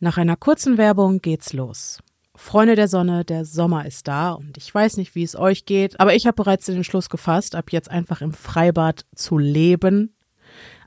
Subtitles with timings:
[0.00, 1.98] Nach einer kurzen Werbung geht's los.
[2.36, 6.00] Freunde der Sonne, der Sommer ist da und ich weiß nicht, wie es euch geht,
[6.00, 10.14] aber ich habe bereits den Entschluss gefasst, ab jetzt einfach im Freibad zu leben.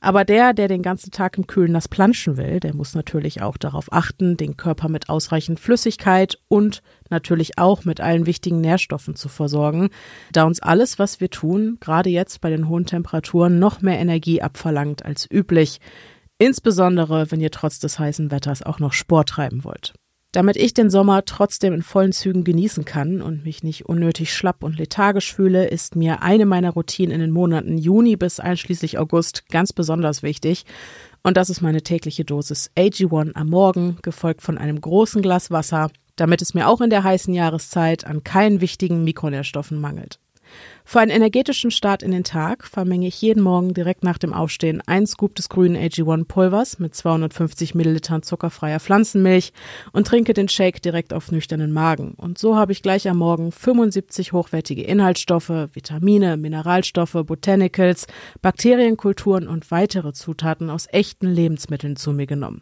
[0.01, 3.57] Aber der, der den ganzen Tag im Kühlen das planschen will, der muss natürlich auch
[3.57, 9.27] darauf achten, den Körper mit ausreichend Flüssigkeit und natürlich auch mit allen wichtigen Nährstoffen zu
[9.29, 9.89] versorgen,
[10.31, 14.41] da uns alles, was wir tun, gerade jetzt bei den hohen Temperaturen, noch mehr Energie
[14.41, 15.79] abverlangt als üblich.
[16.39, 19.93] Insbesondere, wenn ihr trotz des heißen Wetters auch noch Sport treiben wollt.
[20.33, 24.63] Damit ich den Sommer trotzdem in vollen Zügen genießen kann und mich nicht unnötig schlapp
[24.63, 29.49] und lethargisch fühle, ist mir eine meiner Routinen in den Monaten Juni bis einschließlich August
[29.49, 30.65] ganz besonders wichtig.
[31.23, 35.89] Und das ist meine tägliche Dosis AG1 am Morgen, gefolgt von einem großen Glas Wasser,
[36.17, 40.19] damit es mir auch in der heißen Jahreszeit an keinen wichtigen Mikronährstoffen mangelt.
[40.89, 44.81] Für einen energetischen Start in den Tag vermenge ich jeden Morgen direkt nach dem Aufstehen
[44.85, 49.51] ein Scoop des grünen AG1 Pulvers mit 250 Millilitern zuckerfreier Pflanzenmilch
[49.91, 52.13] und trinke den Shake direkt auf nüchternen Magen.
[52.15, 58.07] Und so habe ich gleich am Morgen 75 hochwertige Inhaltsstoffe, Vitamine, Mineralstoffe, Botanicals,
[58.41, 62.61] Bakterienkulturen und weitere Zutaten aus echten Lebensmitteln zu mir genommen.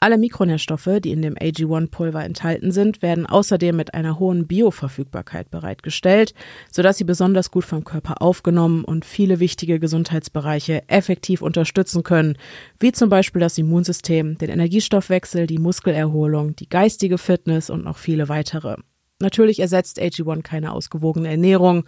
[0.00, 6.34] Alle Mikronährstoffe, die in dem AG1-Pulver enthalten sind, werden außerdem mit einer hohen Bioverfügbarkeit bereitgestellt,
[6.70, 12.36] sodass sie besonders gut vom Körper aufgenommen und viele wichtige Gesundheitsbereiche effektiv unterstützen können,
[12.78, 18.28] wie zum Beispiel das Immunsystem, den Energiestoffwechsel, die Muskelerholung, die geistige Fitness und noch viele
[18.28, 18.76] weitere.
[19.20, 21.84] Natürlich ersetzt AG1 keine ausgewogene Ernährung,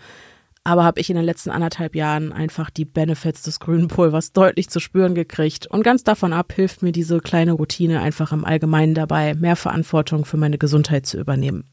[0.64, 4.68] aber habe ich in den letzten anderthalb Jahren einfach die Benefits des grünen Pulvers deutlich
[4.68, 5.66] zu spüren gekriegt.
[5.66, 10.24] Und ganz davon ab hilft mir diese kleine Routine einfach im Allgemeinen dabei, mehr Verantwortung
[10.24, 11.64] für meine Gesundheit zu übernehmen.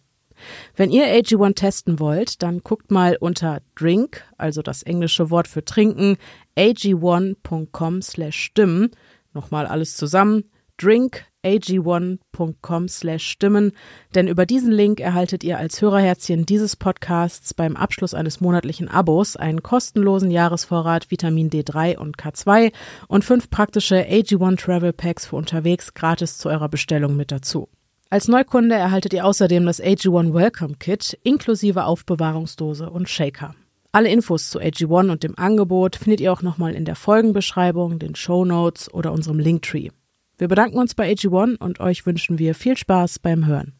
[0.75, 5.63] Wenn ihr AG1 testen wollt, dann guckt mal unter Drink, also das englische Wort für
[5.63, 6.17] trinken,
[6.57, 8.91] ag1.com slash stimmen.
[9.33, 10.43] Nochmal alles zusammen.
[10.77, 13.71] Drink ag1.com slash stimmen,
[14.15, 19.37] denn über diesen Link erhaltet ihr als Hörerherzchen dieses Podcasts beim Abschluss eines monatlichen Abos
[19.37, 22.73] einen kostenlosen Jahresvorrat Vitamin D3 und K2
[23.07, 27.69] und fünf praktische AG1 Travel Packs für unterwegs gratis zu eurer Bestellung mit dazu.
[28.09, 33.55] Als Neukunde erhaltet ihr außerdem das AG1 Welcome Kit inklusive Aufbewahrungsdose und Shaker.
[33.91, 38.13] Alle Infos zu AG1 und dem Angebot findet ihr auch nochmal in der Folgenbeschreibung, den
[38.15, 39.89] Show Notes oder unserem Linktree.
[40.37, 43.73] Wir bedanken uns bei AG1 und euch wünschen wir viel Spaß beim Hören.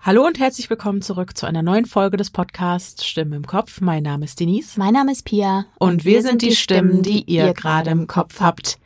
[0.00, 3.82] Hallo und herzlich willkommen zurück zu einer neuen Folge des Podcasts Stimmen im Kopf.
[3.82, 4.78] Mein Name ist Denise.
[4.78, 5.66] Mein Name ist Pia.
[5.78, 8.78] Und, und wir, wir, sind die Stimmen, die ihr gerade im Kopf habt.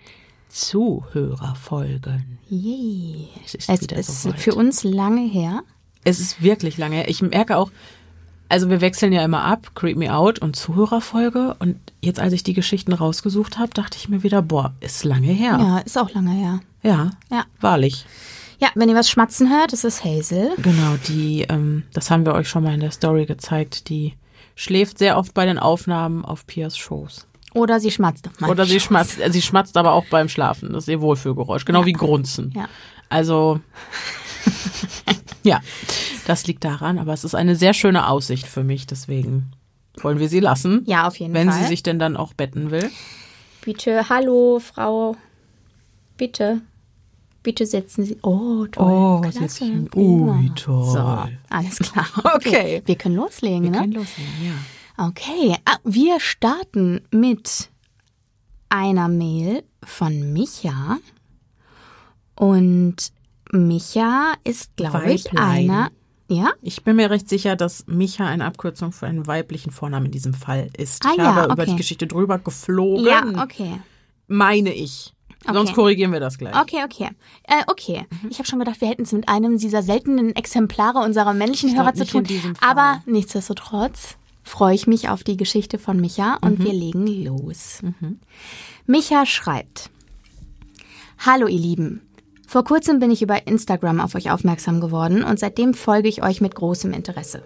[0.49, 2.41] Zuhörerfolgen.
[2.49, 3.29] Yay.
[3.45, 5.63] Es ist, es ist für uns lange her.
[6.05, 7.09] Es ist wirklich lange.
[7.09, 7.71] Ich merke auch,
[8.49, 11.57] also wir wechseln ja immer ab, Creep Me Out und Zuhörerfolge.
[11.59, 15.29] Und jetzt, als ich die Geschichten rausgesucht habe, dachte ich mir wieder, boah, ist lange
[15.29, 15.59] her.
[15.59, 16.61] Ja, ist auch lange her.
[16.83, 17.45] Ja, ja.
[17.61, 18.05] wahrlich.
[18.59, 20.53] Ja, wenn ihr was schmatzen hört, ist es Hazel.
[20.59, 24.15] Genau, die, ähm, das haben wir euch schon mal in der Story gezeigt, die
[24.55, 27.27] schläft sehr oft bei den Aufnahmen auf Pias Shows.
[27.55, 30.73] Oder sie schmatzt auf Oder sie schmatzt, äh, sie schmatzt aber auch beim Schlafen.
[30.73, 31.87] Das ist ihr Wohlfühlgeräusch, genau ja.
[31.87, 32.53] wie Grunzen.
[32.55, 32.69] Ja.
[33.09, 33.61] Also
[35.42, 35.60] ja,
[36.26, 39.53] das liegt daran, aber es ist eine sehr schöne Aussicht für mich, deswegen
[40.00, 40.82] wollen wir sie lassen.
[40.86, 41.58] Ja, auf jeden wenn Fall.
[41.58, 42.91] Wenn sie sich denn dann auch betten will.
[43.64, 45.16] Bitte, hallo, Frau.
[46.16, 46.62] Bitte.
[47.42, 48.19] Bitte setzen Sie.
[48.22, 48.91] Oh, toll.
[48.91, 49.64] Oh, Klasse.
[49.64, 50.84] Jetzt, oh, wie toll.
[50.84, 52.06] So, alles klar.
[52.36, 52.36] Okay.
[52.36, 52.82] okay.
[52.86, 53.76] Wir können loslegen, wir ne?
[53.76, 55.06] Wir können loslegen, ja.
[55.06, 57.70] Okay, ah, wir starten mit
[58.69, 60.98] einer Mail von Micha.
[62.36, 63.12] Und
[63.53, 65.91] Micha ist, glaube ich, einer.
[66.29, 66.51] Ja?
[66.63, 70.33] Ich bin mir recht sicher, dass Micha eine Abkürzung für einen weiblichen Vornamen in diesem
[70.33, 71.05] Fall ist.
[71.05, 71.53] Ah, ich ja, habe okay.
[71.53, 73.05] über die Geschichte drüber geflogen.
[73.05, 73.81] Ja, okay.
[74.27, 75.13] Meine ich.
[75.45, 75.55] Okay.
[75.55, 76.55] Sonst korrigieren wir das gleich.
[76.59, 77.11] Okay, okay.
[77.45, 78.07] Äh, okay.
[78.23, 78.31] Mhm.
[78.31, 81.77] Ich habe schon gedacht, wir hätten es mit einem dieser seltenen Exemplare unserer männlichen ich
[81.77, 82.27] Hörer zu tun.
[82.61, 86.65] Aber nichtsdestotrotz freue ich mich auf die Geschichte von Micha und mhm.
[86.65, 87.81] wir legen los.
[87.83, 88.21] Mhm.
[88.87, 89.91] Micha schreibt:
[91.19, 92.03] Hallo, ihr Lieben.
[92.53, 96.43] Vor kurzem bin ich über Instagram auf euch aufmerksam geworden und seitdem folge ich euch
[96.43, 97.43] mit großem Interesse.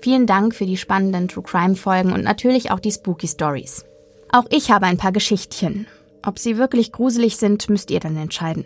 [0.00, 3.84] Vielen Dank für die spannenden True Crime Folgen und natürlich auch die Spooky Stories.
[4.30, 5.88] Auch ich habe ein paar Geschichtchen.
[6.24, 8.64] Ob sie wirklich gruselig sind, müsst ihr dann entscheiden.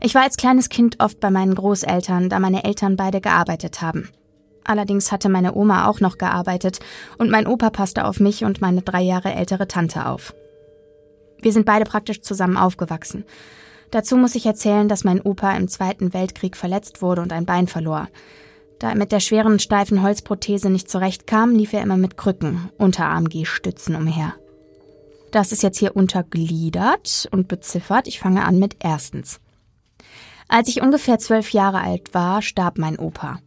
[0.00, 4.08] Ich war als kleines Kind oft bei meinen Großeltern, da meine Eltern beide gearbeitet haben.
[4.64, 6.78] Allerdings hatte meine Oma auch noch gearbeitet
[7.18, 10.32] und mein Opa passte auf mich und meine drei Jahre ältere Tante auf.
[11.42, 13.26] Wir sind beide praktisch zusammen aufgewachsen.
[13.90, 17.66] Dazu muss ich erzählen, dass mein Opa im Zweiten Weltkrieg verletzt wurde und ein Bein
[17.66, 18.08] verlor.
[18.78, 23.94] Da er mit der schweren, steifen Holzprothese nicht zurechtkam, lief er immer mit Krücken, Unterarm-G-Stützen
[23.94, 24.34] umher.
[25.30, 28.06] Das ist jetzt hier untergliedert und beziffert.
[28.06, 29.40] Ich fange an mit erstens.
[30.48, 33.40] Als ich ungefähr zwölf Jahre alt war, starb mein Opa.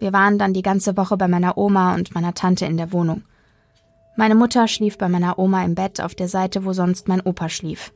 [0.00, 3.22] Wir waren dann die ganze Woche bei meiner Oma und meiner Tante in der Wohnung.
[4.16, 7.48] Meine Mutter schlief bei meiner Oma im Bett auf der Seite, wo sonst mein Opa
[7.48, 7.92] schlief.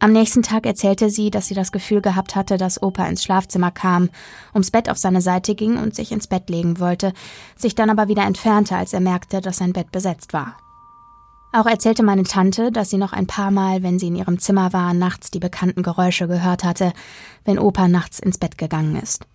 [0.00, 3.72] Am nächsten Tag erzählte sie, dass sie das Gefühl gehabt hatte, dass Opa ins Schlafzimmer
[3.72, 4.10] kam,
[4.54, 7.12] ums Bett auf seine Seite ging und sich ins Bett legen wollte,
[7.56, 10.56] sich dann aber wieder entfernte, als er merkte, dass sein Bett besetzt war.
[11.52, 14.72] Auch erzählte meine Tante, dass sie noch ein paar Mal, wenn sie in ihrem Zimmer
[14.72, 16.92] war, nachts die bekannten Geräusche gehört hatte,
[17.44, 19.26] wenn Opa nachts ins Bett gegangen ist.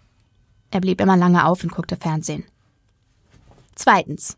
[0.71, 2.45] Er blieb immer lange auf und guckte Fernsehen.
[3.75, 4.38] Zweitens.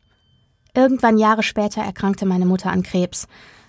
[0.74, 3.28] Irgendwann Jahre später erkrankte meine Mutter an Krebs,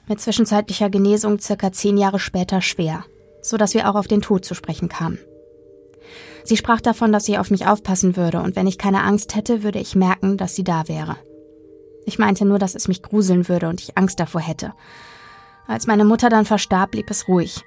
[0.08, 3.04] mit zwischenzeitlicher Genesung circa zehn Jahre später schwer,
[3.42, 5.18] so dass wir auch auf den Tod zu sprechen kamen.
[6.44, 9.62] Sie sprach davon, dass sie auf mich aufpassen würde und wenn ich keine Angst hätte,
[9.62, 11.16] würde ich merken, dass sie da wäre.
[12.04, 14.72] Ich meinte nur, dass es mich gruseln würde und ich Angst davor hätte.
[15.66, 17.64] Als meine Mutter dann verstarb, blieb es ruhig.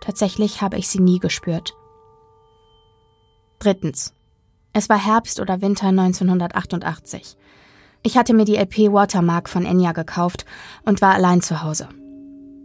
[0.00, 1.74] Tatsächlich habe ich sie nie gespürt.
[3.58, 4.14] Drittens.
[4.72, 7.36] Es war Herbst oder Winter 1988.
[8.06, 10.46] Ich hatte mir die LP Watermark von Enya gekauft
[10.84, 11.88] und war allein zu Hause.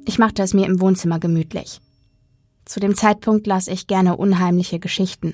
[0.05, 1.81] Ich machte es mir im Wohnzimmer gemütlich.
[2.63, 5.33] Zu dem Zeitpunkt las ich gerne unheimliche Geschichten.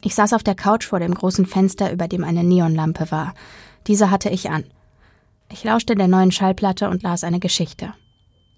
[0.00, 3.34] Ich saß auf der Couch vor dem großen Fenster, über dem eine Neonlampe war.
[3.88, 4.62] Diese hatte ich an.
[5.50, 7.92] Ich lauschte der neuen Schallplatte und las eine Geschichte.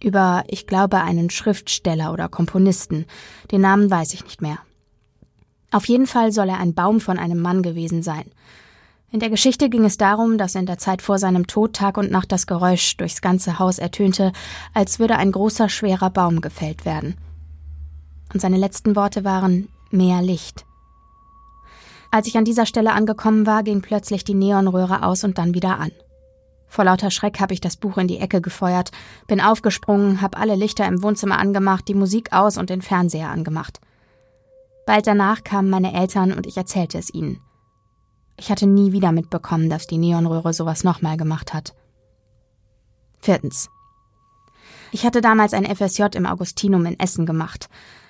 [0.02, 3.06] Über, ich glaube, einen Schriftsteller oder Komponisten.
[3.50, 4.58] Den Namen weiß ich nicht mehr.
[5.70, 8.26] Auf jeden Fall soll er ein Baum von einem Mann gewesen sein.
[9.12, 12.10] In der Geschichte ging es darum, dass in der Zeit vor seinem Tod Tag und
[12.10, 14.32] Nacht das Geräusch durchs ganze Haus ertönte,
[14.72, 17.16] als würde ein großer, schwerer Baum gefällt werden.
[18.32, 20.64] Und seine letzten Worte waren mehr Licht.
[22.10, 25.78] Als ich an dieser Stelle angekommen war, ging plötzlich die Neonröhre aus und dann wieder
[25.78, 25.92] an.
[26.66, 28.92] Vor lauter Schreck habe ich das Buch in die Ecke gefeuert,
[29.26, 33.78] bin aufgesprungen, habe alle Lichter im Wohnzimmer angemacht, die Musik aus und den Fernseher angemacht.
[34.86, 37.40] Bald danach kamen meine Eltern und ich erzählte es ihnen.
[38.42, 41.76] Ich hatte nie wieder mitbekommen, dass die Neonröhre sowas nochmal gemacht hat.
[43.20, 43.70] Viertens.
[44.90, 47.68] Ich hatte damals ein FSJ im Augustinum in Essen gemacht.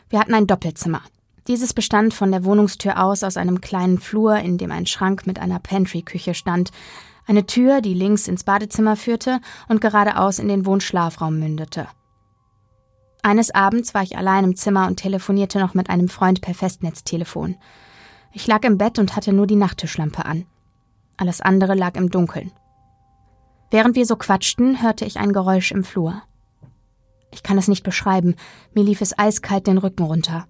[0.09, 1.03] Wir hatten ein Doppelzimmer.
[1.49, 5.39] Dieses bestand von der Wohnungstür aus aus einem kleinen Flur, in dem ein Schrank mit
[5.39, 6.71] einer Pantry-Küche stand,
[7.27, 9.39] eine Tür, die links ins Badezimmer führte
[9.69, 11.89] und geradeaus in den Wohnschlafraum mündete.
[13.23, 17.57] Eines Abends war ich allein im Zimmer und telefonierte noch mit einem Freund per Festnetztelefon.
[18.33, 20.47] Ich lag im Bett und hatte nur die Nachttischlampe an.
[21.17, 22.51] Alles andere lag im Dunkeln.
[23.71, 26.23] Während wir so quatschten, hörte ich ein Geräusch im Flur.
[27.31, 28.37] Ich kann es nicht beschreiben,
[28.75, 30.47] mir lief es eiskalt den Rücken runter.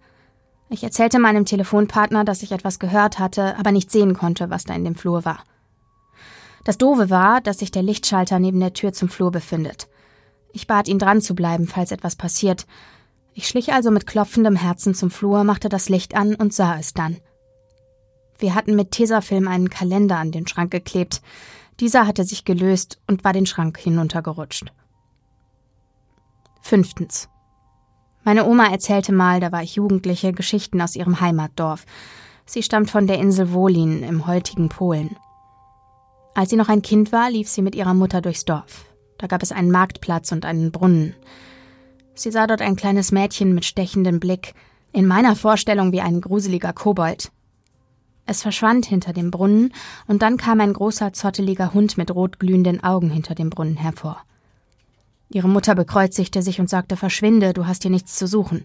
[0.69, 4.75] Ich erzählte meinem Telefonpartner, dass ich etwas gehört hatte, aber nicht sehen konnte, was da
[4.75, 5.45] in dem Flur war.
[6.65, 9.89] Das Doofe war, dass sich der Lichtschalter neben der Tür zum Flur befindet.
[10.53, 12.67] Ich bat ihn dran zu bleiben, falls etwas passiert.
[13.35, 16.95] Ich schlich also mit klopfendem Herzen zum Flur, machte das Licht an und sah es
[16.95, 17.19] dann.
[18.39, 21.23] Wir hatten mit Tesafilm einen Kalender an den Schrank geklebt.
[21.81, 24.73] Dieser hatte sich gelöst und war den Schrank hinuntergerutscht.
[26.61, 27.29] Fünftens.
[28.25, 31.85] Meine Oma erzählte mal, da war ich Jugendliche, Geschichten aus ihrem Heimatdorf.
[32.47, 35.17] Sie stammt von der Insel Wolin im heutigen Polen.
[36.35, 38.87] Als sie noch ein Kind war, lief sie mit ihrer Mutter durchs Dorf.
[39.19, 41.15] Da gab es einen Marktplatz und einen Brunnen.
[42.15, 44.55] Sie sah dort ein kleines Mädchen mit stechendem Blick,
[44.93, 47.33] in meiner Vorstellung wie ein gruseliger Kobold.
[48.27, 49.73] Es verschwand hinter dem Brunnen,
[50.07, 54.19] und dann kam ein großer, zotteliger Hund mit rotglühenden Augen hinter dem Brunnen hervor.
[55.31, 58.65] Ihre Mutter bekreuzigte sich und sagte, verschwinde, du hast hier nichts zu suchen.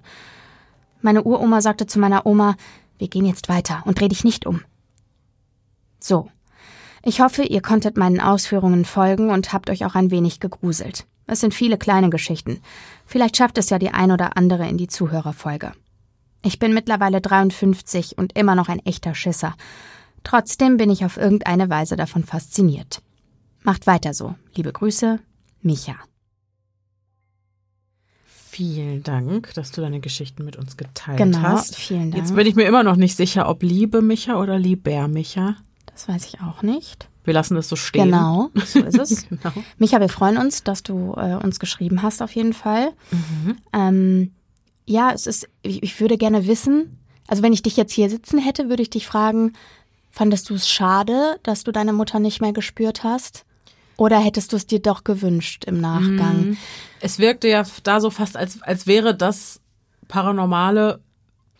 [1.02, 2.56] Meine Uroma sagte zu meiner Oma,
[2.98, 4.62] wir gehen jetzt weiter und dreh dich nicht um.
[6.00, 6.30] So.
[7.04, 11.06] Ich hoffe, ihr konntet meinen Ausführungen folgen und habt euch auch ein wenig gegruselt.
[11.26, 12.62] Es sind viele kleine Geschichten.
[13.06, 15.74] Vielleicht schafft es ja die ein oder andere in die Zuhörerfolge.
[16.48, 19.54] Ich bin mittlerweile 53 und immer noch ein echter Schisser.
[20.24, 23.02] Trotzdem bin ich auf irgendeine Weise davon fasziniert.
[23.64, 24.34] Macht weiter so.
[24.56, 25.20] Liebe Grüße,
[25.62, 25.96] Micha.
[28.24, 31.76] Vielen Dank, dass du deine Geschichten mit uns geteilt genau, hast.
[31.76, 32.24] Vielen Dank.
[32.24, 35.58] Jetzt bin ich mir immer noch nicht sicher, ob Liebe Micha oder Lieber Micha.
[35.88, 37.10] Das weiß ich auch nicht.
[37.26, 38.06] Wir lassen das so stehen.
[38.06, 39.28] Genau, so ist es.
[39.30, 39.52] genau.
[39.80, 42.94] Micha, wir freuen uns, dass du äh, uns geschrieben hast, auf jeden Fall.
[43.12, 43.58] Mhm.
[43.74, 44.32] Ähm,
[44.88, 48.40] ja, es ist, ich, ich würde gerne wissen, also wenn ich dich jetzt hier sitzen
[48.40, 49.54] hätte, würde ich dich fragen,
[50.10, 53.46] fandest du es schade, dass du deine Mutter nicht mehr gespürt hast?
[53.98, 56.50] Oder hättest du es dir doch gewünscht im Nachgang?
[56.50, 56.58] Mhm.
[57.02, 59.60] Es wirkte ja da so fast, als, als wäre das
[60.08, 61.02] Paranormale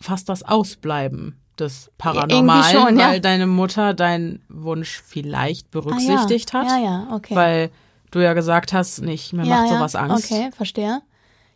[0.00, 3.08] fast das Ausbleiben des Paranormalen, schon, ja.
[3.08, 6.64] weil deine Mutter deinen Wunsch vielleicht berücksichtigt ah, ja.
[6.64, 6.70] hat.
[6.70, 7.34] Ja, ja, okay.
[7.34, 7.70] Weil
[8.12, 10.30] du ja gesagt hast, nicht, mir ja, macht sowas Angst.
[10.30, 11.02] Okay, verstehe.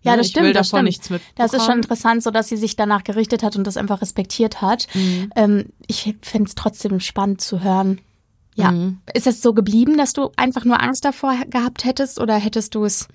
[0.03, 0.47] Ja, das ich stimmt.
[0.47, 1.11] Will das davon stimmt.
[1.11, 4.03] nichts das ist schon interessant, so dass sie sich danach gerichtet hat und das einfach
[4.03, 4.89] respektiert hat.
[4.95, 5.31] Mhm.
[5.37, 8.01] Ähm, ich finde es trotzdem spannend zu hören.
[8.55, 8.73] Ja.
[8.73, 8.99] Mhm.
[9.15, 12.85] Ist es so geblieben, dass du einfach nur Angst davor gehabt hättest oder hättest du
[12.85, 13.09] es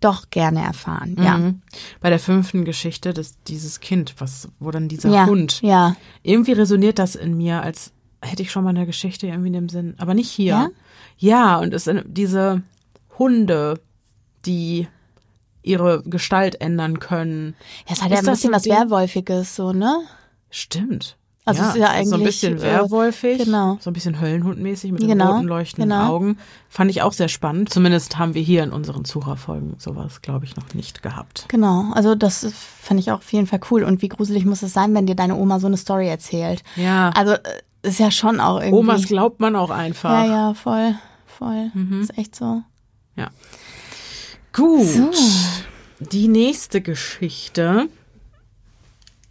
[0.00, 1.16] doch gerne erfahren?
[1.18, 1.38] Ja.
[1.38, 1.62] Mhm.
[2.00, 5.26] Bei der fünften Geschichte, das, dieses Kind, was, wo dann dieser ja.
[5.26, 5.60] Hund.
[5.62, 5.96] Ja.
[6.22, 9.68] Irgendwie resoniert das in mir, als hätte ich schon mal eine Geschichte irgendwie in dem
[9.68, 10.54] Sinn, aber nicht hier.
[10.54, 10.70] Ja,
[11.18, 12.62] ja und es sind diese
[13.18, 13.80] Hunde,
[14.46, 14.86] die
[15.62, 17.54] ihre Gestalt ändern können.
[17.86, 20.00] Ja, es hat ja ein bisschen was Werwolfiges, so, ne?
[20.50, 21.16] Stimmt.
[21.44, 23.76] Also ja, es ist ja eigentlich so ein bisschen äh, werwolfig, genau.
[23.80, 26.08] so ein bisschen Höllenhundmäßig mit den Genau, roten leuchtenden genau.
[26.08, 26.38] Augen.
[26.68, 27.68] Fand ich auch sehr spannend.
[27.68, 31.46] Zumindest haben wir hier in unseren Zuhörerfolgen sowas, glaube ich, noch nicht gehabt.
[31.48, 33.82] Genau, also das fand ich auch auf jeden Fall cool.
[33.82, 36.62] Und wie gruselig muss es sein, wenn dir deine Oma so eine Story erzählt?
[36.76, 37.10] Ja.
[37.10, 37.38] Also äh,
[37.82, 38.78] ist ja schon auch irgendwie.
[38.78, 40.10] Omas glaubt man auch einfach.
[40.10, 40.94] Ja, ja, voll,
[41.26, 41.72] voll.
[41.74, 42.02] Mhm.
[42.02, 42.62] Ist echt so.
[43.16, 43.30] Ja.
[44.52, 44.86] Gut.
[44.86, 45.10] So.
[45.98, 47.88] Die nächste Geschichte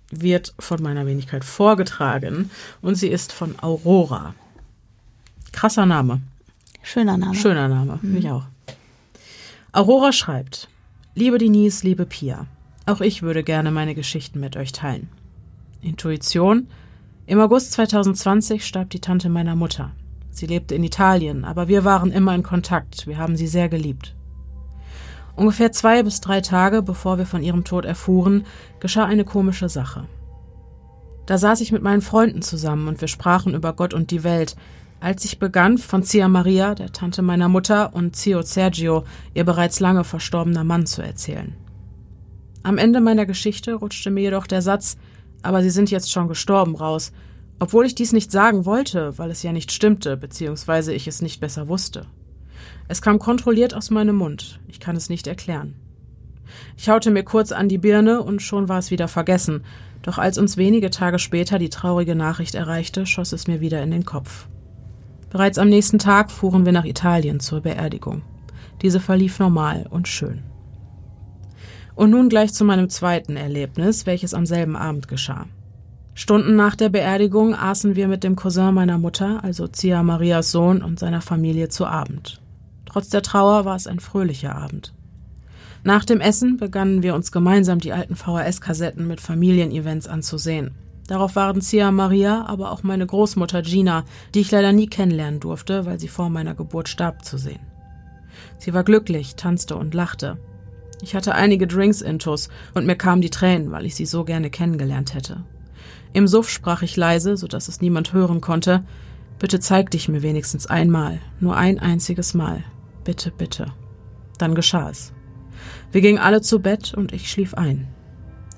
[0.10, 2.50] wird von meiner Wenigkeit vorgetragen
[2.82, 4.36] und sie ist von Aurora.
[5.52, 6.22] Krasser Name.
[6.82, 7.36] Schöner Name.
[7.36, 8.46] Schöner Name, finde ich auch.
[9.72, 10.70] Aurora schreibt:
[11.14, 12.48] Liebe Denise, liebe Pia,
[12.86, 15.10] auch ich würde gerne meine Geschichten mit euch teilen.
[15.82, 16.68] Intuition:
[17.28, 19.92] Im August 2020 starb die Tante meiner Mutter.
[20.32, 23.06] Sie lebte in Italien, aber wir waren immer in Kontakt.
[23.06, 24.16] Wir haben sie sehr geliebt.
[25.36, 28.46] Ungefähr zwei bis drei Tage bevor wir von ihrem Tod erfuhren,
[28.80, 30.06] geschah eine komische Sache.
[31.26, 34.56] Da saß ich mit meinen Freunden zusammen und wir sprachen über Gott und die Welt,
[35.00, 39.80] als ich begann, von Zia Maria, der Tante meiner Mutter, und Zio Sergio, ihr bereits
[39.80, 41.56] lange verstorbener Mann, zu erzählen.
[42.64, 44.98] Am Ende meiner Geschichte rutschte mir jedoch der Satz,
[45.42, 47.12] aber sie sind jetzt schon gestorben raus,
[47.60, 51.40] obwohl ich dies nicht sagen wollte, weil es ja nicht stimmte, beziehungsweise ich es nicht
[51.40, 52.06] besser wusste.
[52.92, 54.60] Es kam kontrolliert aus meinem Mund.
[54.68, 55.76] Ich kann es nicht erklären.
[56.76, 59.64] Ich haute mir kurz an die Birne und schon war es wieder vergessen.
[60.02, 63.92] Doch als uns wenige Tage später die traurige Nachricht erreichte, schoss es mir wieder in
[63.92, 64.50] den Kopf.
[65.30, 68.24] Bereits am nächsten Tag fuhren wir nach Italien zur Beerdigung.
[68.82, 70.44] Diese verlief normal und schön.
[71.96, 75.46] Und nun gleich zu meinem zweiten Erlebnis, welches am selben Abend geschah.
[76.14, 80.84] Stunden nach der Beerdigung aßen wir mit dem Cousin meiner Mutter, also Zia Marias Sohn
[80.84, 82.41] und seiner Familie zu Abend.
[82.92, 84.94] Trotz der Trauer war es ein fröhlicher Abend.
[85.84, 90.76] Nach dem Essen begannen wir uns gemeinsam die alten VHS-Kassetten mit Familienevents anzusehen.
[91.08, 94.04] Darauf waren Zia Maria, aber auch meine Großmutter Gina,
[94.36, 97.62] die ich leider nie kennenlernen durfte, weil sie vor meiner Geburt starb, zu sehen.
[98.58, 100.38] Sie war glücklich, tanzte und lachte.
[101.02, 104.50] Ich hatte einige Drinks intus und mir kamen die Tränen, weil ich sie so gerne
[104.50, 105.46] kennengelernt hätte.
[106.12, 108.84] Im Suff sprach ich leise, so dass es niemand hören konnte.
[109.40, 112.66] Bitte zeig dich mir wenigstens einmal, nur ein einziges Mal.
[113.04, 113.74] Bitte, bitte.
[114.38, 115.14] Dann geschah es.
[115.92, 117.88] Wir gingen alle zu Bett und ich schlief ein.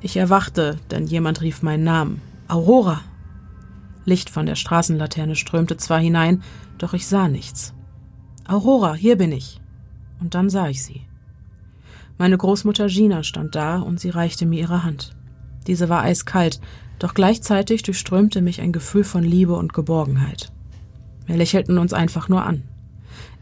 [0.01, 2.21] Ich erwachte, denn jemand rief meinen Namen.
[2.47, 3.01] Aurora!
[4.05, 6.43] Licht von der Straßenlaterne strömte zwar hinein,
[6.77, 7.73] doch ich sah nichts.
[8.45, 9.61] Aurora, hier bin ich.
[10.19, 11.01] Und dann sah ich sie.
[12.17, 15.15] Meine Großmutter Gina stand da und sie reichte mir ihre Hand.
[15.67, 16.59] Diese war eiskalt,
[16.99, 20.51] doch gleichzeitig durchströmte mich ein Gefühl von Liebe und Geborgenheit.
[21.25, 22.63] Wir lächelten uns einfach nur an.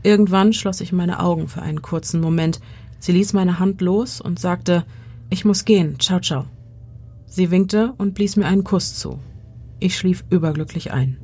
[0.04, 2.60] Irgendwann schloss ich meine Augen für einen kurzen Moment.
[3.00, 4.86] Sie ließ meine Hand los und sagte,
[5.30, 6.46] ich muss gehen, ciao, ciao.
[7.26, 9.20] Sie winkte und blies mir einen Kuss zu.
[9.80, 11.18] Ich schlief überglücklich ein.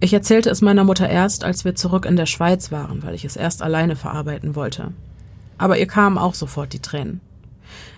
[0.00, 3.24] Ich erzählte es meiner Mutter erst, als wir zurück in der Schweiz waren, weil ich
[3.24, 4.92] es erst alleine verarbeiten wollte.
[5.58, 7.20] Aber ihr kamen auch sofort die Tränen.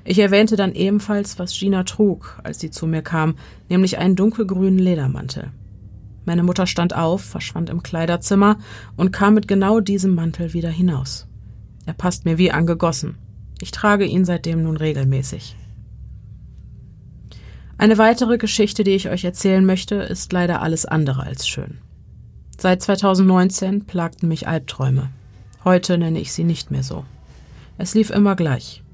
[0.05, 3.37] Ich erwähnte dann ebenfalls, was Gina trug, als sie zu mir kam,
[3.69, 5.51] nämlich einen dunkelgrünen Ledermantel.
[6.25, 8.59] Meine Mutter stand auf, verschwand im Kleiderzimmer
[8.97, 11.26] und kam mit genau diesem Mantel wieder hinaus.
[11.87, 13.17] Er passt mir wie angegossen.
[13.61, 15.57] Ich trage ihn seitdem nun regelmäßig.
[17.79, 21.79] Eine weitere Geschichte, die ich euch erzählen möchte, ist leider alles andere als schön.
[22.57, 25.11] Seit 2019 plagten mich Albträume.
[25.64, 27.05] Heute nenne ich sie nicht mehr so.
[27.79, 28.85] Es lief immer gleich.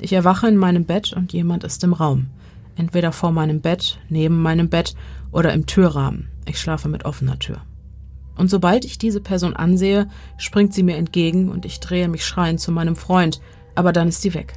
[0.00, 2.26] Ich erwache in meinem Bett und jemand ist im Raum.
[2.74, 4.96] Entweder vor meinem Bett, neben meinem Bett
[5.32, 6.28] oder im Türrahmen.
[6.46, 7.62] Ich schlafe mit offener Tür.
[8.36, 10.08] Und sobald ich diese Person ansehe,
[10.38, 13.40] springt sie mir entgegen und ich drehe mich schreiend zu meinem Freund,
[13.74, 14.54] aber dann ist sie weg.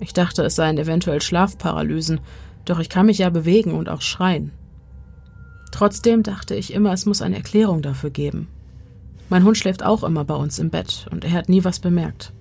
[0.00, 2.20] Ich dachte, es seien eventuell Schlafparalysen,
[2.64, 4.52] doch ich kann mich ja bewegen und auch schreien.
[5.70, 8.48] Trotzdem dachte ich immer, es muss eine Erklärung dafür geben.
[9.28, 12.32] Mein Hund schläft auch immer bei uns im Bett und er hat nie was bemerkt.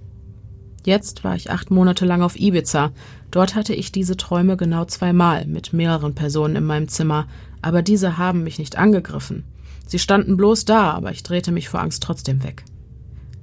[0.85, 2.91] Jetzt war ich acht Monate lang auf Ibiza.
[3.31, 7.27] Dort hatte ich diese Träume genau zweimal mit mehreren Personen in meinem Zimmer,
[7.61, 9.45] aber diese haben mich nicht angegriffen.
[9.87, 12.65] Sie standen bloß da, aber ich drehte mich vor Angst trotzdem weg.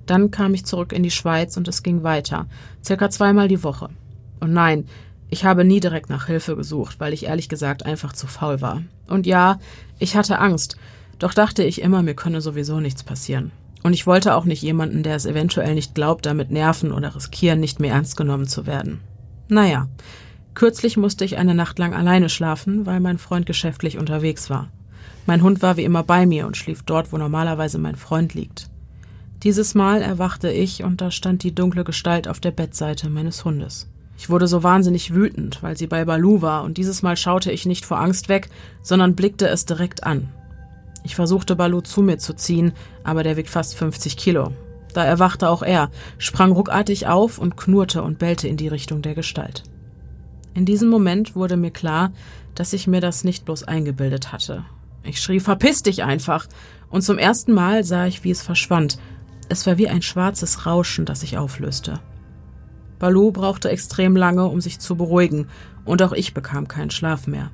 [0.07, 2.47] Dann kam ich zurück in die Schweiz und es ging weiter,
[2.85, 3.89] circa zweimal die Woche.
[4.41, 4.87] Und nein,
[5.29, 8.83] ich habe nie direkt nach Hilfe gesucht, weil ich ehrlich gesagt einfach zu faul war.
[9.07, 9.61] Und ja,
[9.99, 10.77] ich hatte Angst,
[11.19, 13.53] doch dachte ich immer, mir könne sowieso nichts passieren.
[13.83, 17.61] Und ich wollte auch nicht jemanden, der es eventuell nicht glaubt, damit nerven oder riskieren,
[17.61, 19.01] nicht mehr ernst genommen zu werden.
[19.49, 19.89] Naja,
[20.55, 24.69] kürzlich musste ich eine Nacht lang alleine schlafen, weil mein Freund geschäftlich unterwegs war.
[25.27, 28.69] Mein Hund war wie immer bei mir und schlief dort, wo normalerweise mein Freund liegt.
[29.43, 33.89] Dieses Mal erwachte ich und da stand die dunkle Gestalt auf der Bettseite meines Hundes.
[34.19, 37.65] Ich wurde so wahnsinnig wütend, weil sie bei Balu war, und dieses Mal schaute ich
[37.65, 38.51] nicht vor Angst weg,
[38.83, 40.29] sondern blickte es direkt an.
[41.03, 42.73] Ich versuchte Balu zu mir zu ziehen,
[43.05, 44.53] aber der wiegt fast 50 Kilo.
[44.93, 49.15] Da erwachte auch er, sprang ruckartig auf und knurrte und bellte in die Richtung der
[49.15, 49.63] Gestalt.
[50.55, 52.13] In diesem Moment wurde mir klar,
[52.55, 54.65] dass ich mir das nicht bloß eingebildet hatte.
[55.03, 56.47] Ich schrie, verpiss dich einfach!
[56.91, 58.99] Und zum ersten Mal sah ich, wie es verschwand.
[59.49, 62.01] Es war wie ein schwarzes Rauschen, das sich auflöste.
[62.99, 65.47] Balu brauchte extrem lange, um sich zu beruhigen,
[65.85, 67.51] und auch ich bekam keinen Schlaf mehr.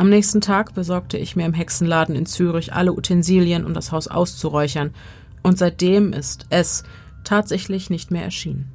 [0.00, 4.08] Am nächsten Tag besorgte ich mir im Hexenladen in Zürich alle Utensilien, um das Haus
[4.08, 4.94] auszuräuchern,
[5.42, 6.84] und seitdem ist es
[7.22, 8.72] tatsächlich nicht mehr erschienen.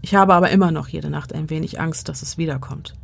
[0.00, 2.94] Ich habe aber immer noch jede Nacht ein wenig Angst, dass es wiederkommt.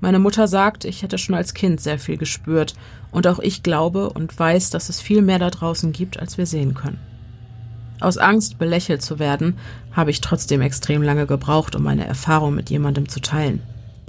[0.00, 2.72] Meine Mutter sagt, ich hätte schon als Kind sehr viel gespürt,
[3.10, 6.46] und auch ich glaube und weiß, dass es viel mehr da draußen gibt, als wir
[6.46, 7.00] sehen können.
[8.00, 9.58] Aus Angst, belächelt zu werden,
[9.92, 13.60] habe ich trotzdem extrem lange gebraucht, um meine Erfahrung mit jemandem zu teilen.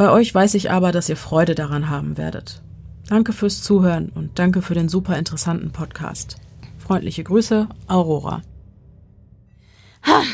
[0.02, 2.64] Bei euch weiß ich aber, dass ihr Freude daran haben werdet.
[3.08, 6.38] Danke fürs Zuhören und danke für den super interessanten Podcast.
[6.80, 8.42] Freundliche Grüße, Aurora.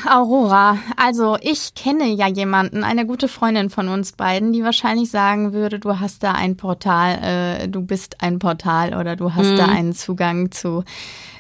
[0.09, 5.51] Aurora, also ich kenne ja jemanden, eine gute Freundin von uns beiden, die wahrscheinlich sagen
[5.51, 9.57] würde, du hast da ein Portal, äh, du bist ein Portal oder du hast mhm.
[9.57, 10.86] da einen Zugang zu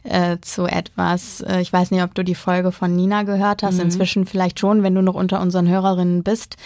[0.07, 1.41] äh, zu etwas.
[1.41, 3.75] Äh, ich weiß nicht, ob du die Folge von Nina gehört hast.
[3.75, 3.81] Mhm.
[3.81, 6.57] Inzwischen vielleicht schon, wenn du noch unter unseren Hörerinnen bist.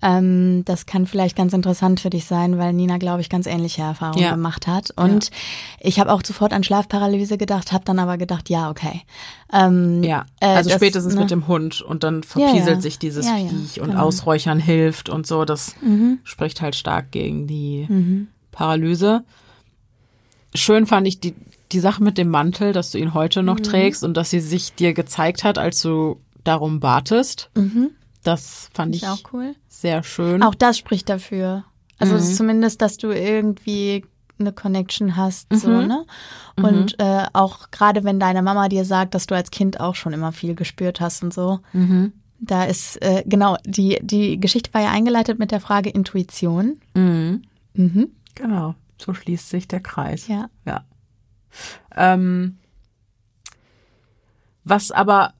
[0.00, 3.82] Ähm, das kann vielleicht ganz interessant für dich sein, weil Nina, glaube ich, ganz ähnliche
[3.82, 4.30] Erfahrungen ja.
[4.30, 4.92] gemacht hat.
[4.94, 5.30] Und ja.
[5.80, 9.02] ich habe auch sofort an Schlafparalyse gedacht, habe dann aber gedacht, ja, okay.
[9.52, 11.20] Ähm, ja, äh, also äh, das, spätestens ne?
[11.20, 14.02] mit dem Hund und dann verpieselt ja, sich dieses Viech und genau.
[14.02, 15.44] Ausräuchern hilft und so.
[15.44, 16.20] Das mhm.
[16.22, 18.28] spricht halt stark gegen die mhm.
[18.52, 19.24] Paralyse.
[20.54, 21.34] Schön fand ich die,
[21.72, 23.64] die Sache mit dem Mantel, dass du ihn heute noch mhm.
[23.64, 27.50] trägst und dass sie sich dir gezeigt hat, als du darum batest.
[27.56, 27.90] Mhm.
[28.22, 29.54] Das fand ich, ich auch cool.
[29.68, 30.42] sehr schön.
[30.42, 31.64] Auch das spricht dafür.
[31.98, 32.20] Also mhm.
[32.20, 34.04] zumindest, dass du irgendwie
[34.38, 35.86] eine Connection hast, so, mhm.
[35.86, 36.06] ne?
[36.56, 36.64] Mhm.
[36.64, 40.12] Und äh, auch gerade wenn deine Mama dir sagt, dass du als Kind auch schon
[40.12, 41.60] immer viel gespürt hast und so.
[41.72, 42.12] Mhm.
[42.40, 46.78] Da ist, äh, genau, die, die Geschichte war ja eingeleitet mit der Frage Intuition.
[46.94, 47.42] Mhm.
[47.74, 48.10] Mhm.
[48.36, 50.28] Genau, so schließt sich der Kreis.
[50.28, 50.48] Ja.
[50.64, 50.84] Ja.
[51.96, 52.58] Ähm,
[54.64, 55.32] was aber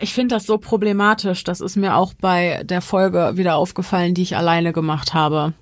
[0.00, 1.44] ich finde das so problematisch.
[1.44, 5.52] Das ist mir auch bei der Folge wieder aufgefallen, die ich alleine gemacht habe.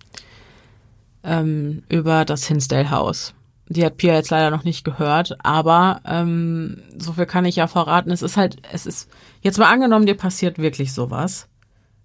[1.22, 3.34] Ähm, über das Hinsdale Haus.
[3.68, 7.66] Die hat Pia jetzt leider noch nicht gehört, aber ähm, so viel kann ich ja
[7.66, 8.10] verraten.
[8.10, 9.08] Es ist halt, es ist,
[9.40, 11.48] jetzt mal angenommen, dir passiert wirklich sowas.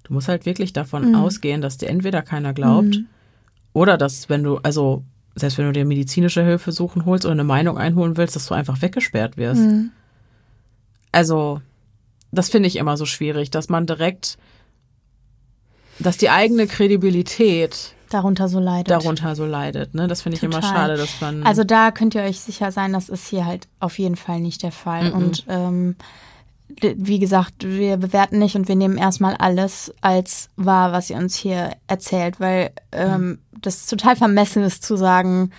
[0.04, 1.16] Du musst halt wirklich davon mhm.
[1.16, 3.08] ausgehen, dass dir entweder keiner glaubt mhm.
[3.74, 5.04] oder dass, wenn du, also
[5.40, 8.54] selbst wenn du dir medizinische Hilfe suchen holst oder eine Meinung einholen willst, dass du
[8.54, 9.62] einfach weggesperrt wirst.
[9.62, 9.92] Mhm.
[11.12, 11.62] Also,
[12.32, 14.38] das finde ich immer so schwierig, dass man direkt,
[16.00, 18.90] dass die eigene Kredibilität darunter so leidet.
[18.90, 20.08] Darunter so leidet, ne?
[20.08, 20.60] Das finde ich Total.
[20.60, 21.44] immer schade, dass man.
[21.44, 24.64] Also da könnt ihr euch sicher sein, das ist hier halt auf jeden Fall nicht
[24.64, 25.08] der Fall.
[25.08, 25.12] -mm.
[25.12, 25.96] Und ähm,
[26.82, 31.36] wie gesagt, wir bewerten nicht und wir nehmen erstmal alles als wahr, was ihr uns
[31.36, 33.40] hier erzählt, weil ähm, mhm.
[33.62, 35.52] das total vermessen ist zu sagen,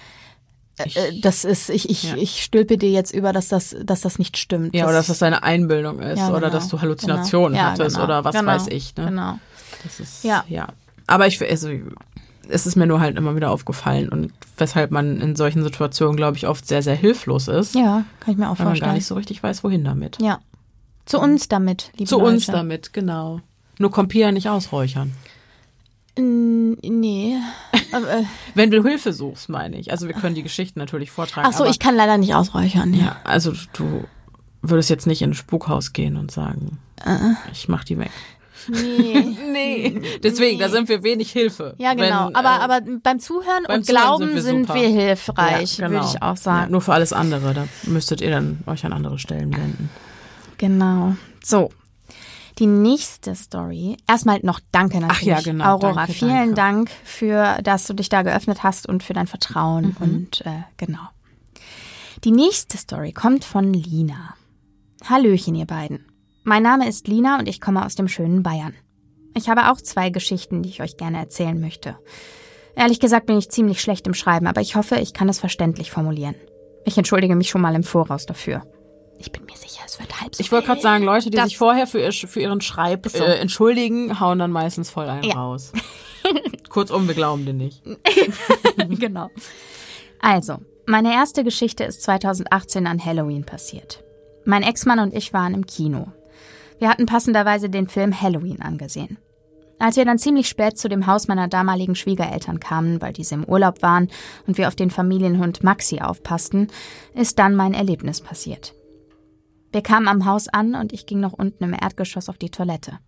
[0.78, 2.16] äh, ich, äh, das ist, ich, ich, ja.
[2.16, 4.74] ich stülpe dir jetzt über, dass das, dass das nicht stimmt.
[4.74, 7.70] Ja, oder dass das deine Einbildung ist ja, genau, oder dass du Halluzinationen genau.
[7.70, 8.96] hattest genau, oder was genau, weiß ich.
[8.96, 9.06] Ne?
[9.06, 9.38] Genau.
[9.82, 10.44] Das ist, ja.
[10.48, 10.68] ja.
[11.06, 11.70] Aber ich, also,
[12.48, 16.36] es ist mir nur halt immer wieder aufgefallen und weshalb man in solchen Situationen, glaube
[16.36, 17.74] ich, oft sehr, sehr hilflos ist.
[17.74, 18.66] Ja, kann ich mir auch weil vorstellen.
[18.66, 20.18] Weil man gar nicht so richtig weiß, wohin damit.
[20.20, 20.40] Ja,
[21.06, 22.34] zu uns damit, liebe Zu Leute.
[22.34, 23.40] uns damit, genau.
[23.78, 25.12] Nur Compia nicht ausräuchern.
[26.18, 27.36] Nee.
[27.92, 28.22] Äh,
[28.54, 29.90] Wenn du Hilfe suchst, meine ich.
[29.90, 31.48] Also wir können die Geschichten natürlich vortragen.
[31.50, 32.94] Ach so, ich kann leider nicht ausräuchern.
[32.94, 33.04] Ja.
[33.04, 34.04] ja, also du
[34.62, 37.34] würdest jetzt nicht in ein Spukhaus gehen und sagen, uh.
[37.50, 38.12] ich mach die weg.
[38.68, 39.36] Nee.
[39.52, 40.02] nee.
[40.22, 40.62] Deswegen, nee.
[40.62, 41.74] da sind wir wenig Hilfe.
[41.78, 42.28] Ja, genau.
[42.28, 45.78] Wenn, aber, äh, aber beim Zuhören beim und Zuhören Glauben sind wir, sind wir hilfreich,
[45.78, 46.00] ja, genau.
[46.00, 46.66] würde ich auch sagen.
[46.66, 49.90] Ja, nur für alles andere, da müsstet ihr dann euch an andere Stellen wenden.
[50.60, 51.16] Genau.
[51.42, 51.70] So.
[52.58, 53.96] Die nächste Story.
[54.06, 55.32] Erstmal noch danke natürlich.
[55.32, 55.64] Ach ja, genau.
[55.76, 56.54] Aurora, danke, vielen danke.
[56.54, 59.86] Dank für, dass du dich da geöffnet hast und für dein Vertrauen.
[59.86, 59.96] Mhm.
[60.00, 61.00] Und äh, genau.
[62.24, 64.34] Die nächste Story kommt von Lina.
[65.08, 66.04] Hallöchen, ihr beiden.
[66.44, 68.74] Mein Name ist Lina und ich komme aus dem schönen Bayern.
[69.34, 71.96] Ich habe auch zwei Geschichten, die ich euch gerne erzählen möchte.
[72.76, 75.90] Ehrlich gesagt bin ich ziemlich schlecht im Schreiben, aber ich hoffe, ich kann es verständlich
[75.90, 76.34] formulieren.
[76.84, 78.62] Ich entschuldige mich schon mal im Voraus dafür.
[79.20, 80.40] Ich bin mir sicher, es wird halb so.
[80.40, 83.22] Ich wollte gerade sagen, Leute, die sich vorher für, ihr, für ihren Schreib so.
[83.22, 85.34] äh, entschuldigen, hauen dann meistens voll einen ja.
[85.34, 85.72] raus.
[86.70, 87.82] Kurzum, wir glauben dir nicht.
[88.98, 89.28] genau.
[90.20, 90.56] Also,
[90.86, 94.02] meine erste Geschichte ist 2018 an Halloween passiert.
[94.46, 96.06] Mein Ex-Mann und ich waren im Kino.
[96.78, 99.18] Wir hatten passenderweise den Film Halloween angesehen.
[99.78, 103.44] Als wir dann ziemlich spät zu dem Haus meiner damaligen Schwiegereltern kamen, weil diese im
[103.44, 104.08] Urlaub waren
[104.46, 106.68] und wir auf den Familienhund Maxi aufpassten,
[107.14, 108.74] ist dann mein Erlebnis passiert.
[109.72, 112.98] Wir kamen am Haus an und ich ging noch unten im Erdgeschoss auf die Toilette.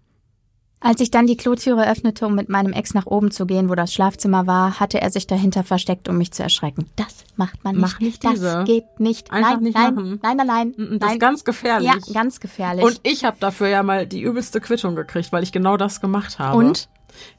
[0.85, 3.77] Als ich dann die Klotüre öffnete, um mit meinem Ex nach oben zu gehen, wo
[3.77, 6.87] das Schlafzimmer war, hatte er sich dahinter versteckt, um mich zu erschrecken.
[6.97, 7.83] Das macht man nicht.
[7.83, 8.65] Mach nicht das diese.
[8.65, 9.31] geht nicht.
[9.31, 10.21] Einfach nein, nicht nein, machen.
[10.23, 10.99] nein, nein, nein, nein.
[10.99, 11.89] Das ist ganz gefährlich.
[11.89, 12.85] Ja, ganz gefährlich.
[12.85, 16.41] Und ich habe dafür ja mal die übelste Quittung gekriegt, weil ich genau das gemacht
[16.41, 16.59] habe.
[16.59, 16.89] Und?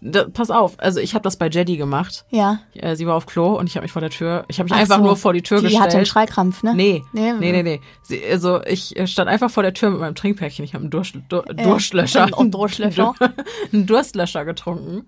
[0.02, 2.26] Da, pass auf, also ich habe das bei Jedi gemacht.
[2.30, 2.60] Ja.
[2.74, 4.74] Äh, sie war auf Klo und ich habe mich vor der Tür, ich habe mich
[4.74, 5.04] Ach einfach so.
[5.04, 5.80] nur vor die Tür die gestellt.
[5.80, 6.74] Die hatte einen Schreikrampf, ne?
[6.76, 7.64] Nee, nee, nee, nee.
[7.64, 7.82] nee.
[8.02, 10.66] Sie, also ich stand einfach vor der Tür mit meinem Trinkpäckchen.
[10.66, 12.30] Ich habe einen Durst, Dur, äh, Durstlöscher.
[12.38, 13.14] Ein Durstlöscher.
[13.74, 15.08] einen Durstlöscher getrunken.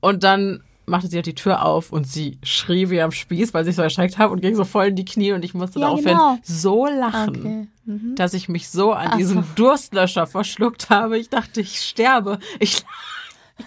[0.00, 3.64] Und dann machte sie halt die Tür auf und sie schrie wie am Spieß, weil
[3.64, 5.78] sie sich so erschreckt habe und ging so voll in die Knie und ich musste
[5.78, 6.38] ja, daraufhin genau.
[6.42, 7.68] so lachen, okay.
[7.86, 8.14] mhm.
[8.16, 9.48] dass ich mich so an Ach diesen so.
[9.54, 11.18] Durstlöscher verschluckt habe.
[11.18, 12.38] Ich dachte, ich sterbe.
[12.58, 12.84] Ich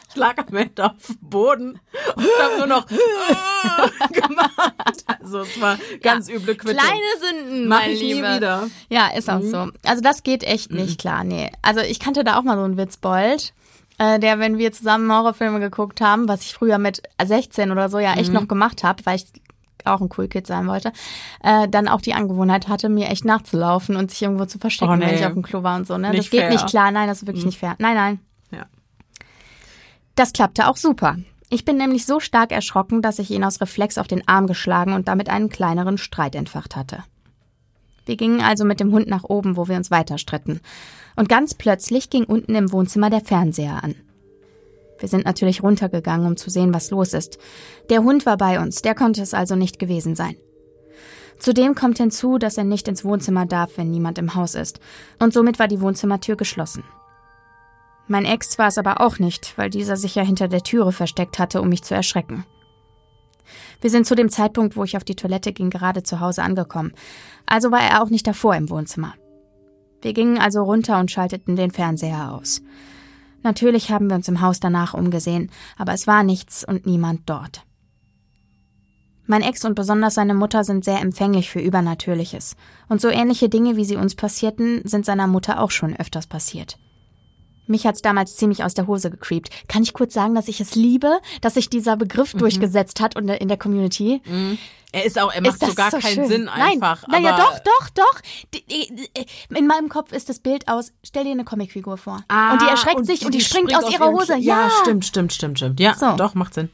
[0.09, 1.79] ich lag am Ende auf dem Boden
[2.15, 2.85] und habe nur noch
[4.11, 5.05] gemacht.
[5.21, 6.77] Also es war ganz ja, üble Quittung.
[6.77, 8.27] Kleine Sünden, Mach ich Liebe.
[8.27, 8.67] nie wieder.
[8.89, 9.49] Ja, ist auch mhm.
[9.49, 9.67] so.
[9.85, 11.01] Also das geht echt nicht mhm.
[11.01, 11.51] klar, nee.
[11.61, 13.53] Also ich kannte da auch mal so einen Witzbold,
[13.97, 17.99] äh, der, wenn wir zusammen Horrorfilme geguckt haben, was ich früher mit 16 oder so
[17.99, 18.35] ja echt mhm.
[18.35, 19.25] noch gemacht habe, weil ich
[19.85, 20.91] auch ein Cool Kid sein wollte,
[21.43, 24.95] äh, dann auch die Angewohnheit hatte, mir echt nachzulaufen und sich irgendwo zu verstecken, oh,
[24.95, 25.05] nee.
[25.05, 25.97] wenn ich auf dem Klo war und so.
[25.97, 26.11] Ne?
[26.15, 26.49] das geht fair.
[26.51, 26.91] nicht klar.
[26.91, 27.49] Nein, das ist wirklich mhm.
[27.49, 27.75] nicht fair.
[27.79, 28.19] Nein, nein.
[30.15, 31.17] Das klappte auch super.
[31.49, 34.93] Ich bin nämlich so stark erschrocken, dass ich ihn aus Reflex auf den Arm geschlagen
[34.93, 37.03] und damit einen kleineren Streit entfacht hatte.
[38.05, 40.59] Wir gingen also mit dem Hund nach oben, wo wir uns weiter stritten.
[41.15, 43.95] Und ganz plötzlich ging unten im Wohnzimmer der Fernseher an.
[44.99, 47.37] Wir sind natürlich runtergegangen, um zu sehen, was los ist.
[47.89, 50.35] Der Hund war bei uns, der konnte es also nicht gewesen sein.
[51.39, 54.79] Zudem kommt hinzu, dass er nicht ins Wohnzimmer darf, wenn niemand im Haus ist.
[55.19, 56.83] Und somit war die Wohnzimmertür geschlossen.
[58.07, 61.39] Mein Ex war es aber auch nicht, weil dieser sich ja hinter der Türe versteckt
[61.39, 62.45] hatte, um mich zu erschrecken.
[63.81, 66.93] Wir sind zu dem Zeitpunkt, wo ich auf die Toilette ging, gerade zu Hause angekommen.
[67.45, 69.13] Also war er auch nicht davor im Wohnzimmer.
[70.01, 72.61] Wir gingen also runter und schalteten den Fernseher aus.
[73.41, 77.65] Natürlich haben wir uns im Haus danach umgesehen, aber es war nichts und niemand dort.
[79.25, 82.55] Mein Ex und besonders seine Mutter sind sehr empfänglich für Übernatürliches.
[82.89, 86.77] Und so ähnliche Dinge, wie sie uns passierten, sind seiner Mutter auch schon öfters passiert.
[87.67, 89.49] Mich hat's damals ziemlich aus der Hose gecreept.
[89.67, 92.39] Kann ich kurz sagen, dass ich es liebe, dass sich dieser Begriff mhm.
[92.39, 94.21] durchgesetzt hat in der, in der Community?
[94.25, 94.57] Mhm.
[94.91, 96.27] Er ist auch, er macht so gar so keinen schön.
[96.27, 97.07] Sinn einfach.
[97.07, 98.21] Nein, naja, doch, doch, doch.
[99.49, 102.23] In meinem Kopf ist das Bild aus, stell dir eine Comicfigur vor.
[102.27, 104.37] Ah, und die erschreckt und sich die, und die, springt, springt aus ihrer Hose.
[104.37, 104.65] Ja.
[104.65, 105.79] ja, stimmt, stimmt, stimmt, stimmt.
[105.79, 106.15] Ja, so.
[106.15, 106.69] doch, macht Sinn.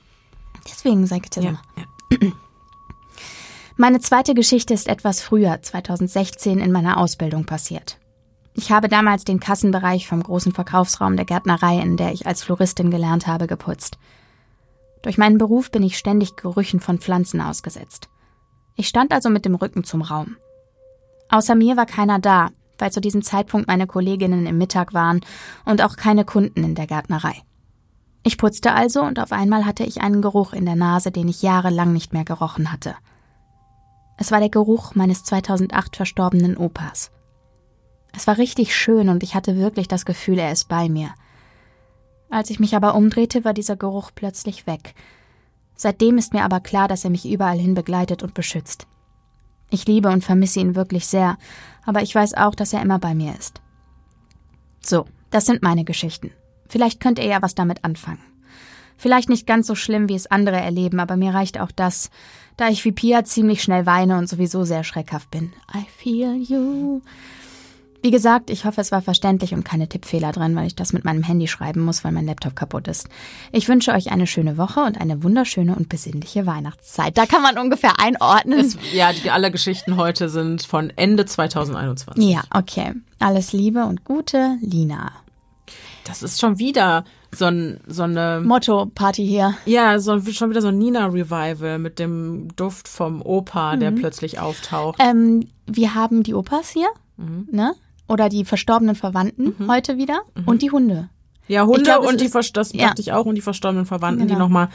[0.70, 2.32] Deswegen das ja, ja.
[3.78, 7.99] Meine zweite Geschichte ist etwas früher, 2016, in meiner Ausbildung passiert.
[8.60, 12.92] Ich habe damals den Kassenbereich vom großen Verkaufsraum der Gärtnerei, in der ich als Floristin
[12.92, 13.98] gelernt habe, geputzt.
[15.02, 18.10] Durch meinen Beruf bin ich ständig Gerüchen von Pflanzen ausgesetzt.
[18.76, 20.36] Ich stand also mit dem Rücken zum Raum.
[21.30, 25.22] Außer mir war keiner da, weil zu diesem Zeitpunkt meine Kolleginnen im Mittag waren
[25.64, 27.36] und auch keine Kunden in der Gärtnerei.
[28.24, 31.42] Ich putzte also und auf einmal hatte ich einen Geruch in der Nase, den ich
[31.42, 32.96] jahrelang nicht mehr gerochen hatte.
[34.18, 37.10] Es war der Geruch meines 2008 verstorbenen Opas.
[38.16, 41.10] Es war richtig schön und ich hatte wirklich das Gefühl, er ist bei mir.
[42.30, 44.94] Als ich mich aber umdrehte, war dieser Geruch plötzlich weg.
[45.76, 48.86] Seitdem ist mir aber klar, dass er mich überall hin begleitet und beschützt.
[49.70, 51.38] Ich liebe und vermisse ihn wirklich sehr,
[51.86, 53.62] aber ich weiß auch, dass er immer bei mir ist.
[54.82, 56.32] So, das sind meine Geschichten.
[56.68, 58.20] Vielleicht könnt ihr ja was damit anfangen.
[58.98, 62.10] Vielleicht nicht ganz so schlimm, wie es andere erleben, aber mir reicht auch das,
[62.58, 65.54] da ich wie Pia ziemlich schnell weine und sowieso sehr schreckhaft bin.
[65.74, 67.02] I feel you.
[68.02, 71.04] Wie gesagt, ich hoffe, es war verständlich und keine Tippfehler drin, weil ich das mit
[71.04, 73.10] meinem Handy schreiben muss, weil mein Laptop kaputt ist.
[73.52, 77.18] Ich wünsche euch eine schöne Woche und eine wunderschöne und besinnliche Weihnachtszeit.
[77.18, 78.60] Da kann man ungefähr einordnen.
[78.60, 82.24] Es, ja, die, alle Geschichten heute sind von Ende 2021.
[82.24, 82.94] Ja, okay.
[83.20, 85.12] Alles Liebe und Gute, Lina.
[86.06, 89.56] Das ist schon wieder so, ein, so eine Motto-Party hier.
[89.66, 93.80] Ja, so, schon wieder so ein Nina-Revival mit dem Duft vom Opa, mhm.
[93.82, 95.00] der plötzlich auftaucht.
[95.00, 97.48] Ähm, wir haben die Opas hier, mhm.
[97.52, 97.76] ne?
[98.10, 99.72] Oder die verstorbenen Verwandten mhm.
[99.72, 100.44] heute wieder mhm.
[100.46, 101.10] und die Hunde.
[101.48, 102.88] Ja, Hunde glaub, und die, ist, das ja.
[102.88, 104.36] dachte ich auch, und die verstorbenen Verwandten, genau.
[104.36, 104.70] die nochmal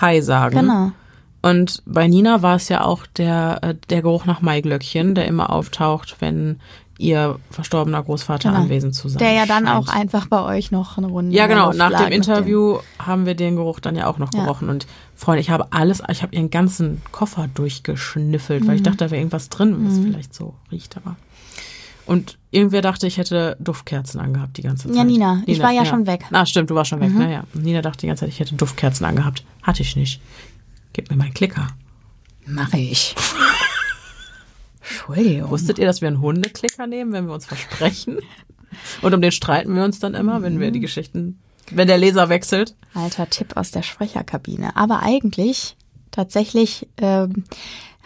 [0.00, 0.58] Hi sagen.
[0.58, 0.92] Genau.
[1.40, 5.50] Und bei Nina war es ja auch der, äh, der Geruch nach Maiglöckchen, der immer
[5.50, 6.58] auftaucht, wenn
[6.98, 8.62] ihr verstorbener Großvater genau.
[8.62, 9.88] anwesend zu sein Der ja dann scheint.
[9.88, 11.34] auch einfach bei euch noch eine Runde.
[11.34, 11.72] Ja, genau.
[11.72, 13.06] Nach dem Interview dem.
[13.06, 14.66] haben wir den Geruch dann ja auch noch gerochen.
[14.66, 14.72] Ja.
[14.72, 18.68] Und Freunde, ich habe alles, ich habe ihren ganzen Koffer durchgeschnüffelt, mhm.
[18.68, 18.86] weil ich mhm.
[18.86, 20.02] dachte, da wäre irgendwas drin, was mhm.
[20.02, 21.16] vielleicht so riecht, aber.
[22.08, 24.96] Und irgendwer dachte, ich hätte Duftkerzen angehabt die ganze Zeit.
[24.96, 25.34] Ja, Nina.
[25.34, 26.24] Nina ich war ja, ja, schon weg.
[26.32, 27.10] Ah, stimmt, du warst schon weg.
[27.10, 27.18] Mhm.
[27.18, 27.44] Naja.
[27.52, 29.44] Nina dachte die ganze Zeit, ich hätte Duftkerzen angehabt.
[29.62, 30.22] Hatte ich nicht.
[30.94, 31.68] Gib mir meinen Klicker.
[32.46, 33.14] Mache ich.
[34.80, 35.50] Entschuldigung.
[35.50, 38.20] Wusstet ihr, dass wir einen Hundeklicker nehmen, wenn wir uns versprechen?
[39.02, 41.38] Und um den streiten wir uns dann immer, wenn wir die Geschichten,
[41.70, 42.74] wenn der Leser wechselt.
[42.94, 44.76] Alter Tipp aus der Sprecherkabine.
[44.76, 45.76] Aber eigentlich
[46.10, 47.44] tatsächlich ähm,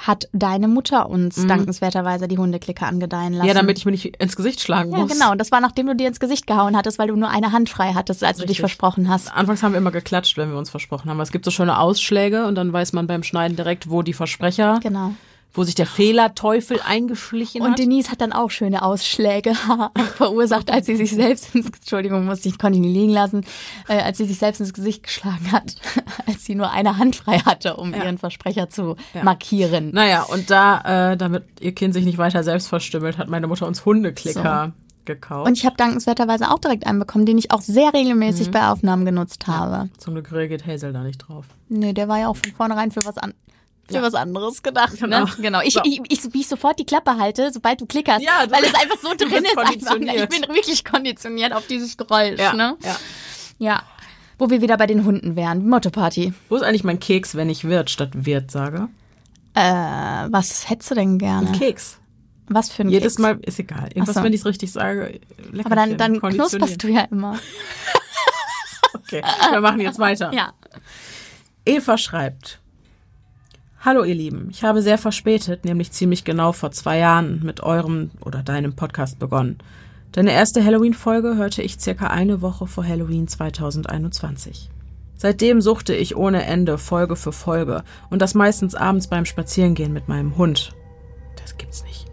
[0.06, 1.48] hat deine Mutter uns mhm.
[1.48, 3.48] dankenswerterweise die Hundeklicker angedeihen lassen.
[3.48, 4.98] Ja, damit ich mir nicht ins Gesicht schlagen muss.
[4.98, 5.34] Ja, genau.
[5.34, 7.92] Das war nachdem du dir ins Gesicht gehauen hattest, weil du nur eine Hand frei
[7.94, 8.44] hattest, als Richtig.
[8.44, 9.32] du dich versprochen hast.
[9.32, 11.20] Anfangs haben wir immer geklatscht, wenn wir uns versprochen haben.
[11.20, 14.80] Es gibt so schöne Ausschläge und dann weiß man beim Schneiden direkt, wo die Versprecher
[14.82, 15.12] genau
[15.54, 17.68] wo sich der Fehlerteufel eingeschlichen hat.
[17.68, 19.54] Und Denise hat dann auch schöne Ausschläge
[20.16, 23.44] verursacht, als sie sich selbst ins, Entschuldigung, musste ich, konnte ich nie liegen lassen,
[23.88, 25.76] äh, als sie sich selbst ins Gesicht geschlagen hat,
[26.26, 28.04] als sie nur eine Hand frei hatte, um ja.
[28.04, 29.22] ihren Versprecher zu ja.
[29.22, 29.90] markieren.
[29.92, 33.66] Naja, und da, äh, damit ihr Kind sich nicht weiter selbst verstümmelt, hat meine Mutter
[33.66, 34.82] uns Hundeklicker so.
[35.04, 35.48] Gekauft.
[35.48, 38.50] Und ich habe dankenswerterweise auch direkt einen bekommen, den ich auch sehr regelmäßig mhm.
[38.52, 39.72] bei Aufnahmen genutzt habe.
[39.72, 41.46] Ja, zum Glück reagiert Hazel da nicht drauf.
[41.68, 43.34] Nee, der war ja auch von vornherein für was an
[43.88, 44.02] für ja.
[44.02, 45.00] was anderes gedacht.
[45.00, 45.26] Ne?
[45.38, 45.60] Genau.
[45.62, 45.80] Ich, so.
[45.84, 48.74] ich, ich, wie ich sofort die Klappe halte, sobald du klickerst, ja, du, weil es
[48.74, 49.58] einfach so drin ist.
[49.58, 50.16] Einfach, ne?
[50.16, 52.38] ich bin wirklich konditioniert auf dieses Geräusch.
[52.38, 52.76] Ja, ne?
[52.82, 52.96] ja.
[53.58, 53.82] ja.
[54.38, 55.68] Wo wir wieder bei den Hunden wären.
[55.68, 56.32] Motto-Party.
[56.48, 58.88] Wo ist eigentlich mein Keks, wenn ich Wirt statt Wirt sage?
[59.54, 61.48] Äh, was hättest du denn gerne?
[61.48, 61.98] Ein Keks.
[62.48, 63.22] Was für ein Jedes Keks?
[63.22, 63.88] Mal ist egal.
[63.88, 64.22] Irgendwas, so.
[64.22, 65.20] wenn ich es richtig sage.
[65.64, 67.38] Aber dann, dann knusperst du ja immer.
[68.94, 70.32] okay, wir machen jetzt weiter.
[70.32, 70.54] Ja.
[71.64, 72.61] Eva schreibt.
[73.84, 78.12] Hallo ihr Lieben, ich habe sehr verspätet, nämlich ziemlich genau vor zwei Jahren mit eurem
[78.24, 79.58] oder deinem Podcast begonnen.
[80.12, 84.70] Deine erste Halloween-Folge hörte ich circa eine Woche vor Halloween 2021.
[85.16, 90.06] Seitdem suchte ich ohne Ende Folge für Folge und das meistens abends beim Spazierengehen mit
[90.06, 90.76] meinem Hund.
[91.42, 92.06] Das gibt's nicht.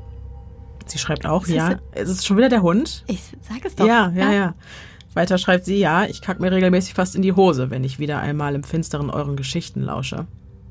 [0.88, 1.78] Sie schreibt auch, ja.
[1.94, 3.04] Ist es schon wieder der Hund?
[3.06, 3.86] Ich sag es doch.
[3.86, 4.34] Ja, ja, ja.
[4.34, 4.56] ja.
[5.14, 8.18] Weiter schreibt sie, ja, ich kack mir regelmäßig fast in die Hose, wenn ich wieder
[8.18, 10.26] einmal im Finsteren euren Geschichten lausche.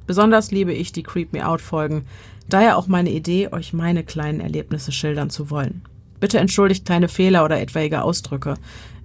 [0.09, 2.07] Besonders liebe ich die Creep Me Out Folgen,
[2.49, 5.83] daher auch meine Idee, euch meine kleinen Erlebnisse schildern zu wollen.
[6.18, 8.55] Bitte entschuldigt kleine Fehler oder etwaige Ausdrücke.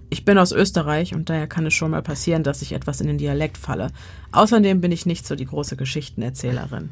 [0.10, 3.08] Ich bin aus Österreich und daher kann es schon mal passieren, dass ich etwas in
[3.08, 3.92] den Dialekt falle.
[4.32, 6.90] Außerdem bin ich nicht so die große Geschichtenerzählerin.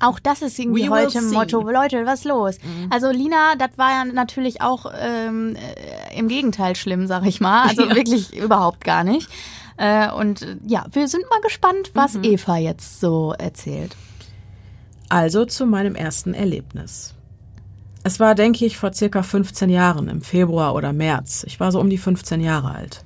[0.00, 1.60] Auch das ist irgendwie We heute Motto.
[1.70, 2.56] Leute, was los?
[2.62, 2.90] Mhm.
[2.90, 7.68] Also Lina, das war ja natürlich auch ähm, äh, im Gegenteil schlimm, sag ich mal.
[7.68, 7.94] Also ja.
[7.94, 9.28] wirklich überhaupt gar nicht.
[9.76, 12.24] Äh, und ja, wir sind mal gespannt, was mhm.
[12.24, 13.96] Eva jetzt so erzählt.
[15.08, 17.14] Also zu meinem ersten Erlebnis.
[18.04, 21.44] Es war, denke ich, vor circa 15 Jahren, im Februar oder März.
[21.46, 23.04] Ich war so um die 15 Jahre alt.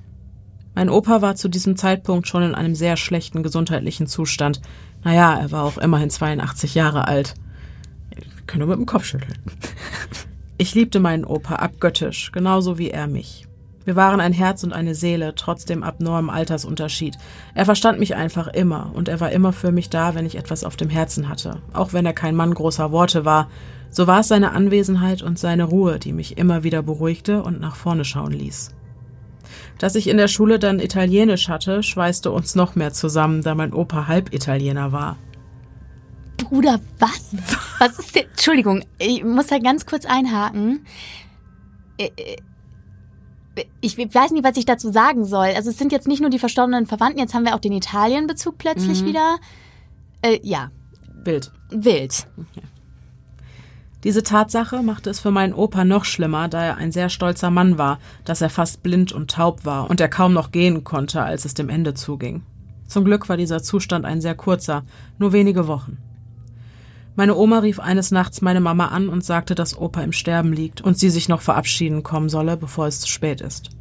[0.73, 4.61] Mein Opa war zu diesem Zeitpunkt schon in einem sehr schlechten gesundheitlichen Zustand.
[5.03, 7.35] Naja, er war auch immerhin 82 Jahre alt.
[8.15, 9.37] Ich kann nur mit dem Kopf schütteln.
[10.59, 13.46] Ich liebte meinen Opa abgöttisch, genauso wie er mich.
[13.87, 17.17] Wir waren ein Herz und eine Seele, trotz dem abnormen Altersunterschied.
[17.55, 20.65] Er verstand mich einfach immer, und er war immer für mich da, wenn ich etwas
[20.65, 23.49] auf dem Herzen hatte, auch wenn er kein Mann großer Worte war.
[23.89, 27.77] So war es seine Anwesenheit und seine Ruhe, die mich immer wieder beruhigte und nach
[27.77, 28.75] vorne schauen ließ.
[29.77, 33.71] Dass ich in der Schule dann Italienisch hatte, schweißte uns noch mehr zusammen, da mein
[33.71, 35.15] Opa halb Italiener war.
[36.35, 37.31] Bruder, was?
[37.79, 38.25] Was ist denn?
[38.31, 40.85] Entschuldigung, ich muss da ganz kurz einhaken.
[43.81, 45.47] Ich weiß nicht, was ich dazu sagen soll.
[45.55, 48.57] Also es sind jetzt nicht nur die verstorbenen Verwandten, jetzt haben wir auch den Italien-Bezug
[48.57, 49.05] plötzlich mhm.
[49.07, 49.37] wieder.
[50.21, 50.71] Äh, ja.
[51.23, 51.51] Wild.
[51.69, 52.27] Wild.
[52.37, 52.65] Okay.
[54.03, 57.77] Diese Tatsache machte es für meinen Opa noch schlimmer, da er ein sehr stolzer Mann
[57.77, 61.45] war, dass er fast blind und taub war und er kaum noch gehen konnte, als
[61.45, 62.43] es dem Ende zuging.
[62.87, 64.83] Zum Glück war dieser Zustand ein sehr kurzer,
[65.17, 65.97] nur wenige Wochen.
[67.17, 70.81] Meine Oma rief eines Nachts meine Mama an und sagte, dass Opa im Sterben liegt
[70.81, 73.71] und sie sich noch verabschieden kommen solle, bevor es zu spät ist.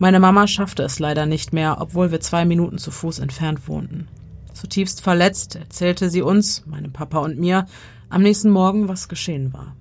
[0.00, 4.08] Meine Mama schaffte es leider nicht mehr, obwohl wir zwei Minuten zu Fuß entfernt wohnten.
[4.52, 7.66] Zutiefst verletzt erzählte sie uns, meinem Papa und mir,
[8.08, 9.76] am nächsten Morgen, was geschehen war.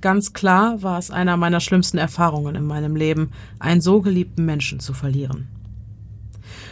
[0.00, 4.80] Ganz klar war es einer meiner schlimmsten Erfahrungen in meinem Leben, einen so geliebten Menschen
[4.80, 5.48] zu verlieren.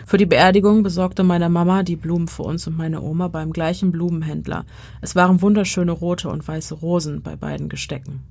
[0.06, 3.90] Für die Beerdigung besorgte meine Mama die Blumen für uns und meine Oma beim gleichen
[3.90, 4.66] Blumenhändler.
[5.00, 8.22] Es waren wunderschöne rote und weiße Rosen bei beiden Gestecken.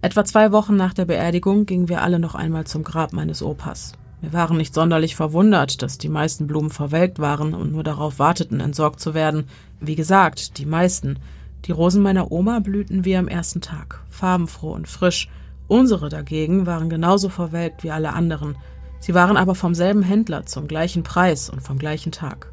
[0.00, 3.92] Etwa zwei Wochen nach der Beerdigung gingen wir alle noch einmal zum Grab meines Opas.
[4.20, 8.58] Wir waren nicht sonderlich verwundert, dass die meisten Blumen verwelkt waren und nur darauf warteten,
[8.58, 9.44] entsorgt zu werden.
[9.80, 11.18] Wie gesagt, die meisten.
[11.66, 15.28] Die Rosen meiner Oma blühten wie am ersten Tag, farbenfroh und frisch.
[15.68, 18.56] Unsere dagegen waren genauso verwelkt wie alle anderen.
[19.02, 22.48] Sie waren aber vom selben Händler zum gleichen Preis und vom gleichen Tag.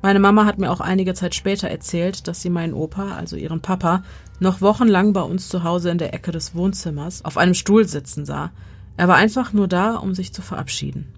[0.00, 3.60] Meine Mama hat mir auch einige Zeit später erzählt, dass sie meinen Opa, also ihren
[3.60, 4.02] Papa,
[4.40, 8.24] noch wochenlang bei uns zu Hause in der Ecke des Wohnzimmers auf einem Stuhl sitzen
[8.24, 8.50] sah.
[8.96, 11.12] Er war einfach nur da, um sich zu verabschieden.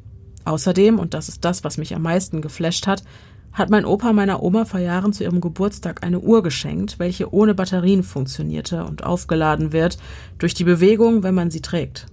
[0.45, 3.05] Außerdem, und das ist das, was mich am meisten geflasht hat,
[3.53, 7.55] hat mein Opa meiner Oma vor Jahren zu ihrem Geburtstag eine Uhr geschenkt, welche ohne
[7.55, 9.97] Batterien funktionierte und aufgeladen wird
[10.39, 12.07] durch die Bewegung, wenn man sie trägt.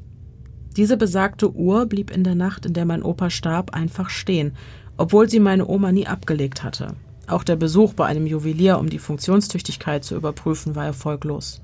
[0.75, 4.53] Diese besagte Uhr blieb in der Nacht, in der mein Opa starb, einfach stehen
[4.97, 6.95] obwohl sie meine Oma nie abgelegt hatte.
[7.27, 11.61] Auch der Besuch bei einem Juwelier, um die Funktionstüchtigkeit zu überprüfen, war erfolglos.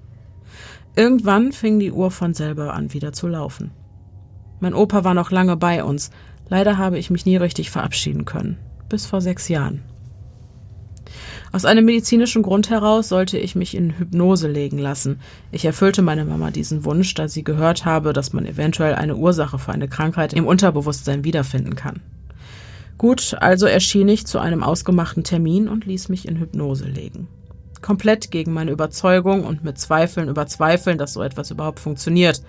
[0.95, 3.71] Irgendwann fing die Uhr von selber an wieder zu laufen.
[4.59, 6.11] Mein Opa war noch lange bei uns.
[6.49, 8.57] Leider habe ich mich nie richtig verabschieden können.
[8.89, 9.83] Bis vor sechs Jahren.
[11.53, 15.19] Aus einem medizinischen Grund heraus sollte ich mich in Hypnose legen lassen.
[15.51, 19.59] Ich erfüllte meine Mama diesen Wunsch, da sie gehört habe, dass man eventuell eine Ursache
[19.59, 21.99] für eine Krankheit im Unterbewusstsein wiederfinden kann.
[22.97, 27.27] Gut, also erschien ich zu einem ausgemachten Termin und ließ mich in Hypnose legen.
[27.81, 32.43] Komplett gegen meine Überzeugung und mit Zweifeln über Zweifeln, dass so etwas überhaupt funktioniert.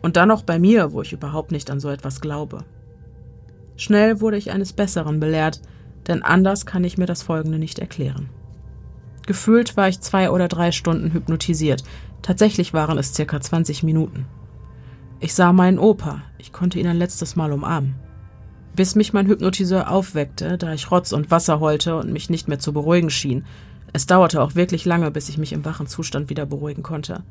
[0.00, 2.58] Und dann noch bei mir, wo ich überhaupt nicht an so etwas glaube.
[3.76, 5.60] Schnell wurde ich eines Besseren belehrt,
[6.06, 8.28] denn anders kann ich mir das Folgende nicht erklären.
[9.26, 11.82] Gefühlt war ich zwei oder drei Stunden hypnotisiert.
[12.22, 14.26] Tatsächlich waren es circa 20 Minuten.
[15.20, 16.22] Ich sah meinen Opa.
[16.38, 17.94] Ich konnte ihn ein letztes Mal umarmen
[18.74, 22.58] bis mich mein Hypnotiseur aufweckte, da ich Rotz und Wasser heulte und mich nicht mehr
[22.58, 23.44] zu beruhigen schien.
[23.92, 27.22] Es dauerte auch wirklich lange, bis ich mich im wachen Zustand wieder beruhigen konnte.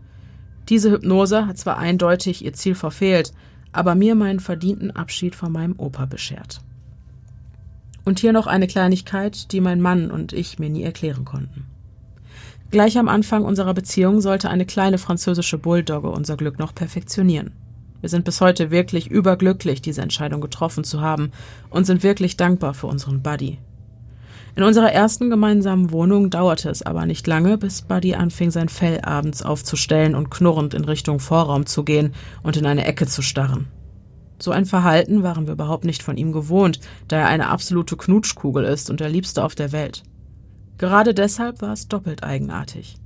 [0.69, 3.33] Diese Hypnose hat zwar eindeutig ihr Ziel verfehlt,
[3.73, 6.61] aber mir meinen verdienten Abschied von meinem Opa beschert.
[8.05, 11.65] Und hier noch eine Kleinigkeit, die mein Mann und ich mir nie erklären konnten.
[12.73, 17.51] Gleich am Anfang unserer Beziehung sollte eine kleine französische Bulldogge unser Glück noch perfektionieren.
[18.01, 21.29] Wir sind bis heute wirklich überglücklich, diese Entscheidung getroffen zu haben
[21.69, 23.59] und sind wirklich dankbar für unseren Buddy.
[24.55, 29.01] In unserer ersten gemeinsamen Wohnung dauerte es aber nicht lange, bis Buddy anfing, sein Fell
[29.01, 33.67] abends aufzustellen und knurrend in Richtung Vorraum zu gehen und in eine Ecke zu starren.
[34.39, 38.63] So ein Verhalten waren wir überhaupt nicht von ihm gewohnt, da er eine absolute Knutschkugel
[38.63, 40.01] ist und der Liebste auf der Welt.
[40.83, 42.97] Gerade deshalb war es doppelt eigenartig.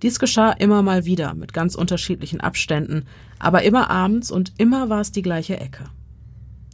[0.00, 3.04] Dies geschah immer mal wieder mit ganz unterschiedlichen Abständen,
[3.38, 5.84] aber immer abends und immer war es die gleiche Ecke.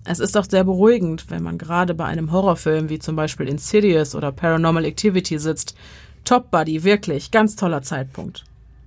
[0.04, 4.14] Es ist auch sehr beruhigend, wenn man gerade bei einem Horrorfilm wie zum Beispiel Insidious
[4.14, 5.74] oder Paranormal Activity sitzt.
[6.22, 8.44] Top Buddy, wirklich, ganz toller Zeitpunkt.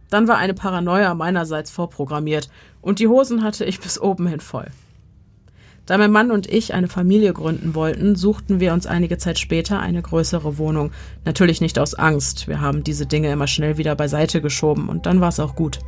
[0.10, 2.49] Dann war eine Paranoia meinerseits vorprogrammiert
[2.82, 4.71] und die Hosen hatte ich bis oben hin voll.
[5.86, 9.80] Da mein Mann und ich eine Familie gründen wollten, suchten wir uns einige Zeit später
[9.80, 10.91] eine größere Wohnung.
[11.26, 12.48] Natürlich nicht aus Angst.
[12.48, 15.80] Wir haben diese Dinge immer schnell wieder beiseite geschoben und dann war es auch gut.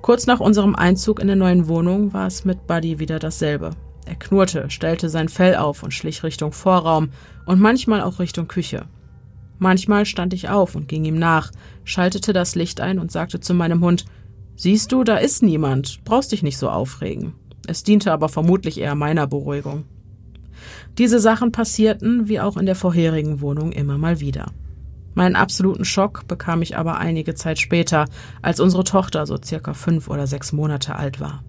[0.00, 3.70] Kurz nach unserem Einzug in der neuen Wohnung war es mit Buddy wieder dasselbe.
[4.04, 7.10] Er knurrte, stellte sein Fell auf und schlich Richtung Vorraum
[7.46, 8.86] und manchmal auch Richtung Küche.
[9.60, 11.52] Manchmal stand ich auf und ging ihm nach,
[11.84, 14.06] schaltete das Licht ein und sagte zu meinem Hund
[14.56, 17.34] Siehst du, da ist niemand, brauchst dich nicht so aufregen.
[17.66, 19.84] Es diente aber vermutlich eher meiner Beruhigung.
[20.98, 24.52] Diese Sachen passierten, wie auch in der vorherigen Wohnung, immer mal wieder.
[25.14, 28.06] Meinen absoluten Schock bekam ich aber einige Zeit später,
[28.40, 31.42] als unsere Tochter so circa fünf oder sechs Monate alt war.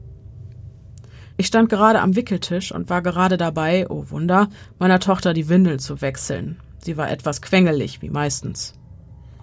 [1.38, 4.50] Ich stand gerade am Wickeltisch und war gerade dabei, oh Wunder,
[4.80, 6.60] meiner Tochter die Windel zu wechseln.
[6.78, 8.74] Sie war etwas quengelig, wie meistens.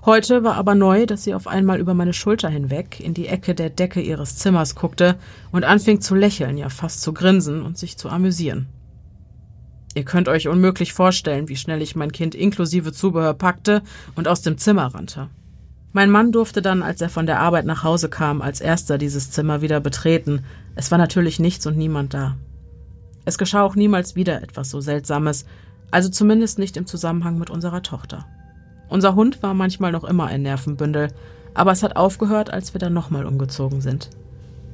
[0.06, 3.54] Heute war aber neu, dass sie auf einmal über meine Schulter hinweg in die Ecke
[3.54, 5.16] der Decke ihres Zimmers guckte
[5.52, 8.66] und anfing zu lächeln, ja fast zu grinsen und sich zu amüsieren.
[9.94, 13.82] Ihr könnt euch unmöglich vorstellen, wie schnell ich mein Kind inklusive Zubehör packte
[14.14, 15.28] und aus dem Zimmer rannte.
[15.92, 19.32] Mein Mann durfte dann, als er von der Arbeit nach Hause kam, als erster dieses
[19.32, 20.44] Zimmer wieder betreten.
[20.76, 22.36] Es war natürlich nichts und niemand da.
[23.26, 25.44] Es geschah auch niemals wieder etwas so Seltsames,
[25.90, 28.24] also zumindest nicht im Zusammenhang mit unserer Tochter.
[28.90, 31.08] Unser Hund war manchmal noch immer ein Nervenbündel,
[31.54, 34.10] aber es hat aufgehört, als wir dann nochmal umgezogen sind.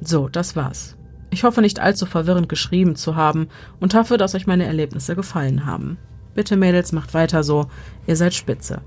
[0.01, 0.97] So, das war's.
[1.29, 3.47] Ich hoffe nicht allzu verwirrend geschrieben zu haben
[3.79, 5.97] und hoffe, dass euch meine Erlebnisse gefallen haben.
[6.33, 7.67] Bitte Mädels, macht weiter so,
[8.05, 8.81] ihr seid spitze.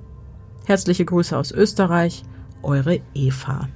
[0.66, 2.22] Herzliche Grüße aus Österreich,
[2.62, 3.68] eure Eva.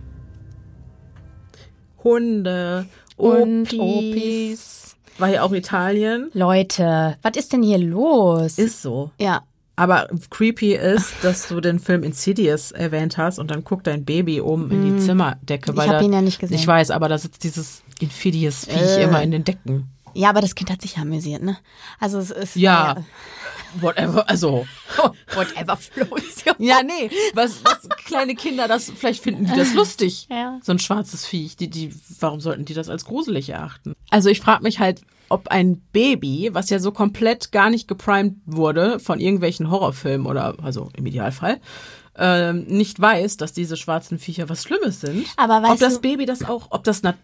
[2.03, 2.87] Hunde,
[3.17, 4.97] und Opis.
[5.19, 6.31] War hier auch Italien.
[6.35, 8.59] Leute, was ist denn hier los?
[8.59, 9.11] Ist so.
[9.21, 9.43] Ja.
[9.77, 14.41] Aber creepy ist, dass du den Film Insidious erwähnt hast und dann guckt dein Baby
[14.41, 14.99] oben in die mm.
[15.01, 15.72] Zimmerdecke.
[15.72, 16.57] ich habe ihn ja nicht gesehen.
[16.57, 19.03] Ich weiß, aber da sitzt dieses Insidious-Viech äh.
[19.03, 19.89] immer in den Decken.
[20.14, 21.59] Ja, aber das Kind hat sich amüsiert, ne?
[21.99, 22.57] Also es ist.
[22.57, 22.95] Ja.
[22.95, 23.05] ja
[23.81, 24.66] whatever, also.
[25.35, 26.45] whatever flows.
[26.59, 30.29] ja, nee, was, was kleine Kinder, das, vielleicht finden die das lustig.
[30.31, 30.61] Ja.
[30.62, 31.57] So ein schwarzes Viech.
[31.57, 33.95] Die, die, warum sollten die das als gruselig erachten?
[34.11, 35.03] Also ich frage mich halt,
[35.35, 40.55] ob ein Baby, was ja so komplett gar nicht geprimed wurde von irgendwelchen Horrorfilmen oder,
[40.62, 41.61] also im Idealfall,
[42.16, 45.26] ähm, nicht weiß, dass diese schwarzen Viecher was Schlimmes sind.
[45.37, 47.16] Aber weißt ob das Baby das auch, ob das nat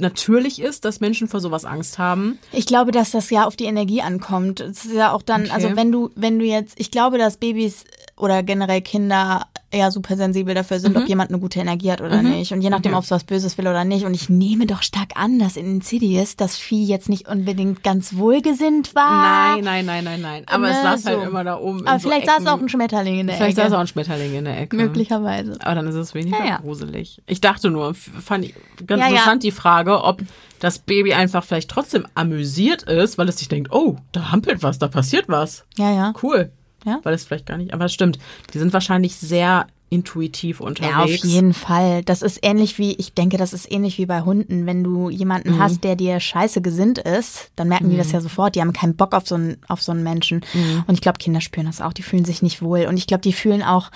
[0.00, 2.38] natürlich ist, dass Menschen vor sowas Angst haben.
[2.52, 4.60] Ich glaube, dass das ja auf die Energie ankommt.
[4.60, 5.50] Es ist ja auch dann, okay.
[5.50, 7.82] also wenn du, wenn du jetzt, ich glaube, dass Babys
[8.16, 11.02] oder generell Kinder eher super sensibel dafür sind, mhm.
[11.02, 12.30] ob jemand eine gute Energie hat oder mhm.
[12.30, 12.52] nicht.
[12.52, 14.04] Und je nachdem, ob es was Böses will oder nicht.
[14.04, 18.16] Und ich nehme doch stark an, dass in Insidious das Vieh jetzt nicht unbedingt ganz
[18.16, 19.56] wohlgesinnt war.
[19.56, 20.42] Nein, nein, nein, nein, nein.
[20.46, 21.20] Aber ne, es saß halt so.
[21.20, 21.86] halt immer da oben.
[21.86, 23.60] Aber vielleicht so saß auch ein Schmetterling in der vielleicht Ecke.
[23.60, 24.76] Vielleicht saß auch ein Schmetterling in der Ecke.
[24.76, 25.58] Möglicherweise.
[25.60, 26.56] Aber dann ist es weniger ja, ja.
[26.58, 27.20] gruselig.
[27.26, 28.54] Ich dachte nur, fand ich
[28.86, 30.22] ganz ja, interessant die Frage, ob
[30.60, 34.78] das Baby einfach vielleicht trotzdem amüsiert ist, weil es sich denkt, oh, da hampelt was,
[34.78, 35.64] da passiert was.
[35.76, 36.12] Ja, ja.
[36.22, 36.52] Cool.
[36.84, 37.00] Ja.
[37.02, 38.18] Weil es vielleicht gar nicht, aber es stimmt.
[38.52, 40.92] Die sind wahrscheinlich sehr intuitiv unterwegs.
[40.92, 42.02] Ja, auf jeden Fall.
[42.02, 44.66] Das ist ähnlich wie, ich denke, das ist ähnlich wie bei Hunden.
[44.66, 45.58] Wenn du jemanden mhm.
[45.58, 47.92] hast, der dir scheiße gesinnt ist, dann merken mhm.
[47.92, 48.14] die das mhm.
[48.14, 48.54] ja sofort.
[48.54, 50.42] Die haben keinen Bock auf so einen, auf so einen Menschen.
[50.52, 50.84] Mhm.
[50.86, 51.92] Und ich glaube, Kinder spüren das auch.
[51.92, 52.86] Die fühlen sich nicht wohl.
[52.86, 53.90] Und ich glaube, die fühlen auch,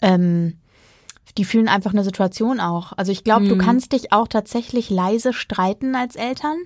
[0.00, 0.54] ähm,
[1.36, 2.92] die fühlen einfach eine Situation auch.
[2.96, 3.60] Also ich glaube, du mhm.
[3.60, 6.56] kannst dich auch tatsächlich leise streiten als Eltern.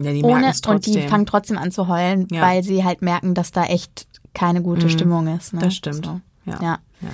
[0.00, 0.94] Ja, die merken es trotzdem.
[0.94, 2.42] Und die fangen trotzdem an zu heulen, ja.
[2.42, 4.06] weil sie halt merken, dass da echt
[4.38, 4.90] keine gute mhm.
[4.90, 5.52] Stimmung ist.
[5.52, 5.60] Ne?
[5.60, 6.06] Das stimmt.
[6.06, 6.20] So.
[6.44, 6.58] Ja.
[6.62, 6.78] ja.
[7.00, 7.08] ja.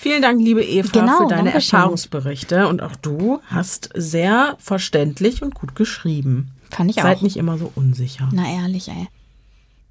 [0.00, 2.68] Vielen Dank, liebe Eva, genau, für deine Erfahrungsberichte.
[2.68, 6.50] Und auch du hast sehr verständlich und gut geschrieben.
[6.70, 7.08] Fand ich Seid auch.
[7.08, 8.28] Seid nicht immer so unsicher.
[8.32, 9.08] Na ehrlich, ey.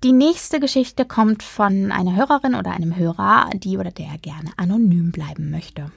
[0.04, 5.12] Die nächste Geschichte kommt von einer Hörerin oder einem Hörer, die oder der gerne anonym
[5.12, 5.92] bleiben möchte.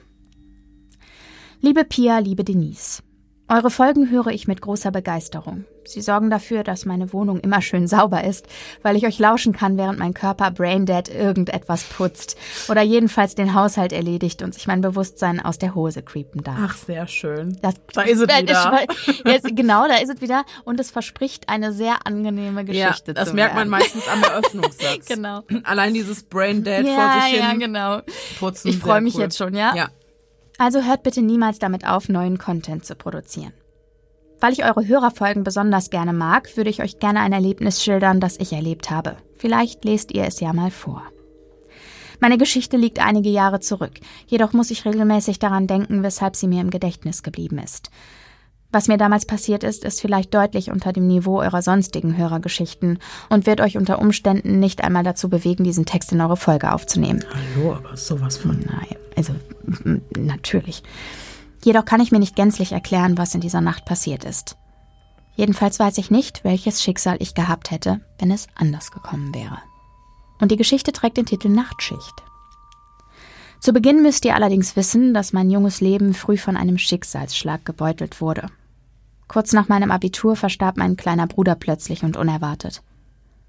[1.61, 3.03] Liebe Pia, liebe Denise.
[3.47, 5.65] Eure Folgen höre ich mit großer Begeisterung.
[5.85, 8.47] Sie sorgen dafür, dass meine Wohnung immer schön sauber ist,
[8.81, 12.37] weil ich euch lauschen kann, während mein Körper braindead irgendetwas putzt
[12.69, 16.59] oder jedenfalls den Haushalt erledigt und sich mein Bewusstsein aus der Hose creepen darf.
[16.61, 17.57] Ach, sehr schön.
[17.61, 18.85] Das, da ist es wieder.
[19.25, 23.33] Jetzt, genau, da ist es wieder und es verspricht eine sehr angenehme Geschichte ja, das
[23.33, 25.05] merkt man meistens am Eröffnungssatz.
[25.07, 25.43] genau.
[25.63, 27.41] Allein dieses Braindead ja, vor sich hin.
[27.41, 28.01] Ja, genau.
[28.39, 29.21] Putzen, ich freue mich cool.
[29.21, 29.75] jetzt schon, ja?
[29.75, 29.89] Ja.
[30.57, 33.53] Also hört bitte niemals damit auf, neuen Content zu produzieren.
[34.41, 38.37] Weil ich eure Hörerfolgen besonders gerne mag, würde ich euch gerne ein Erlebnis schildern, das
[38.37, 39.15] ich erlebt habe.
[39.37, 41.03] Vielleicht lest ihr es ja mal vor.
[42.19, 46.61] Meine Geschichte liegt einige Jahre zurück, jedoch muss ich regelmäßig daran denken, weshalb sie mir
[46.61, 47.89] im Gedächtnis geblieben ist.
[48.71, 53.45] Was mir damals passiert ist, ist vielleicht deutlich unter dem Niveau eurer sonstigen Hörergeschichten und
[53.45, 57.23] wird euch unter Umständen nicht einmal dazu bewegen, diesen Text in eure Folge aufzunehmen.
[57.55, 58.59] Hallo, aber sowas von.
[58.59, 59.33] Nein, also
[60.17, 60.83] natürlich.
[61.63, 64.57] Jedoch kann ich mir nicht gänzlich erklären, was in dieser Nacht passiert ist.
[65.35, 69.59] Jedenfalls weiß ich nicht, welches Schicksal ich gehabt hätte, wenn es anders gekommen wäre.
[70.39, 72.23] Und die Geschichte trägt den Titel Nachtschicht.
[73.59, 78.19] Zu Beginn müsst ihr allerdings wissen, dass mein junges Leben früh von einem Schicksalsschlag gebeutelt
[78.19, 78.47] wurde.
[79.27, 82.81] Kurz nach meinem Abitur verstarb mein kleiner Bruder plötzlich und unerwartet.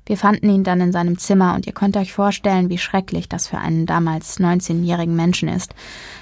[0.05, 3.47] Wir fanden ihn dann in seinem Zimmer und ihr könnt euch vorstellen, wie schrecklich das
[3.47, 5.75] für einen damals 19-jährigen Menschen ist,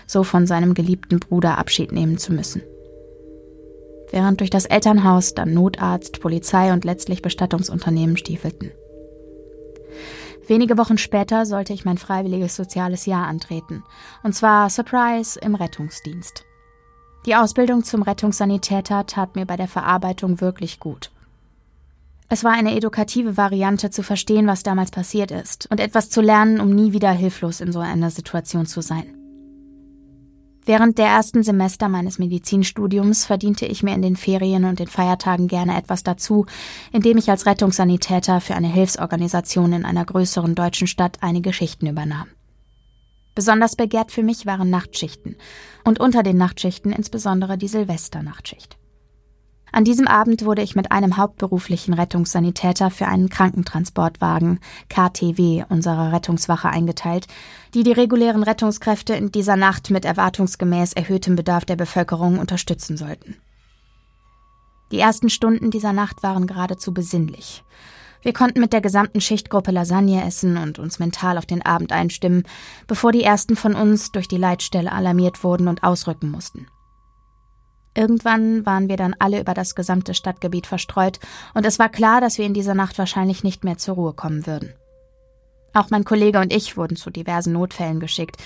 [0.07, 2.63] so von seinem geliebten Bruder Abschied nehmen zu müssen.
[4.11, 8.73] Während durch das Elternhaus dann Notarzt, Polizei und letztlich Bestattungsunternehmen stiefelten.
[10.47, 13.85] Wenige Wochen später sollte ich mein freiwilliges soziales Jahr antreten,
[14.25, 16.45] und zwar Surprise im Rettungsdienst.
[17.25, 21.13] Die Ausbildung zum Rettungssanitäter tat mir bei der Verarbeitung wirklich gut.
[22.33, 26.61] Es war eine edukative Variante zu verstehen, was damals passiert ist und etwas zu lernen,
[26.61, 29.17] um nie wieder hilflos in so einer Situation zu sein.
[30.65, 35.49] Während der ersten Semester meines Medizinstudiums verdiente ich mir in den Ferien und den Feiertagen
[35.49, 36.47] gerne etwas dazu,
[36.93, 42.29] indem ich als Rettungssanitäter für eine Hilfsorganisation in einer größeren deutschen Stadt einige Schichten übernahm.
[43.35, 45.35] Besonders begehrt für mich waren Nachtschichten
[45.85, 48.80] und unter den Nachtschichten insbesondere die Silvesternachtschicht.
[49.73, 54.59] An diesem Abend wurde ich mit einem hauptberuflichen Rettungssanitäter für einen Krankentransportwagen
[54.89, 57.29] KTW unserer Rettungswache eingeteilt,
[57.75, 63.37] die die regulären Rettungskräfte in dieser Nacht mit erwartungsgemäß erhöhtem Bedarf der Bevölkerung unterstützen sollten.
[64.91, 67.63] Die ersten Stunden dieser Nacht waren geradezu besinnlich.
[68.23, 72.43] Wir konnten mit der gesamten Schichtgruppe Lasagne essen und uns mental auf den Abend einstimmen,
[72.87, 76.67] bevor die ersten von uns durch die Leitstelle alarmiert wurden und ausrücken mussten.
[77.95, 81.19] Irgendwann waren wir dann alle über das gesamte Stadtgebiet verstreut,
[81.55, 84.47] und es war klar, dass wir in dieser Nacht wahrscheinlich nicht mehr zur Ruhe kommen
[84.47, 84.73] würden.
[85.73, 88.37] Auch mein Kollege und ich wurden zu diversen Notfällen geschickt,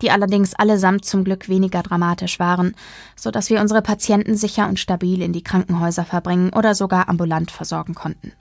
[0.00, 2.74] die allerdings allesamt zum Glück weniger dramatisch waren,
[3.16, 7.50] so dass wir unsere Patienten sicher und stabil in die Krankenhäuser verbringen oder sogar ambulant
[7.50, 8.32] versorgen konnten.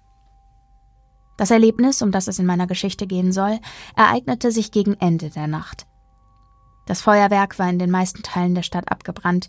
[1.37, 3.59] Das Erlebnis, um das es in meiner Geschichte gehen soll,
[3.95, 5.85] ereignete sich gegen Ende der Nacht.
[6.89, 9.47] Das Feuerwerk war in den meisten Teilen der Stadt abgebrannt,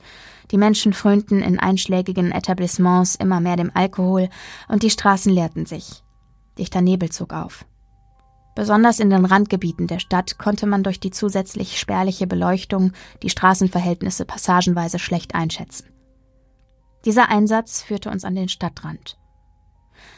[0.51, 4.29] die Menschen frönten in einschlägigen Etablissements immer mehr dem Alkohol
[4.69, 6.05] und die Straßen leerten sich.
[6.59, 7.65] Dichter Nebel zog auf.
[8.55, 14.27] Besonders in den Randgebieten der Stadt konnte man durch die zusätzlich spärliche Beleuchtung die Straßenverhältnisse
[14.27, 15.87] passagenweise schlecht einschätzen.
[17.07, 19.17] Dieser Einsatz führte uns an den Stadtrand.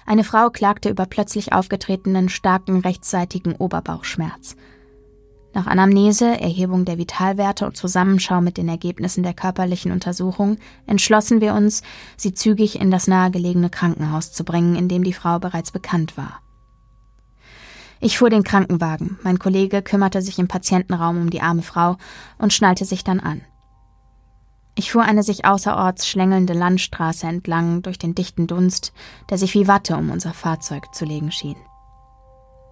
[0.07, 4.57] Eine Frau klagte über plötzlich aufgetretenen starken rechtsseitigen Oberbauchschmerz.
[5.55, 11.53] Nach Anamnese, Erhebung der Vitalwerte und Zusammenschau mit den Ergebnissen der körperlichen Untersuchung entschlossen wir
[11.53, 11.83] uns,
[12.17, 16.41] sie zügig in das nahegelegene Krankenhaus zu bringen, in dem die Frau bereits bekannt war.
[18.01, 21.99] Ich fuhr den Krankenwagen, mein Kollege kümmerte sich im Patientenraum um die arme Frau
[22.39, 23.43] und schnallte sich dann an.
[24.75, 28.95] Ich fuhr eine sich außerorts schlängelnde Landstraße entlang durch den dichten Dunst,
[29.29, 31.57] der sich wie Watte um unser Fahrzeug zu legen schien.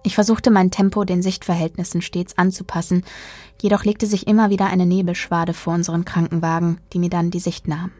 [0.03, 3.03] Ich versuchte mein Tempo den Sichtverhältnissen stets anzupassen,
[3.61, 7.67] jedoch legte sich immer wieder eine Nebelschwade vor unseren Krankenwagen, die mir dann die Sicht
[7.67, 7.91] nahm.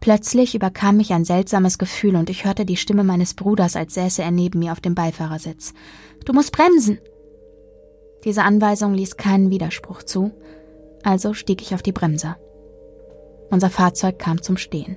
[0.00, 4.22] Plötzlich überkam mich ein seltsames Gefühl und ich hörte die Stimme meines Bruders, als säße
[4.22, 5.72] er neben mir auf dem Beifahrersitz.
[6.24, 6.98] Du musst bremsen!
[8.24, 10.32] Diese Anweisung ließ keinen Widerspruch zu,
[11.02, 12.36] also stieg ich auf die Bremse.
[13.50, 14.96] Unser Fahrzeug kam zum Stehen.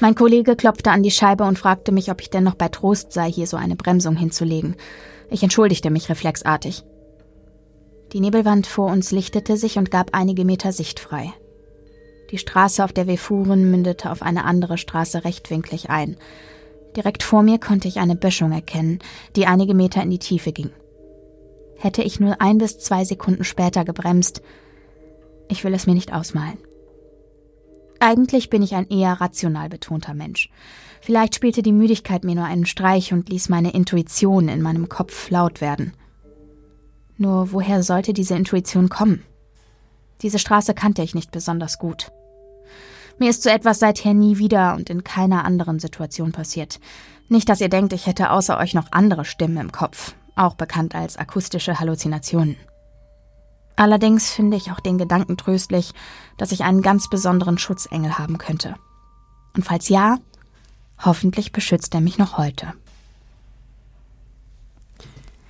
[0.00, 3.12] Mein Kollege klopfte an die Scheibe und fragte mich, ob ich denn noch bei Trost
[3.12, 4.76] sei, hier so eine Bremsung hinzulegen.
[5.30, 6.84] Ich entschuldigte mich reflexartig.
[8.12, 11.32] Die Nebelwand vor uns lichtete sich und gab einige Meter Sicht frei.
[12.30, 16.16] Die Straße, auf der wir fuhren, mündete auf eine andere Straße rechtwinklig ein.
[16.96, 19.00] Direkt vor mir konnte ich eine Böschung erkennen,
[19.36, 20.70] die einige Meter in die Tiefe ging.
[21.76, 24.42] Hätte ich nur ein bis zwei Sekunden später gebremst,
[25.48, 26.58] ich will es mir nicht ausmalen.
[28.04, 30.50] Eigentlich bin ich ein eher rational betonter Mensch.
[31.00, 35.30] Vielleicht spielte die Müdigkeit mir nur einen Streich und ließ meine Intuition in meinem Kopf
[35.30, 35.94] laut werden.
[37.16, 39.22] Nur woher sollte diese Intuition kommen?
[40.20, 42.12] Diese Straße kannte ich nicht besonders gut.
[43.18, 46.80] Mir ist so etwas seither nie wieder und in keiner anderen Situation passiert.
[47.30, 50.94] Nicht, dass ihr denkt, ich hätte außer euch noch andere Stimmen im Kopf, auch bekannt
[50.94, 52.56] als akustische Halluzinationen.
[53.76, 55.92] Allerdings finde ich auch den Gedanken tröstlich,
[56.36, 58.76] dass ich einen ganz besonderen Schutzengel haben könnte.
[59.56, 60.18] Und falls ja,
[61.04, 62.72] hoffentlich beschützt er mich noch heute.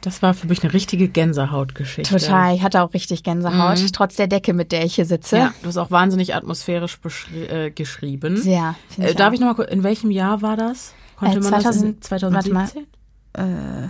[0.00, 2.18] Das war für mich eine richtige Gänsehautgeschichte.
[2.18, 3.92] Total, ich hatte auch richtig Gänsehaut, mhm.
[3.92, 5.38] trotz der Decke, mit der ich hier sitze.
[5.38, 6.98] Ja, du hast auch wahnsinnig atmosphärisch
[7.34, 8.36] äh, geschrieben.
[8.36, 8.74] Sehr.
[8.98, 9.34] Äh, darf auch.
[9.34, 10.92] ich nochmal, in welchem Jahr war das?
[11.16, 12.54] Konnte äh, 2000, das 2017?
[12.54, 13.84] Warte, mal.
[13.84, 13.88] Äh,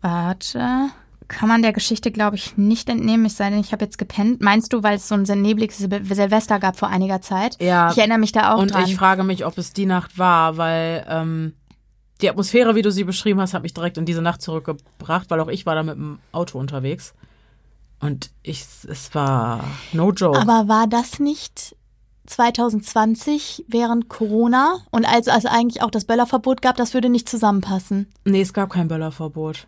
[0.00, 0.90] warte
[1.28, 4.40] kann man der Geschichte, glaube ich, nicht entnehmen, es sei denn, ich habe jetzt gepennt.
[4.40, 7.56] Meinst du, weil es so ein sehr nebliges Silvester gab vor einiger Zeit?
[7.60, 7.90] Ja.
[7.90, 8.84] Ich erinnere mich da auch und dran.
[8.84, 11.54] Und ich frage mich, ob es die Nacht war, weil ähm,
[12.20, 15.40] die Atmosphäre, wie du sie beschrieben hast, hat mich direkt in diese Nacht zurückgebracht, weil
[15.40, 17.14] auch ich war da mit dem Auto unterwegs.
[18.00, 20.38] Und ich, es war no joke.
[20.38, 21.74] Aber war das nicht
[22.26, 28.08] 2020 während Corona und als es eigentlich auch das Böllerverbot gab, das würde nicht zusammenpassen?
[28.24, 29.66] Nee, es gab kein Böllerverbot.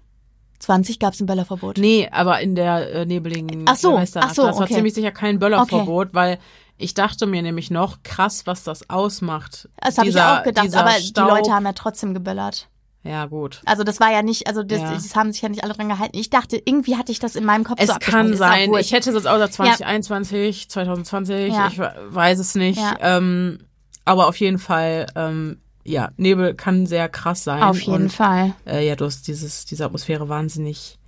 [0.59, 1.79] 20 gab es ein Böllerverbot.
[1.79, 5.39] Nee, aber in der äh, nebeligen ach so, Ach so, das war ziemlich sicher kein
[5.39, 6.15] Böllerverbot, okay.
[6.15, 6.39] weil
[6.79, 9.69] ich dachte mir nämlich noch, krass, was das ausmacht.
[9.81, 11.29] Das habe ich auch gedacht, aber Staub.
[11.29, 12.69] die Leute haben ja trotzdem geböllert.
[13.03, 13.63] Ja, gut.
[13.67, 14.93] Also das war ja nicht, also das, ja.
[14.93, 16.19] das, haben sich ja nicht alle dran gehalten.
[16.19, 18.73] Ich dachte, irgendwie hatte ich das in meinem Kopf es so Es kann sein.
[18.75, 20.69] Ich hätte es außer 2021, ja.
[20.69, 21.69] 2020, ja.
[21.69, 22.81] ich weiß es nicht.
[23.01, 23.61] Ähm,
[24.05, 27.62] aber auf jeden Fall ähm, ja, Nebel kann sehr krass sein.
[27.62, 28.55] Auf jeden und, Fall.
[28.66, 30.99] Äh, ja, du hast dieses, diese Atmosphäre wahnsinnig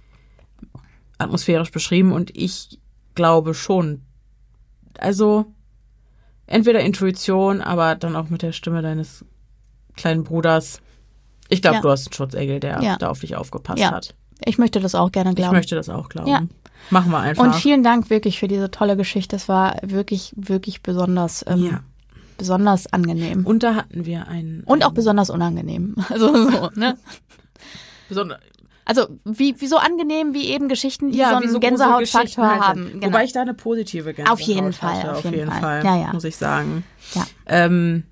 [1.18, 2.78] atmosphärisch beschrieben und ich
[3.14, 4.02] glaube schon.
[4.98, 5.46] Also,
[6.46, 9.24] entweder Intuition, aber dann auch mit der Stimme deines
[9.96, 10.80] kleinen Bruders.
[11.48, 11.82] Ich glaube, ja.
[11.82, 12.96] du hast einen Schutzengel, der ja.
[12.96, 13.90] da auf dich aufgepasst ja.
[13.90, 14.14] hat.
[14.44, 15.54] Ich möchte das auch gerne glauben.
[15.54, 16.28] Ich möchte das auch glauben.
[16.28, 16.42] Ja.
[16.90, 17.42] Machen wir einfach.
[17.42, 19.34] Und vielen Dank wirklich für diese tolle Geschichte.
[19.34, 21.44] Es war wirklich, wirklich besonders.
[21.48, 21.80] Ähm, ja
[22.38, 23.44] besonders angenehm.
[23.44, 24.62] Und da hatten wir einen.
[24.64, 25.94] Und auch besonders unangenehm.
[26.08, 26.96] Also so, ne?
[28.08, 28.38] Besonders.
[28.86, 32.62] Also wie, wie so angenehm wie eben Geschichten, die ja, so einen so Gänsehautfaktor halt
[32.62, 32.92] haben.
[32.92, 33.08] Genau.
[33.08, 35.60] Wobei ich da eine positive Gänsehaut Auf jeden Fall, hatte, auf, jeden, Fall.
[35.60, 35.84] Fall.
[35.84, 36.12] Ja, ja.
[36.14, 36.84] muss ich sagen.
[37.14, 37.26] Ja.
[37.46, 38.04] Ähm,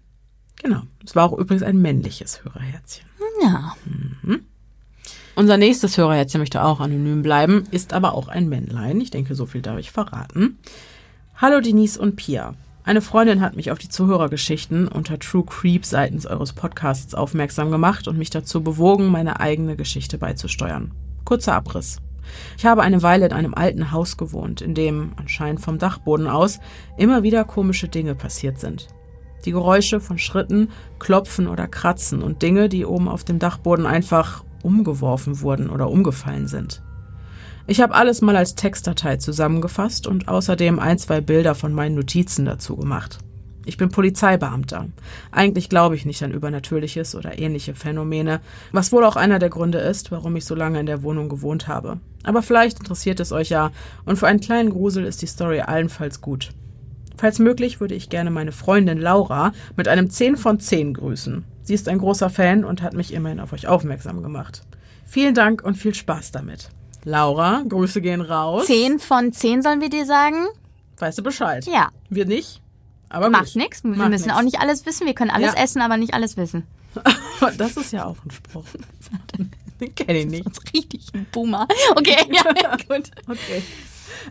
[0.63, 0.83] genau.
[1.03, 3.07] Es war auch übrigens ein männliches Hörerherzchen.
[3.43, 3.75] Ja.
[3.87, 4.45] Mhm.
[5.35, 9.01] Unser nächstes Hörerherzchen möchte auch anonym bleiben, ist aber auch ein Männlein.
[9.01, 10.59] Ich denke, so viel darf ich verraten.
[11.37, 12.55] Hallo Denise und Pia.
[12.87, 18.07] Eine Freundin hat mich auf die Zuhörergeschichten unter True Creep seitens eures Podcasts aufmerksam gemacht
[18.07, 20.93] und mich dazu bewogen, meine eigene Geschichte beizusteuern.
[21.25, 22.01] Kurzer Abriss.
[22.57, 26.61] Ich habe eine Weile in einem alten Haus gewohnt, in dem, anscheinend vom Dachboden aus,
[26.97, 28.87] immer wieder komische Dinge passiert sind.
[29.45, 30.69] Die Geräusche von Schritten,
[31.01, 36.47] Klopfen oder Kratzen und Dinge, die oben auf dem Dachboden einfach umgeworfen wurden oder umgefallen
[36.47, 36.85] sind.
[37.69, 42.45] Ich habe alles mal als Textdatei zusammengefasst und außerdem ein, zwei Bilder von meinen Notizen
[42.45, 43.19] dazu gemacht.
[43.65, 44.87] Ich bin Polizeibeamter.
[45.33, 48.41] Eigentlich glaube ich nicht an Übernatürliches oder ähnliche Phänomene,
[48.71, 51.67] was wohl auch einer der Gründe ist, warum ich so lange in der Wohnung gewohnt
[51.67, 51.99] habe.
[52.23, 53.73] Aber vielleicht interessiert es euch ja,
[54.05, 56.53] und für einen kleinen Grusel ist die Story allenfalls gut.
[57.17, 61.43] Falls möglich würde ich gerne meine Freundin Laura mit einem 10 von 10 grüßen.
[61.65, 64.63] Sie ist ein großer Fan und hat mich immerhin auf euch aufmerksam gemacht.
[65.05, 66.71] Vielen Dank und viel Spaß damit.
[67.07, 68.67] Laura, Grüße gehen raus.
[68.67, 70.49] Zehn von zehn sollen wir dir sagen?
[70.99, 71.65] Weißt du Bescheid?
[71.65, 71.91] Ja.
[72.11, 72.61] Wir nicht?
[73.09, 73.85] Aber Macht nichts.
[73.85, 74.37] Wir Macht müssen nix.
[74.37, 75.07] auch nicht alles wissen.
[75.07, 75.63] Wir können alles ja.
[75.63, 76.67] essen, aber nicht alles wissen.
[77.59, 78.65] das ist ja auch ein Spruch.
[79.81, 80.47] Den kenne ich nicht.
[80.47, 81.69] Das ist richtig ein Boomer.
[81.95, 83.13] Okay, ja, gut.
[83.29, 83.63] Okay.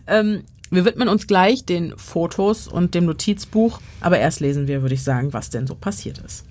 [0.05, 4.95] Ähm, wir widmen uns gleich den Fotos und dem Notizbuch, aber erst lesen wir, würde
[4.95, 6.43] ich sagen, was denn so passiert ist.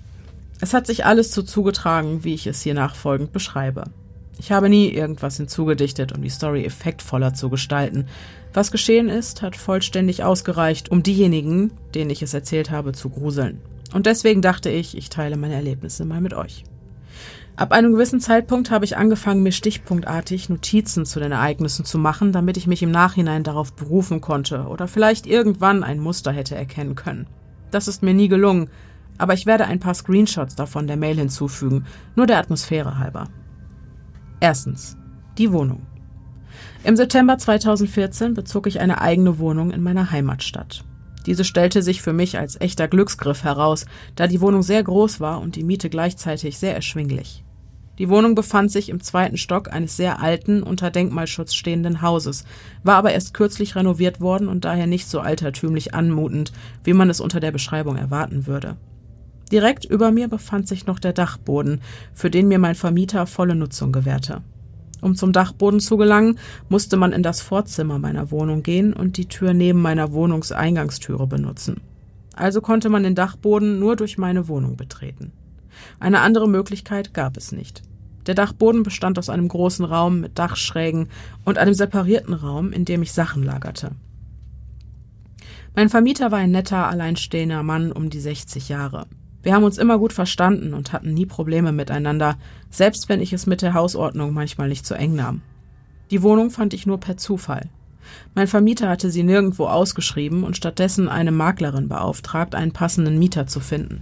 [0.59, 3.83] Es hat sich alles so zugetragen, wie ich es hier nachfolgend beschreibe.
[4.37, 8.07] Ich habe nie irgendwas hinzugedichtet, um die Story effektvoller zu gestalten.
[8.53, 13.61] Was geschehen ist, hat vollständig ausgereicht, um diejenigen, denen ich es erzählt habe, zu gruseln.
[13.93, 16.63] Und deswegen dachte ich, ich teile meine Erlebnisse mal mit euch.
[17.57, 22.33] Ab einem gewissen Zeitpunkt habe ich angefangen, mir stichpunktartig Notizen zu den Ereignissen zu machen,
[22.33, 26.95] damit ich mich im Nachhinein darauf berufen konnte oder vielleicht irgendwann ein Muster hätte erkennen
[26.95, 27.27] können.
[27.71, 28.69] Das ist mir nie gelungen,
[29.17, 33.29] aber ich werde ein paar Screenshots davon der Mail hinzufügen, nur der Atmosphäre halber.
[34.39, 34.97] Erstens.
[35.37, 35.85] Die Wohnung.
[36.83, 40.83] Im September 2014 bezog ich eine eigene Wohnung in meiner Heimatstadt.
[41.25, 45.41] Diese stellte sich für mich als echter Glücksgriff heraus, da die Wohnung sehr groß war
[45.41, 47.43] und die Miete gleichzeitig sehr erschwinglich.
[47.97, 52.43] Die Wohnung befand sich im zweiten Stock eines sehr alten, unter Denkmalschutz stehenden Hauses,
[52.83, 56.51] war aber erst kürzlich renoviert worden und daher nicht so altertümlich anmutend,
[56.83, 58.75] wie man es unter der Beschreibung erwarten würde.
[59.51, 61.81] Direkt über mir befand sich noch der Dachboden,
[62.13, 64.41] für den mir mein Vermieter volle Nutzung gewährte.
[65.01, 69.27] Um zum Dachboden zu gelangen, musste man in das Vorzimmer meiner Wohnung gehen und die
[69.27, 71.81] Tür neben meiner Wohnungseingangstüre benutzen.
[72.33, 75.31] Also konnte man den Dachboden nur durch meine Wohnung betreten.
[75.99, 77.83] Eine andere Möglichkeit gab es nicht.
[78.25, 81.09] Der Dachboden bestand aus einem großen Raum mit Dachschrägen
[81.43, 83.91] und einem separierten Raum, in dem ich Sachen lagerte.
[85.75, 89.05] Mein Vermieter war ein netter, alleinstehender Mann um die 60 Jahre.
[89.45, 92.35] Wir haben uns immer gut verstanden und hatten nie Probleme miteinander,
[92.71, 95.43] selbst wenn ich es mit der Hausordnung manchmal nicht so eng nahm.
[96.09, 97.69] Die Wohnung fand ich nur per Zufall.
[98.33, 103.59] Mein Vermieter hatte sie nirgendwo ausgeschrieben und stattdessen eine Maklerin beauftragt, einen passenden Mieter zu
[103.59, 104.01] finden.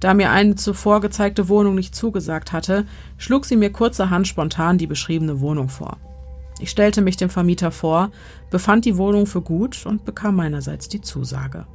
[0.00, 2.86] Da mir eine zuvor gezeigte Wohnung nicht zugesagt hatte,
[3.18, 5.98] schlug sie mir kurzerhand spontan die beschriebene Wohnung vor.
[6.58, 8.12] Ich stellte mich dem Vermieter vor,
[8.48, 11.66] befand die Wohnung für gut und bekam meinerseits die Zusage.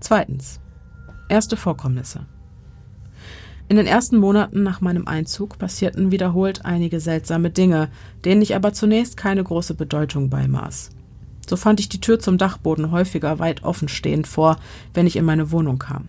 [0.00, 0.60] Zweitens.
[1.28, 2.26] Erste Vorkommnisse.
[3.68, 7.90] In den ersten Monaten nach meinem Einzug passierten wiederholt einige seltsame Dinge,
[8.24, 10.90] denen ich aber zunächst keine große Bedeutung beimaß.
[11.46, 14.58] So fand ich die Tür zum Dachboden häufiger weit offen stehend vor,
[14.94, 16.08] wenn ich in meine Wohnung kam.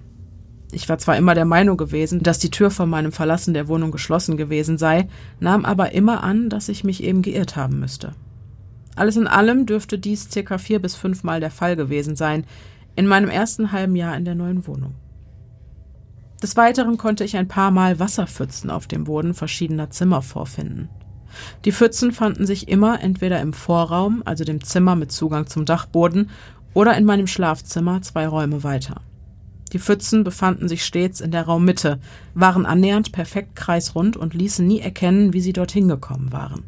[0.71, 3.91] Ich war zwar immer der Meinung gewesen, dass die Tür vor meinem Verlassen der Wohnung
[3.91, 5.07] geschlossen gewesen sei,
[5.39, 8.13] nahm aber immer an, dass ich mich eben geirrt haben müsste.
[8.95, 12.45] Alles in allem dürfte dies circa vier bis fünfmal der Fall gewesen sein,
[12.99, 14.93] in meinem ersten halben Jahr in der neuen Wohnung.
[16.43, 20.89] Des Weiteren konnte ich ein paar Mal Wasserpfützen auf dem Boden verschiedener Zimmer vorfinden.
[21.63, 26.29] Die Pfützen fanden sich immer entweder im Vorraum, also dem Zimmer mit Zugang zum Dachboden,
[26.73, 28.99] oder in meinem Schlafzimmer zwei Räume weiter.
[29.71, 31.99] Die Pfützen befanden sich stets in der Raummitte,
[32.33, 36.65] waren annähernd perfekt kreisrund und ließen nie erkennen, wie sie dorthin gekommen waren.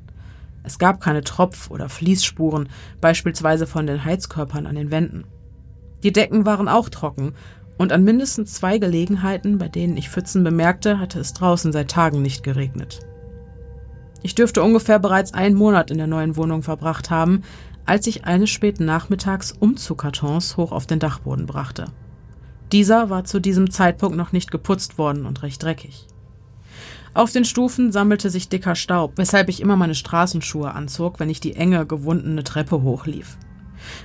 [0.63, 2.69] Es gab keine Tropf- oder Fließspuren,
[3.01, 5.25] beispielsweise von den Heizkörpern an den Wänden.
[6.03, 7.33] Die Decken waren auch trocken,
[7.77, 12.21] und an mindestens zwei Gelegenheiten, bei denen ich Pfützen bemerkte, hatte es draußen seit Tagen
[12.21, 12.99] nicht geregnet.
[14.21, 17.41] Ich dürfte ungefähr bereits einen Monat in der neuen Wohnung verbracht haben,
[17.85, 21.85] als ich eines späten Nachmittags Umzugkartons hoch auf den Dachboden brachte.
[22.71, 26.07] Dieser war zu diesem Zeitpunkt noch nicht geputzt worden und recht dreckig.
[27.13, 31.41] Auf den Stufen sammelte sich dicker Staub, weshalb ich immer meine Straßenschuhe anzog, wenn ich
[31.41, 33.37] die enge, gewundene Treppe hochlief.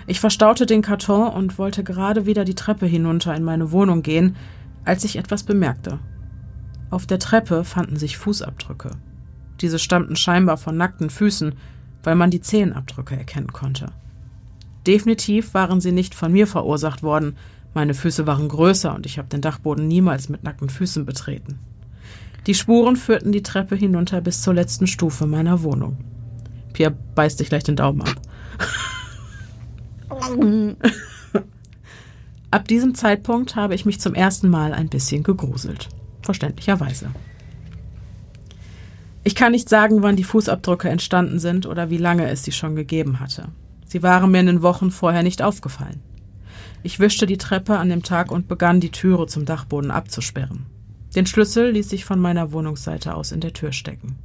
[0.07, 4.37] Ich verstaute den Karton und wollte gerade wieder die Treppe hinunter in meine Wohnung gehen,
[4.85, 5.99] als ich etwas bemerkte.
[6.91, 8.91] Auf der Treppe fanden sich Fußabdrücke.
[9.61, 11.55] Diese stammten scheinbar von nackten Füßen,
[12.03, 13.87] weil man die Zehenabdrücke erkennen konnte.
[14.87, 17.37] Definitiv waren sie nicht von mir verursacht worden.
[17.75, 21.59] Meine Füße waren größer und ich habe den Dachboden niemals mit nackten Füßen betreten.
[22.47, 25.97] Die Spuren führten die Treppe hinunter bis zur letzten Stufe meiner Wohnung.
[26.73, 28.15] Pierre beißt sich gleich den Daumen ab.
[32.51, 35.89] Ab diesem Zeitpunkt habe ich mich zum ersten Mal ein bisschen gegruselt.
[36.23, 37.11] Verständlicherweise.
[39.25, 42.77] Ich kann nicht sagen, wann die Fußabdrücke entstanden sind oder wie lange es sie schon
[42.77, 43.49] gegeben hatte.
[43.87, 46.01] Sie waren mir in den Wochen vorher nicht aufgefallen.
[46.83, 50.67] Ich wischte die Treppe an dem Tag und begann, die Türe zum Dachboden abzusperren.
[51.17, 54.17] Den Schlüssel ließ ich von meiner Wohnungsseite aus in der Tür stecken.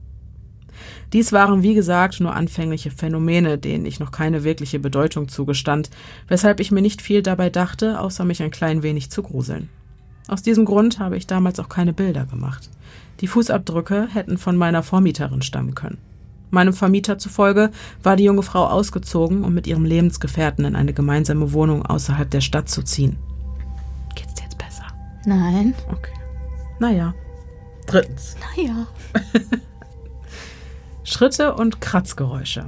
[1.13, 5.89] Dies waren, wie gesagt, nur anfängliche Phänomene, denen ich noch keine wirkliche Bedeutung zugestand,
[6.27, 9.69] weshalb ich mir nicht viel dabei dachte, außer mich ein klein wenig zu gruseln.
[10.27, 12.69] Aus diesem Grund habe ich damals auch keine Bilder gemacht.
[13.19, 15.97] Die Fußabdrücke hätten von meiner Vormieterin stammen können.
[16.51, 17.71] Meinem Vermieter zufolge
[18.03, 22.41] war die junge Frau ausgezogen, um mit ihrem Lebensgefährten in eine gemeinsame Wohnung außerhalb der
[22.41, 23.17] Stadt zu ziehen.
[24.15, 24.85] Geht's dir jetzt besser?
[25.25, 25.73] Nein.
[25.89, 26.13] Okay.
[26.79, 27.13] Naja.
[27.87, 28.35] Drittens.
[28.57, 28.87] Naja.
[31.11, 32.67] Schritte und Kratzgeräusche.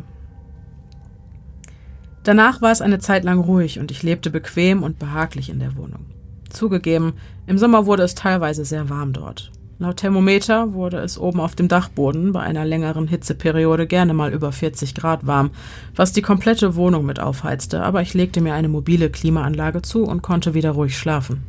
[2.24, 5.78] Danach war es eine Zeit lang ruhig und ich lebte bequem und behaglich in der
[5.78, 6.08] Wohnung.
[6.50, 7.14] Zugegeben,
[7.48, 9.50] im Sommer wurde es teilweise sehr warm dort.
[9.80, 14.52] Laut Thermometer wurde es oben auf dem Dachboden bei einer längeren Hitzeperiode gerne mal über
[14.52, 15.52] 40 Grad warm,
[15.96, 20.22] was die komplette Wohnung mit aufheizte, aber ich legte mir eine mobile Klimaanlage zu und
[20.22, 21.44] konnte wieder ruhig schlafen.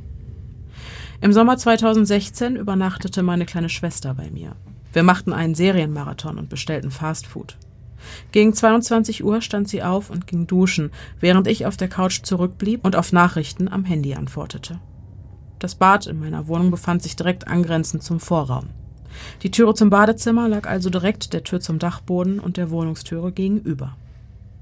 [1.21, 4.55] Im Sommer 2016 übernachtete meine kleine Schwester bei mir.
[4.95, 7.59] Wir machten einen Serienmarathon und bestellten Fastfood.
[8.31, 12.85] Gegen 22 Uhr stand sie auf und ging duschen, während ich auf der Couch zurückblieb
[12.85, 14.79] und auf Nachrichten am Handy antwortete.
[15.59, 18.67] Das Bad in meiner Wohnung befand sich direkt angrenzend zum Vorraum.
[19.43, 23.97] Die Türe zum Badezimmer lag also direkt der Tür zum Dachboden und der Wohnungstüre gegenüber.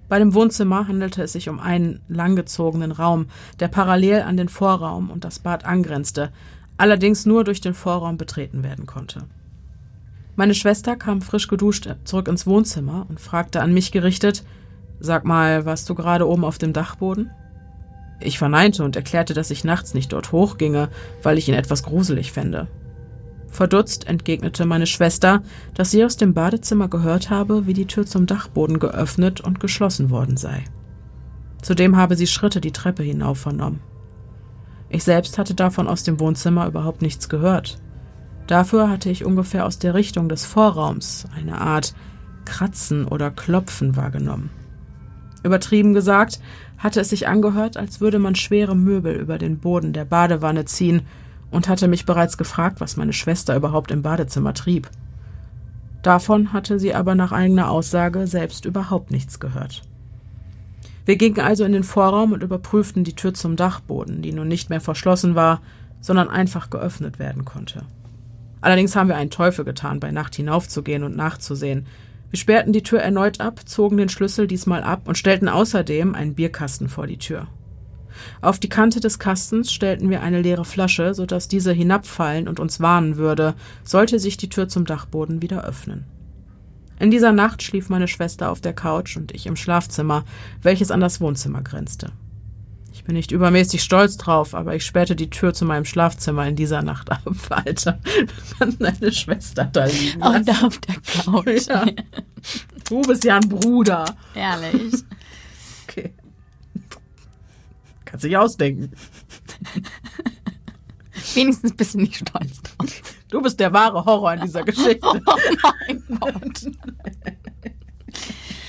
[0.09, 3.26] Bei dem Wohnzimmer handelte es sich um einen langgezogenen Raum,
[3.61, 6.33] der parallel an den Vorraum und das Bad angrenzte,
[6.78, 9.24] allerdings nur durch den Vorraum betreten werden konnte.
[10.35, 14.45] Meine Schwester kam frisch geduscht zurück ins Wohnzimmer und fragte an mich gerichtet
[14.99, 17.30] Sag mal, warst du gerade oben auf dem Dachboden?
[18.20, 20.89] Ich verneinte und erklärte, dass ich nachts nicht dort hochginge,
[21.22, 22.68] weil ich ihn etwas gruselig fände.
[23.49, 25.43] Verdutzt entgegnete meine Schwester,
[25.74, 30.11] dass sie aus dem Badezimmer gehört habe, wie die Tür zum Dachboden geöffnet und geschlossen
[30.11, 30.64] worden sei.
[31.61, 33.80] Zudem habe sie Schritte die Treppe hinauf vernommen.
[34.89, 37.78] Ich selbst hatte davon aus dem Wohnzimmer überhaupt nichts gehört.
[38.47, 41.95] Dafür hatte ich ungefähr aus der Richtung des Vorraums eine Art
[42.45, 44.51] Kratzen oder Klopfen wahrgenommen.
[45.45, 46.40] Übertrieben gesagt,
[46.78, 51.03] hatte es sich angehört, als würde man schwere Möbel über den Boden der Badewanne ziehen
[51.51, 54.88] und hatte mich bereits gefragt, was meine Schwester überhaupt im Badezimmer trieb.
[56.03, 59.82] Davon hatte sie aber nach eigener Aussage selbst überhaupt nichts gehört.
[61.05, 64.70] Wir gingen also in den Vorraum und überprüften die Tür zum Dachboden, die nun nicht
[64.70, 65.61] mehr verschlossen war,
[66.01, 67.84] sondern einfach geöffnet werden konnte.
[68.62, 71.86] Allerdings haben wir einen Teufel getan, bei Nacht hinaufzugehen und nachzusehen,
[72.30, 76.34] wir sperrten die Tür erneut ab, zogen den Schlüssel diesmal ab und stellten außerdem einen
[76.34, 77.46] Bierkasten vor die Tür.
[78.40, 82.80] Auf die Kante des Kastens stellten wir eine leere Flasche, sodass diese hinabfallen und uns
[82.80, 83.54] warnen würde,
[83.84, 86.06] sollte sich die Tür zum Dachboden wieder öffnen.
[86.98, 90.24] In dieser Nacht schlief meine Schwester auf der Couch und ich im Schlafzimmer,
[90.62, 92.12] welches an das Wohnzimmer grenzte.
[93.03, 96.55] Ich bin nicht übermäßig stolz drauf, aber ich sperrte die Tür zu meinem Schlafzimmer in
[96.55, 97.98] dieser Nacht ab, Alter.
[98.61, 100.22] Dann deine Schwester da liegen.
[100.22, 101.66] Auch da auf der Couch.
[101.66, 101.84] Ja.
[102.88, 104.05] Du bist ja ein Bruder.
[104.36, 104.94] Ehrlich.
[105.88, 106.14] Okay.
[108.05, 108.92] Kannst dich ausdenken.
[111.34, 113.03] Wenigstens bist du nicht stolz drauf.
[113.30, 115.00] Du bist der wahre Horror in dieser Geschichte.
[115.03, 115.18] Oh
[115.88, 116.66] mein Gott.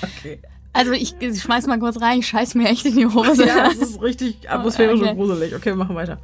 [0.02, 0.42] Okay.
[0.74, 3.46] Also ich, ich schmeiß mal kurz rein, ich scheiß mir echt in die Hose.
[3.48, 5.12] Ja, das ist richtig atmosphärisch okay.
[5.12, 5.56] und gruselig.
[5.56, 6.20] Okay, wir machen weiter.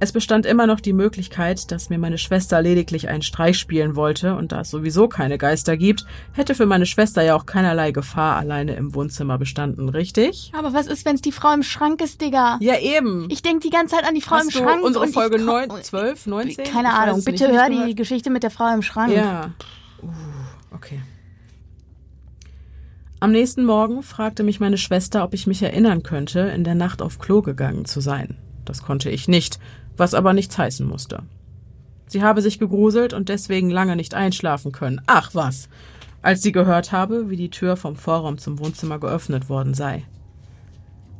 [0.00, 4.34] Es bestand immer noch die Möglichkeit, dass mir meine Schwester lediglich einen Streich spielen wollte,
[4.34, 8.36] und da es sowieso keine Geister gibt, hätte für meine Schwester ja auch keinerlei Gefahr
[8.36, 10.52] alleine im Wohnzimmer bestanden, richtig?
[10.58, 12.58] Aber was ist, wenn's die Frau im Schrank ist, Digga?
[12.60, 13.28] Ja, eben.
[13.30, 14.80] Ich denk die ganze Zeit an die Frau Hast im Schrank.
[14.80, 16.64] Du unsere Folge 9, 12, 19?
[16.64, 17.22] Keine Ahnung.
[17.24, 19.14] Bitte hör die Geschichte mit der Frau im Schrank.
[19.14, 19.52] Ja.
[20.02, 20.08] Uh,
[20.74, 21.00] okay.
[23.24, 27.00] Am nächsten Morgen fragte mich meine Schwester, ob ich mich erinnern könnte, in der Nacht
[27.00, 28.36] auf Klo gegangen zu sein.
[28.66, 29.58] Das konnte ich nicht,
[29.96, 31.22] was aber nichts heißen musste.
[32.06, 35.00] Sie habe sich gegruselt und deswegen lange nicht einschlafen können.
[35.06, 35.70] Ach was!
[36.20, 40.04] Als sie gehört habe, wie die Tür vom Vorraum zum Wohnzimmer geöffnet worden sei.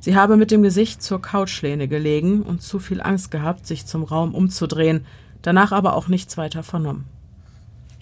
[0.01, 4.03] Sie habe mit dem Gesicht zur Couchlehne gelegen und zu viel Angst gehabt, sich zum
[4.03, 5.07] Raum umzudrehen,
[5.41, 7.07] danach aber auch nichts weiter vernommen.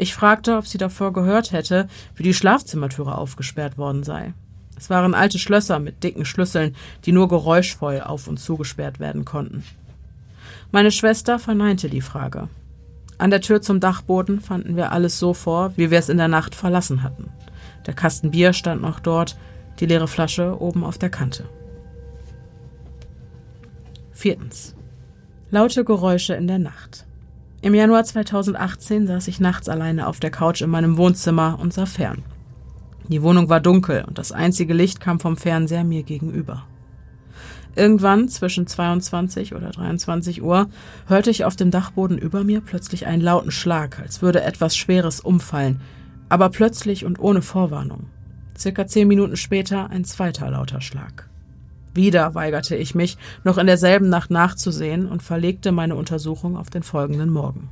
[0.03, 1.87] Ich fragte, ob sie davor gehört hätte,
[2.17, 4.35] wie die Schlafzimmertüre aufgesperrt worden sei.
[4.77, 6.75] Es waren alte Schlösser mit dicken Schlüsseln,
[7.05, 9.63] die nur geräuschvoll auf und zugesperrt werden konnten.
[10.73, 12.49] Meine Schwester verneinte die Frage.
[13.17, 16.27] An der Tür zum Dachboden fanden wir alles so vor, wie wir es in der
[16.27, 17.31] Nacht verlassen hatten.
[17.87, 19.37] Der Kasten Bier stand noch dort,
[19.79, 21.45] die leere Flasche oben auf der Kante.
[24.11, 24.75] Viertens.
[25.53, 27.07] Laute Geräusche in der Nacht.
[27.63, 31.87] Im Januar 2018 saß ich nachts alleine auf der Couch in meinem Wohnzimmer und sah
[31.87, 32.25] fern.
[33.07, 36.65] Die Wohnung war dunkel und das einzige Licht kam vom Fernseher mir gegenüber.
[37.77, 40.69] Irgendwann zwischen 22 oder 23 Uhr
[41.07, 45.21] hörte ich auf dem Dachboden über mir plötzlich einen lauten Schlag, als würde etwas Schweres
[45.21, 45.81] umfallen,
[46.29, 48.11] aber plötzlich und ohne Vorwarnung.
[48.59, 51.29] Circa zehn Minuten später ein zweiter lauter Schlag.
[51.95, 56.83] Wieder weigerte ich mich, noch in derselben Nacht nachzusehen und verlegte meine Untersuchung auf den
[56.83, 57.69] folgenden Morgen.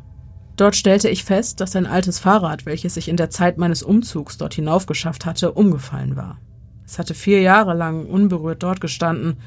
[0.56, 4.36] Dort stellte ich fest, dass ein altes Fahrrad, welches ich in der Zeit meines Umzugs
[4.36, 6.38] dort hinaufgeschafft hatte, umgefallen war.
[6.84, 9.38] Es hatte vier Jahre lang unberührt dort gestanden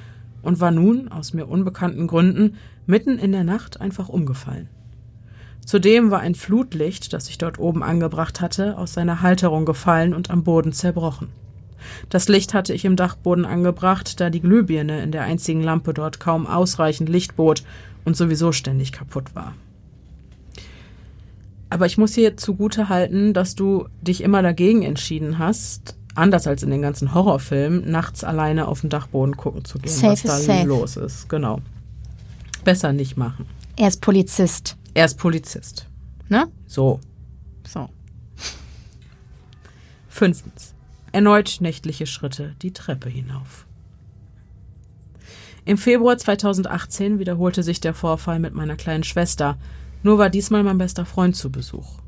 [0.41, 2.55] und war nun, aus mir unbekannten Gründen,
[2.87, 4.69] mitten in der Nacht einfach umgefallen.
[5.65, 10.31] Zudem war ein Flutlicht, das ich dort oben angebracht hatte, aus seiner Halterung gefallen und
[10.31, 11.29] am Boden zerbrochen.
[12.09, 16.19] Das Licht hatte ich im Dachboden angebracht, da die Glühbirne in der einzigen Lampe dort
[16.19, 17.63] kaum ausreichend Licht bot
[18.05, 19.53] und sowieso ständig kaputt war.
[21.69, 26.61] Aber ich muss hier zugute halten, dass du dich immer dagegen entschieden hast, anders als
[26.61, 30.37] in den ganzen Horrorfilmen, nachts alleine auf dem Dachboden gucken zu gehen, safe was da
[30.37, 30.67] safe.
[30.67, 31.29] los ist.
[31.29, 31.61] Genau.
[32.63, 33.47] Besser nicht machen.
[33.75, 34.77] Er ist Polizist.
[34.93, 35.87] Er ist Polizist.
[36.29, 36.47] Ne?
[36.67, 36.99] So.
[37.67, 37.89] So.
[40.07, 40.73] Fünftens.
[41.13, 43.67] Erneut nächtliche Schritte die Treppe hinauf.
[45.63, 49.57] Im Februar 2018 wiederholte sich der Vorfall mit meiner kleinen Schwester,
[50.01, 51.99] nur war diesmal mein bester Freund zu Besuch.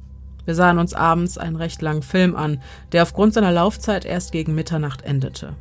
[0.46, 4.56] Wir sahen uns abends einen recht langen Film an, der aufgrund seiner Laufzeit erst gegen
[4.56, 5.54] Mitternacht endete.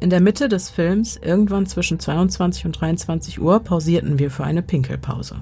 [0.00, 4.60] In der Mitte des Films, irgendwann zwischen 22 und 23 Uhr, pausierten wir für eine
[4.62, 5.36] Pinkelpause.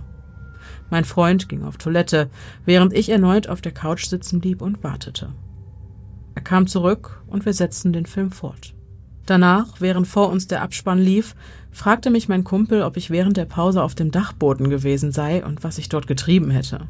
[0.91, 2.31] Mein Freund ging auf Toilette,
[2.65, 5.31] während ich erneut auf der Couch sitzen blieb und wartete.
[6.35, 8.75] Er kam zurück und wir setzten den Film fort.
[9.27, 11.35] Danach, während vor uns der Abspann lief,
[11.71, 15.63] fragte mich mein Kumpel, ob ich während der Pause auf dem Dachboden gewesen sei und
[15.63, 16.89] was ich dort getrieben hätte.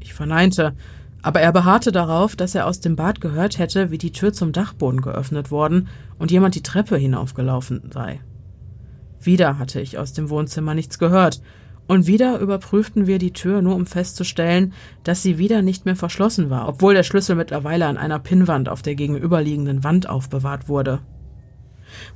[0.00, 0.74] Ich verneinte,
[1.22, 4.52] aber er beharrte darauf, dass er aus dem Bad gehört hätte, wie die Tür zum
[4.52, 8.20] Dachboden geöffnet worden und jemand die Treppe hinaufgelaufen sei.
[9.20, 11.40] Wieder hatte ich aus dem Wohnzimmer nichts gehört,
[11.86, 14.72] und wieder überprüften wir die Tür, nur um festzustellen,
[15.02, 18.82] dass sie wieder nicht mehr verschlossen war, obwohl der Schlüssel mittlerweile an einer Pinnwand auf
[18.82, 21.00] der gegenüberliegenden Wand aufbewahrt wurde.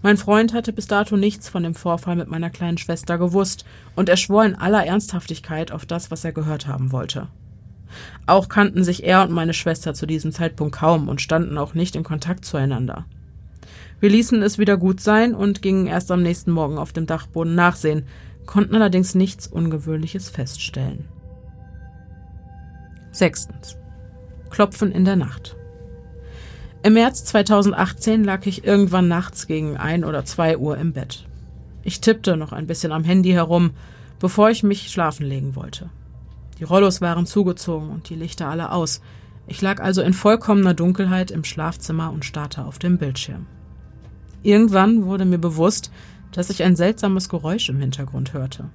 [0.02, 3.64] Mein Freund hatte bis dato nichts von dem Vorfall mit meiner kleinen Schwester gewusst,
[3.94, 7.28] und er schwor in aller Ernsthaftigkeit auf das, was er gehört haben wollte.
[8.26, 11.96] Auch kannten sich er und meine Schwester zu diesem Zeitpunkt kaum und standen auch nicht
[11.96, 13.06] in Kontakt zueinander.
[14.00, 17.54] Wir ließen es wieder gut sein und gingen erst am nächsten Morgen auf dem Dachboden
[17.54, 18.04] nachsehen,
[18.48, 21.04] konnten allerdings nichts Ungewöhnliches feststellen.
[23.12, 23.76] Sechstens.
[24.48, 25.54] Klopfen in der Nacht.
[26.82, 31.26] Im März 2018 lag ich irgendwann nachts gegen ein oder zwei Uhr im Bett.
[31.82, 33.72] Ich tippte noch ein bisschen am Handy herum,
[34.18, 35.90] bevor ich mich schlafen legen wollte.
[36.58, 39.02] Die Rollos waren zugezogen und die Lichter alle aus.
[39.46, 43.46] Ich lag also in vollkommener Dunkelheit im Schlafzimmer und starrte auf dem Bildschirm.
[44.42, 45.90] Irgendwann wurde mir bewusst,
[46.32, 48.70] dass ich ein seltsames Geräusch im Hintergrund hörte.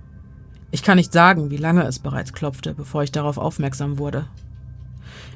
[0.71, 4.25] Ich kann nicht sagen, wie lange es bereits klopfte, bevor ich darauf aufmerksam wurde.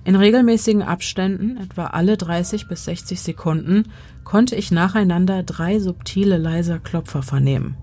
[0.04, 3.92] In regelmäßigen Abständen, etwa alle 30 bis 60 Sekunden,
[4.24, 7.78] konnte ich nacheinander drei subtile leise Klopfer vernehmen.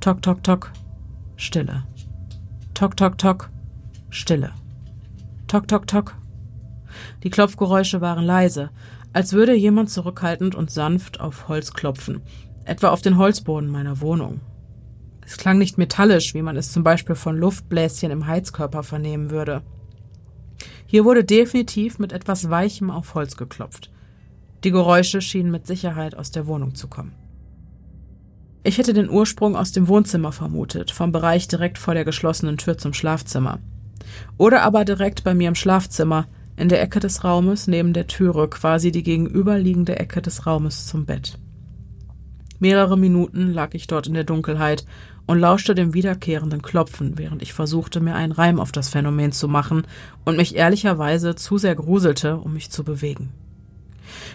[0.00, 0.72] Tok, tok, tok,
[1.36, 1.84] Stille.
[2.74, 3.50] Tok, tok, tok,
[4.10, 4.52] Stille.
[5.46, 6.16] Tok, tok, tok.
[7.22, 8.70] Die Klopfgeräusche waren leise,
[9.12, 12.22] als würde jemand zurückhaltend und sanft auf Holz klopfen,
[12.66, 14.40] etwa auf den Holzboden meiner Wohnung.
[15.24, 19.62] Es klang nicht metallisch, wie man es zum Beispiel von Luftbläschen im Heizkörper vernehmen würde.
[20.86, 23.90] Hier wurde definitiv mit etwas Weichem auf Holz geklopft.
[24.62, 27.12] Die Geräusche schienen mit Sicherheit aus der Wohnung zu kommen.
[28.62, 32.78] Ich hätte den Ursprung aus dem Wohnzimmer vermutet, vom Bereich direkt vor der geschlossenen Tür
[32.78, 33.60] zum Schlafzimmer.
[34.38, 38.48] Oder aber direkt bei mir im Schlafzimmer, in der Ecke des Raumes neben der Türe,
[38.48, 41.38] quasi die gegenüberliegende Ecke des Raumes zum Bett.
[42.58, 44.84] Mehrere Minuten lag ich dort in der Dunkelheit
[45.26, 49.48] und lauschte dem wiederkehrenden Klopfen, während ich versuchte, mir einen Reim auf das Phänomen zu
[49.48, 49.86] machen
[50.24, 53.30] und mich ehrlicherweise zu sehr gruselte, um mich zu bewegen.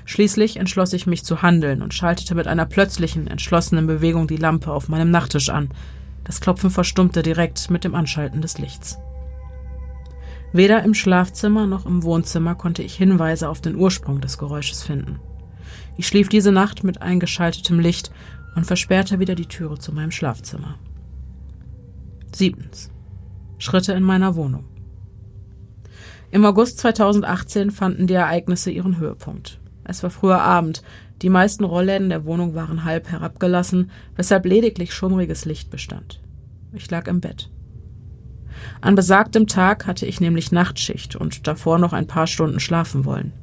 [0.06, 4.72] Schließlich entschloss ich mich zu handeln und schaltete mit einer plötzlichen, entschlossenen Bewegung die Lampe
[4.72, 5.70] auf meinem Nachttisch an.
[6.24, 8.98] Das Klopfen verstummte direkt mit dem Anschalten des Lichts.
[10.54, 15.20] Weder im Schlafzimmer noch im Wohnzimmer konnte ich Hinweise auf den Ursprung des Geräusches finden.
[15.98, 18.12] Ich schlief diese Nacht mit eingeschaltetem Licht
[18.56, 20.78] und versperrte wieder die Türe zu meinem Schlafzimmer.
[22.34, 22.90] Siebtens.
[23.58, 24.66] Schritte in meiner Wohnung.
[26.32, 29.60] Im August 2018 fanden die Ereignisse ihren Höhepunkt.
[29.84, 30.82] Es war früher Abend,
[31.22, 36.22] die meisten Rollläden der Wohnung waren halb herabgelassen, weshalb lediglich schummriges Licht bestand.
[36.74, 37.52] Ich lag im Bett.
[38.80, 43.34] An besagtem Tag hatte ich nämlich Nachtschicht und davor noch ein paar Stunden schlafen wollen.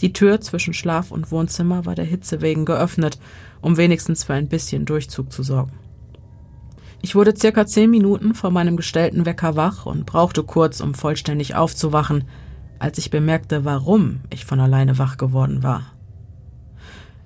[0.00, 3.18] Die Tür zwischen Schlaf und Wohnzimmer war der Hitze wegen geöffnet,
[3.60, 5.72] um wenigstens für ein bisschen Durchzug zu sorgen.
[7.02, 11.54] Ich wurde circa zehn Minuten vor meinem gestellten Wecker wach und brauchte kurz, um vollständig
[11.54, 12.24] aufzuwachen,
[12.78, 15.92] als ich bemerkte, warum ich von alleine wach geworden war.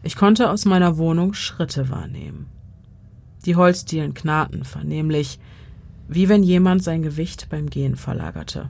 [0.02, 2.46] Ich konnte aus meiner Wohnung Schritte wahrnehmen.
[3.46, 5.38] Die Holzdielen knarrten vernehmlich,
[6.08, 8.68] wie wenn jemand sein Gewicht beim Gehen verlagerte.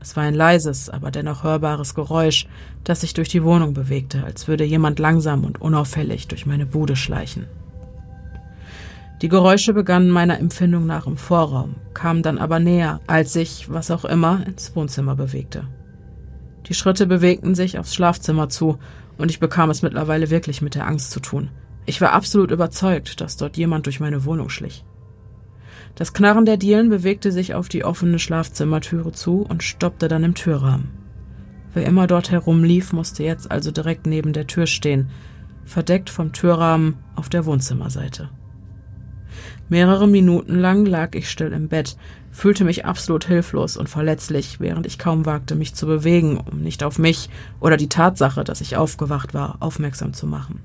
[0.00, 2.46] Es war ein leises, aber dennoch hörbares Geräusch,
[2.84, 6.96] das sich durch die Wohnung bewegte, als würde jemand langsam und unauffällig durch meine Bude
[6.96, 7.46] schleichen.
[9.20, 13.90] Die Geräusche begannen meiner Empfindung nach im Vorraum, kamen dann aber näher, als ich, was
[13.90, 15.64] auch immer, ins Wohnzimmer bewegte.
[16.66, 18.78] Die Schritte bewegten sich aufs Schlafzimmer zu,
[19.16, 21.50] und ich bekam es mittlerweile wirklich mit der Angst zu tun.
[21.86, 24.84] Ich war absolut überzeugt, dass dort jemand durch meine Wohnung schlich.
[25.98, 30.34] Das Knarren der Dielen bewegte sich auf die offene Schlafzimmertüre zu und stoppte dann im
[30.34, 30.90] Türrahmen.
[31.74, 35.10] Wer immer dort herumlief, musste jetzt also direkt neben der Tür stehen,
[35.64, 38.30] verdeckt vom Türrahmen auf der Wohnzimmerseite.
[39.68, 41.96] Mehrere Minuten lang lag ich still im Bett,
[42.30, 46.84] fühlte mich absolut hilflos und verletzlich, während ich kaum wagte, mich zu bewegen, um nicht
[46.84, 47.28] auf mich
[47.58, 50.60] oder die Tatsache, dass ich aufgewacht war, aufmerksam zu machen.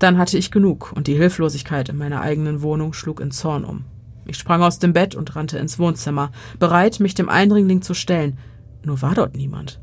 [0.00, 3.84] Dann hatte ich genug, und die Hilflosigkeit in meiner eigenen Wohnung schlug in Zorn um.
[4.28, 8.36] Ich sprang aus dem Bett und rannte ins Wohnzimmer, bereit, mich dem Eindringling zu stellen.
[8.84, 9.80] Nur war dort niemand.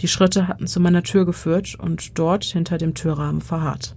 [0.00, 3.94] Die Schritte hatten zu meiner Tür geführt und dort hinter dem Türrahmen verharrt.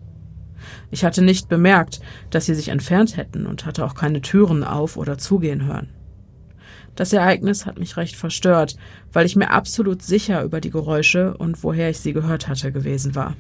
[0.92, 4.96] Ich hatte nicht bemerkt, dass sie sich entfernt hätten und hatte auch keine Türen auf
[4.96, 5.90] oder zugehen hören.
[6.96, 8.76] Das Ereignis hat mich recht verstört,
[9.12, 13.16] weil ich mir absolut sicher über die Geräusche und woher ich sie gehört hatte gewesen
[13.16, 13.36] war.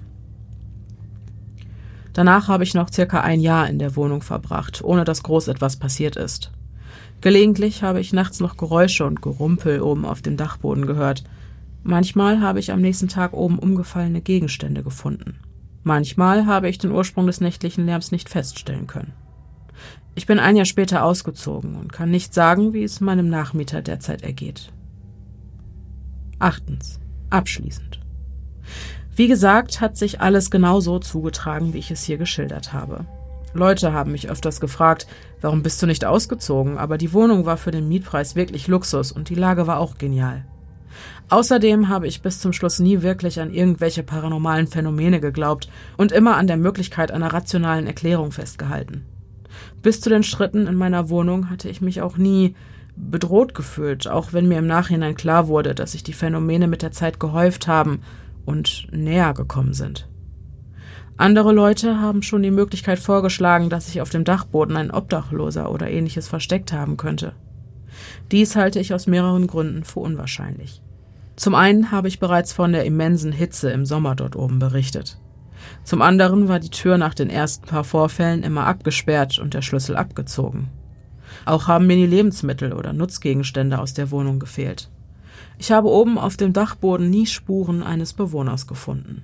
[2.18, 5.76] Danach habe ich noch circa ein Jahr in der Wohnung verbracht, ohne dass groß etwas
[5.76, 6.51] passiert ist.
[7.22, 11.24] Gelegentlich habe ich nachts noch Geräusche und Gerumpel oben auf dem Dachboden gehört.
[11.84, 15.36] Manchmal habe ich am nächsten Tag oben umgefallene Gegenstände gefunden.
[15.84, 19.13] Manchmal habe ich den Ursprung des nächtlichen Lärms nicht feststellen können.
[20.15, 24.24] Ich bin ein Jahr später ausgezogen und kann nicht sagen, wie es meinem Nachmieter derzeit
[24.24, 24.74] ergeht.
[26.39, 26.99] Achtens.
[27.30, 27.99] Abschließend.
[29.18, 33.03] Wie gesagt, hat sich alles genau so zugetragen, wie ich es hier geschildert habe.
[33.55, 35.07] Leute haben mich öfters gefragt,
[35.41, 39.30] warum bist du nicht ausgezogen, aber die Wohnung war für den Mietpreis wirklich Luxus und
[39.30, 40.45] die Lage war auch genial.
[41.30, 46.36] Außerdem habe ich bis zum Schluss nie wirklich an irgendwelche paranormalen Phänomene geglaubt und immer
[46.36, 49.03] an der Möglichkeit einer rationalen Erklärung festgehalten.
[49.82, 52.53] Bis zu den Schritten in meiner Wohnung hatte ich mich auch nie
[52.95, 56.91] bedroht gefühlt, auch wenn mir im Nachhinein klar wurde, dass sich die Phänomene mit der
[56.91, 58.01] Zeit gehäuft haben
[58.47, 60.07] und näher gekommen sind.
[61.17, 65.89] Andere Leute haben schon die Möglichkeit vorgeschlagen, dass sich auf dem Dachboden ein Obdachloser oder
[65.89, 67.33] ähnliches versteckt haben könnte.
[68.31, 70.81] Dies halte ich aus mehreren Gründen für unwahrscheinlich.
[71.35, 75.19] Zum einen habe ich bereits von der immensen Hitze im Sommer dort oben berichtet.
[75.83, 79.97] Zum anderen war die Tür nach den ersten paar Vorfällen immer abgesperrt und der Schlüssel
[79.97, 80.69] abgezogen.
[81.45, 84.89] Auch haben mir die Lebensmittel oder Nutzgegenstände aus der Wohnung gefehlt.
[85.59, 89.23] Ich habe oben auf dem Dachboden nie Spuren eines Bewohners gefunden.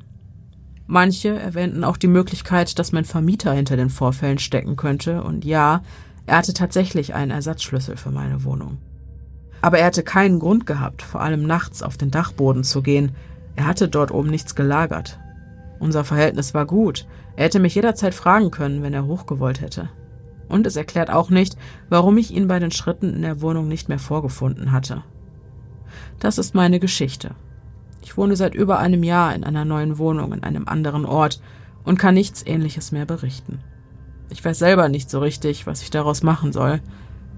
[0.88, 5.82] Manche erwähnten auch die Möglichkeit, dass mein Vermieter hinter den Vorfällen stecken könnte, und ja,
[6.26, 8.80] er hatte tatsächlich einen Ersatzschlüssel für meine Wohnung.
[9.62, 13.14] Aber er hatte keinen Grund gehabt, vor allem nachts auf den Dachboden zu gehen.
[13.56, 15.20] Er hatte dort oben nichts gelagert.
[15.80, 17.08] Unser Verhältnis war gut.
[17.38, 19.90] Er hätte mich jederzeit fragen können, wenn er hochgewollt hätte.
[20.50, 21.58] Und es erklärt auch nicht,
[21.90, 25.04] warum ich ihn bei den Schritten in der Wohnung nicht mehr vorgefunden hatte.
[26.20, 27.32] Das ist meine Geschichte.
[28.02, 31.42] Ich wohne seit über einem Jahr in einer neuen Wohnung in einem anderen Ort
[31.84, 33.60] und kann nichts Ähnliches mehr berichten.
[34.30, 36.82] Ich weiß selber nicht so richtig, was ich daraus machen soll.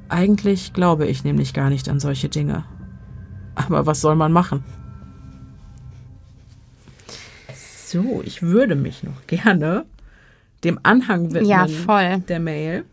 [0.10, 2.64] Eigentlich glaube ich nämlich gar nicht an solche Dinge.
[3.56, 4.64] Aber was soll man machen?
[7.86, 9.86] So, ich würde mich noch gerne
[10.64, 12.20] dem Anhang widmen ja, voll.
[12.28, 12.86] der Mail.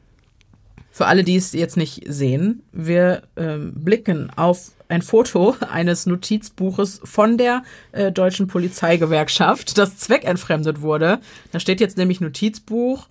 [0.90, 7.00] Für alle, die es jetzt nicht sehen, wir ähm, blicken auf ein Foto eines Notizbuches
[7.02, 7.62] von der
[7.92, 11.18] äh, Deutschen Polizeigewerkschaft, das zweckentfremdet wurde.
[11.50, 13.08] Da steht jetzt nämlich Notizbuch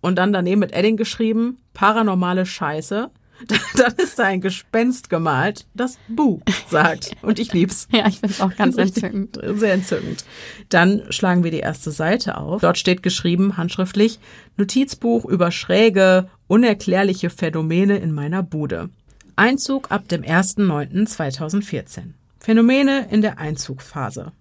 [0.00, 3.10] und dann daneben mit Edding geschrieben, paranormale Scheiße.
[3.76, 7.12] dann ist da ein Gespenst gemalt, das Bu sagt.
[7.22, 7.88] Und ich lieb's.
[7.92, 9.38] ja, ich find's auch ganz entzückend.
[9.56, 10.24] Sehr entzückend.
[10.68, 12.60] Dann schlagen wir die erste Seite auf.
[12.60, 14.20] Dort steht geschrieben, handschriftlich,
[14.56, 18.90] Notizbuch über schräge, unerklärliche Phänomene in meiner Bude.
[19.36, 22.14] Einzug ab dem 1.9.2014.
[22.38, 24.32] Phänomene in der Einzugphase.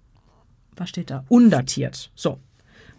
[0.75, 1.25] Was steht da?
[1.29, 2.11] Undatiert.
[2.15, 2.39] So.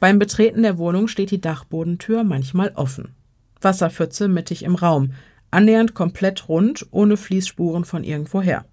[0.01, 3.15] Beim Betreten der Wohnung steht die Dachbodentür manchmal offen.
[3.61, 5.13] Wasserpfütze mittig im Raum
[5.53, 8.65] annähernd komplett rund, ohne Fließspuren von irgendwoher.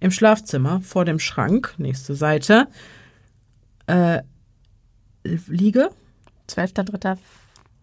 [0.00, 2.66] Im Schlafzimmer, vor dem Schrank, nächste Seite,
[3.86, 4.20] äh,
[5.22, 5.88] Liege.
[6.48, 7.16] 12.3.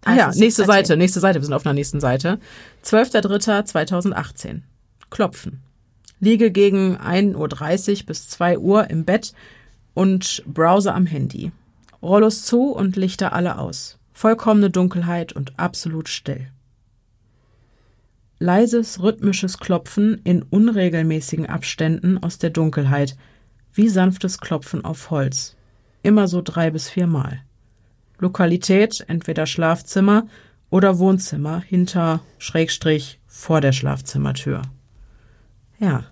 [0.04, 2.40] Ah ja, nächste Seite, nächste Seite, wir sind auf einer nächsten Seite.
[2.84, 4.62] 12.3.2018.
[5.12, 5.62] Klopfen.
[6.20, 7.36] Liege gegen 1.30
[8.00, 9.34] Uhr bis 2 Uhr im Bett
[9.94, 11.52] und browse am Handy.
[12.02, 14.00] Rollos zu und Lichter alle aus.
[14.14, 16.48] Vollkommene Dunkelheit und absolut still
[18.42, 23.16] leises rhythmisches Klopfen in unregelmäßigen Abständen aus der Dunkelheit,
[23.72, 25.56] wie sanftes Klopfen auf Holz.
[26.02, 27.42] Immer so drei bis viermal.
[28.18, 30.26] Lokalität entweder Schlafzimmer
[30.72, 34.64] oder Wohnzimmer hinter Schrägstrich vor der Schlafzimmertür.
[35.82, 36.06] Ja.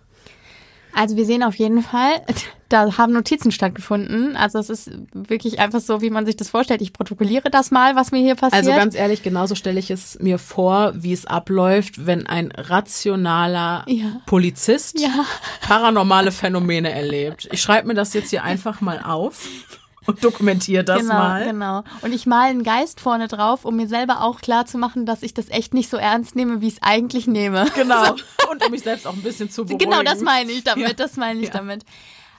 [0.93, 2.21] Also wir sehen auf jeden Fall,
[2.69, 4.35] da haben Notizen stattgefunden.
[4.35, 6.81] Also es ist wirklich einfach so, wie man sich das vorstellt.
[6.81, 8.65] Ich protokolliere das mal, was mir hier passiert.
[8.65, 13.85] Also ganz ehrlich, genauso stelle ich es mir vor, wie es abläuft, wenn ein rationaler
[13.87, 14.21] ja.
[14.25, 15.25] Polizist ja.
[15.61, 17.47] paranormale Phänomene erlebt.
[17.51, 19.47] Ich schreibe mir das jetzt hier einfach mal auf
[20.15, 21.45] und dokumentiere das genau, mal.
[21.45, 21.83] Genau.
[22.01, 25.23] Und ich male einen Geist vorne drauf, um mir selber auch klar zu machen, dass
[25.23, 27.65] ich das echt nicht so ernst nehme, wie ich es eigentlich nehme.
[27.79, 28.03] Genau.
[28.03, 28.51] So.
[28.51, 29.89] Und um mich selbst auch ein bisschen zu beruhigen.
[29.89, 30.87] Genau, das meine ich damit.
[30.87, 30.93] Ja.
[30.93, 31.53] Das meine ich ja.
[31.53, 31.85] damit.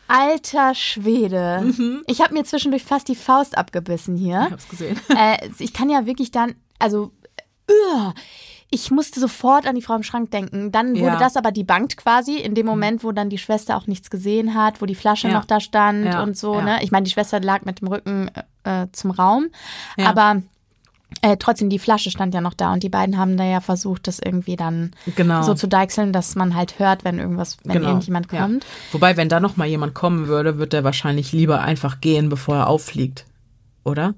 [0.06, 1.60] Alter Schwede.
[1.62, 2.02] Mhm.
[2.06, 4.42] Ich habe mir zwischendurch fast die Faust abgebissen hier.
[4.46, 5.00] Ich hab's gesehen.
[5.16, 7.12] Äh, ich kann ja wirklich dann, also,
[7.70, 8.12] uh,
[8.70, 10.70] ich musste sofort an die Frau im Schrank denken.
[10.70, 11.18] Dann wurde ja.
[11.18, 12.70] das aber debunked quasi, in dem.
[12.70, 15.34] Moment, wo dann die Schwester auch nichts gesehen hat, wo die Flasche ja.
[15.34, 16.22] noch da stand ja.
[16.22, 16.60] und so.
[16.60, 16.78] Ne?
[16.82, 18.30] Ich meine, die Schwester lag mit dem Rücken
[18.62, 19.46] äh, zum Raum,
[19.96, 20.42] aber
[21.22, 24.06] äh, trotzdem, die Flasche stand ja noch da und die beiden haben da ja versucht,
[24.06, 25.42] das irgendwie dann genau.
[25.42, 27.88] so zu deichseln, dass man halt hört, wenn irgendwas, wenn genau.
[27.88, 28.64] irgendjemand kommt.
[28.92, 32.56] Wobei, wenn da noch mal jemand kommen würde, wird der wahrscheinlich lieber einfach gehen, bevor
[32.56, 33.26] er auffliegt,
[33.82, 34.14] oder?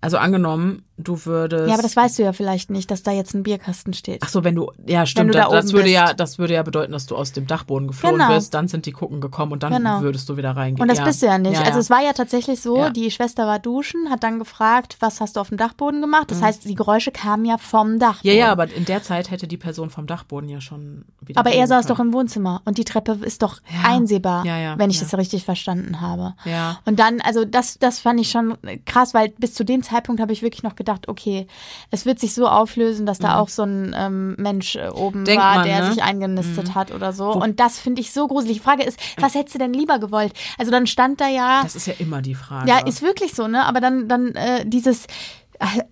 [0.00, 1.68] Also angenommen, du würdest.
[1.68, 4.22] Ja, aber das weißt du ja vielleicht nicht, dass da jetzt ein Bierkasten steht.
[4.22, 5.94] Ach so, wenn du, ja, stimmt, du da das, würde bist.
[5.94, 8.34] ja, das würde ja bedeuten, dass du aus dem Dachboden geflohen genau.
[8.34, 10.00] bist, dann sind die Gucken gekommen und dann genau.
[10.02, 10.82] würdest du wieder reingehen.
[10.82, 11.04] Und das ja.
[11.04, 11.54] bist du ja nicht.
[11.54, 15.20] Ja, also es war ja tatsächlich so, die Schwester war duschen, hat dann gefragt, was
[15.20, 16.30] hast du auf dem Dachboden gemacht?
[16.30, 16.44] Das mhm.
[16.44, 18.30] heißt, die Geräusche kamen ja vom Dachboden.
[18.30, 21.38] Ja, ja, aber in der Zeit hätte die Person vom Dachboden ja schon wieder.
[21.40, 25.16] Aber er saß doch im Wohnzimmer und die Treppe ist doch einsehbar, wenn ich das
[25.16, 26.34] richtig verstanden habe.
[26.44, 26.78] Ja.
[26.84, 30.32] Und dann, also das, das fand ich schon krass, weil bis zu dem Zeitpunkt habe
[30.32, 31.46] ich wirklich noch gedacht, okay,
[31.90, 33.34] es wird sich so auflösen, dass da mhm.
[33.34, 35.92] auch so ein ähm, Mensch äh, oben Denkt war, man, der ne?
[35.92, 36.74] sich eingenistet mhm.
[36.74, 37.34] hat oder so.
[37.34, 38.58] Wo und das finde ich so gruselig.
[38.58, 40.32] Die Frage ist, was hättest du denn lieber gewollt?
[40.58, 41.62] Also dann stand da ja.
[41.62, 42.68] Das ist ja immer die Frage.
[42.68, 43.64] Ja, ist wirklich so, ne?
[43.64, 45.06] Aber dann, dann äh, dieses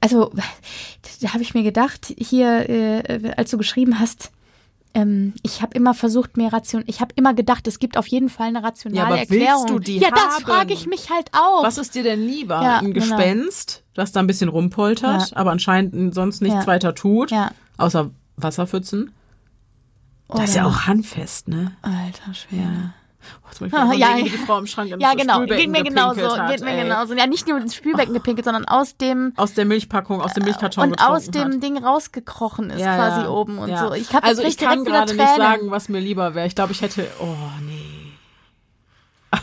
[0.00, 0.32] also
[1.20, 4.30] da habe ich mir gedacht, hier, äh, als du geschrieben hast,
[4.94, 6.82] ähm, ich habe immer versucht, mir ration.
[6.86, 9.62] Ich habe immer gedacht, es gibt auf jeden Fall eine rationale ja, aber Erklärung.
[9.62, 10.14] Willst du die ja, haben?
[10.14, 11.62] das frage ich mich halt auch.
[11.62, 12.62] Was ist dir denn lieber?
[12.62, 13.16] Ja, ein genau.
[13.16, 13.87] Gespenst, genau.
[13.98, 15.36] Das da ein bisschen rumpoltert, ja.
[15.36, 17.32] aber anscheinend sonst nichts weiter tut,
[17.76, 19.12] außer Wasserpfützen.
[20.28, 21.72] Oder das ist ja auch handfest, ne?
[21.82, 22.92] Alter Schwede.
[23.60, 25.44] Oh, ah, ja, die Frau im Schrank ja, genau.
[25.44, 26.38] Geht mir genauso.
[26.38, 26.84] Hat, geht mir ey.
[26.84, 27.14] genauso.
[27.14, 28.18] Ja, nicht nur ins Spülbecken oh.
[28.18, 31.62] gepinkelt, sondern aus dem aus der Milchpackung, aus dem Milchkarton und aus dem hat.
[31.62, 33.30] Ding rausgekrochen ist ja, quasi ja.
[33.30, 33.88] oben und ja.
[33.88, 33.94] so.
[33.94, 36.46] Ich also ich kann gerade nicht sagen, was mir lieber wäre.
[36.46, 37.06] Ich glaube, ich hätte.
[37.20, 37.34] Oh.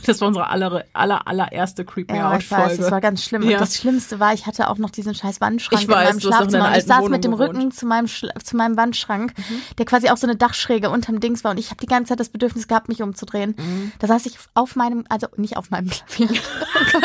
[0.06, 2.64] Das war unsere aller, aller, allererste Creep Me ja, Out Folge.
[2.64, 3.44] Ich weiß, das war ganz schlimm.
[3.44, 3.58] Ja.
[3.58, 6.20] Und das Schlimmste war, ich hatte auch noch diesen scheiß Wandschrank ich in weiß, meinem
[6.20, 6.68] Schlafzimmer.
[6.68, 7.56] Und ich saß mit dem gewohnt.
[7.56, 9.62] Rücken zu meinem, zu meinem Wandschrank, mhm.
[9.78, 11.52] der quasi auch so eine Dachschräge unterm Dings war.
[11.52, 13.56] Und ich habe die ganze Zeit das Bedürfnis gehabt, mich umzudrehen.
[13.58, 13.92] Mhm.
[14.00, 16.40] Da saß ich auf meinem, also nicht auf meinem Klavier.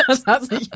[0.07, 0.69] das saß ich,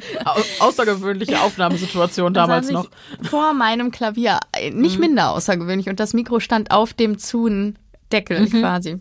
[0.59, 2.89] außergewöhnliche Aufnahmesituation damals noch.
[3.21, 4.39] Vor meinem Klavier.
[4.71, 5.01] Nicht mhm.
[5.01, 5.89] minder außergewöhnlich.
[5.89, 8.49] Und das Mikro stand auf dem Zun-Deckel mhm.
[8.49, 8.99] quasi.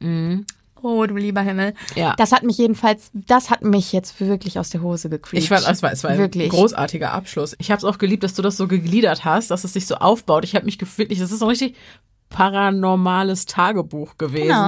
[0.00, 0.46] Mhm.
[0.82, 1.74] Oh, du lieber Himmel.
[1.94, 2.14] Ja.
[2.16, 5.42] Das hat mich jedenfalls, das hat mich jetzt wirklich aus der Hose gekriegt.
[5.42, 6.44] Ich fand, es war, es war wirklich.
[6.44, 7.54] ein großartiger Abschluss.
[7.58, 9.96] Ich habe es auch geliebt, dass du das so gegliedert hast, dass es sich so
[9.96, 10.44] aufbaut.
[10.44, 11.76] Ich habe mich wirklich, das ist so ein richtig
[12.28, 14.46] paranormales Tagebuch gewesen.
[14.46, 14.64] Genau.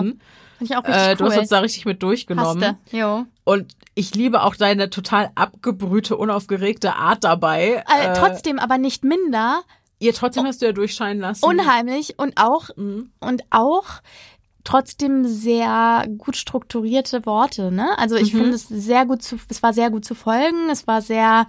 [0.62, 2.62] Fand ich auch richtig äh, Du hast uns da richtig mit durchgenommen.
[2.62, 2.96] Hasste.
[2.96, 3.24] Jo.
[3.44, 7.84] Und ich liebe auch deine total abgebrühte, unaufgeregte Art dabei.
[8.00, 9.62] Äh, äh, trotzdem aber nicht minder.
[9.98, 11.44] Ihr trotzdem hast du ja durchscheinen lassen.
[11.44, 13.12] Unheimlich und auch mhm.
[13.20, 13.84] und auch
[14.64, 17.96] trotzdem sehr gut strukturierte Worte, ne?
[17.98, 18.38] Also ich mhm.
[18.38, 21.46] finde es sehr gut zu, es war sehr gut zu folgen, es war sehr,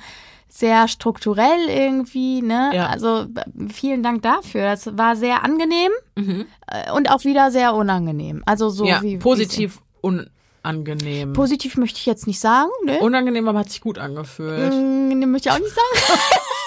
[0.50, 2.72] sehr strukturell irgendwie, ne?
[2.74, 2.88] Ja.
[2.88, 3.26] Also
[3.72, 4.64] vielen Dank dafür.
[4.64, 6.46] Das war sehr angenehm mhm.
[6.68, 8.44] Äh, und auch wieder sehr unangenehm.
[8.46, 11.34] Also so ja, wie positiv unangenehm.
[11.34, 13.00] Positiv möchte ich jetzt nicht sagen, ne?
[13.00, 14.74] Unangenehm, aber hat sich gut angefühlt.
[14.74, 16.20] Mm, möchte ich auch nicht sagen.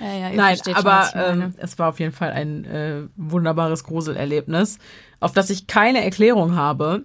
[0.00, 4.78] ja, ja, Nein, aber ähm, es war auf jeden Fall ein äh, wunderbares Gruselerlebnis,
[5.20, 7.04] auf das ich keine Erklärung habe.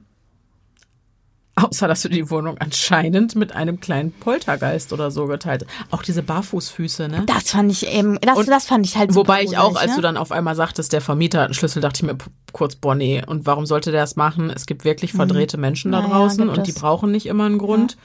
[1.58, 5.94] Außer, dass du die Wohnung anscheinend mit einem kleinen Poltergeist oder so geteilt hast.
[5.94, 7.24] Auch diese Barfußfüße, ne?
[7.28, 9.96] Das fand ich eben, das, und, das fand ich halt Wobei ich auch, als ne?
[9.96, 12.18] du dann auf einmal sagtest, der Vermieter hat einen Schlüssel, dachte ich mir
[12.52, 13.24] kurz, boah, nee.
[13.26, 14.50] Und warum sollte der das machen?
[14.50, 15.18] Es gibt wirklich mhm.
[15.18, 17.94] verdrehte Menschen da draußen ja, und die brauchen nicht immer einen Grund.
[17.94, 17.98] Ja.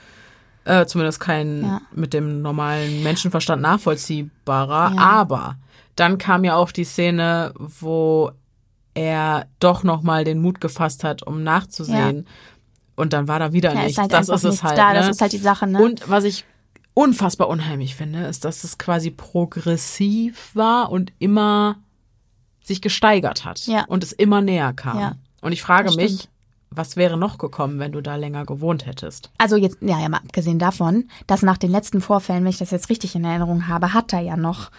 [0.65, 1.81] Äh, zumindest kein ja.
[1.93, 4.99] mit dem normalen Menschenverstand nachvollziehbarer.
[4.99, 5.57] Aber
[5.97, 8.31] dann kam ja auch die Szene, wo
[8.95, 12.27] er doch nochmal den Mut gefasst hat, um nachzusehen
[13.01, 13.99] und dann war da wieder ja, nichts.
[13.99, 14.77] Halt das ist es halt.
[14.77, 14.93] Da.
[14.93, 14.99] Ne?
[14.99, 15.83] Das ist halt die Sache, ne?
[15.83, 16.45] Und was ich
[16.93, 21.77] unfassbar unheimlich finde, ist, dass es quasi progressiv war und immer
[22.63, 23.85] sich gesteigert hat ja.
[23.87, 24.99] und es immer näher kam.
[24.99, 26.29] Ja, und ich frage mich,
[26.71, 29.31] was wäre noch gekommen, wenn du da länger gewohnt hättest?
[29.39, 32.71] Also jetzt, ja, ja, mal abgesehen davon, dass nach den letzten Vorfällen, wenn ich das
[32.71, 34.71] jetzt richtig in Erinnerung habe, hat er ja noch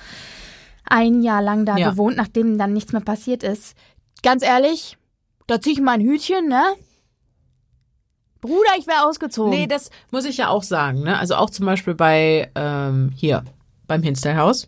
[0.85, 1.91] ein Jahr lang da ja.
[1.91, 3.76] gewohnt, nachdem dann nichts mehr passiert ist.
[4.23, 4.97] Ganz ehrlich,
[5.47, 6.63] da ziehe ich mein Hütchen, ne?
[8.39, 9.51] Bruder, ich wäre ausgezogen.
[9.51, 11.03] Nee, das muss ich ja auch sagen.
[11.03, 11.18] Ne?
[11.18, 13.43] Also auch zum Beispiel bei ähm, hier
[13.88, 14.68] beim Hinstellhaus.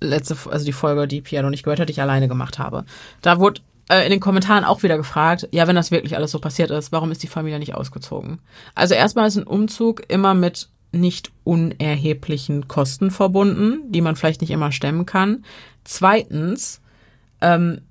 [0.00, 2.84] Letzte, also die Folge, die Pia noch nicht gehört hat, die ich alleine gemacht habe.
[3.22, 6.38] Da wurde äh, in den Kommentaren auch wieder gefragt, ja, wenn das wirklich alles so
[6.38, 8.40] passiert ist, warum ist die Familie nicht ausgezogen?
[8.74, 14.50] Also erstmal ist ein Umzug immer mit nicht unerheblichen Kosten verbunden, die man vielleicht nicht
[14.50, 15.44] immer stemmen kann.
[15.84, 16.80] Zweitens
[17.40, 17.82] ähm,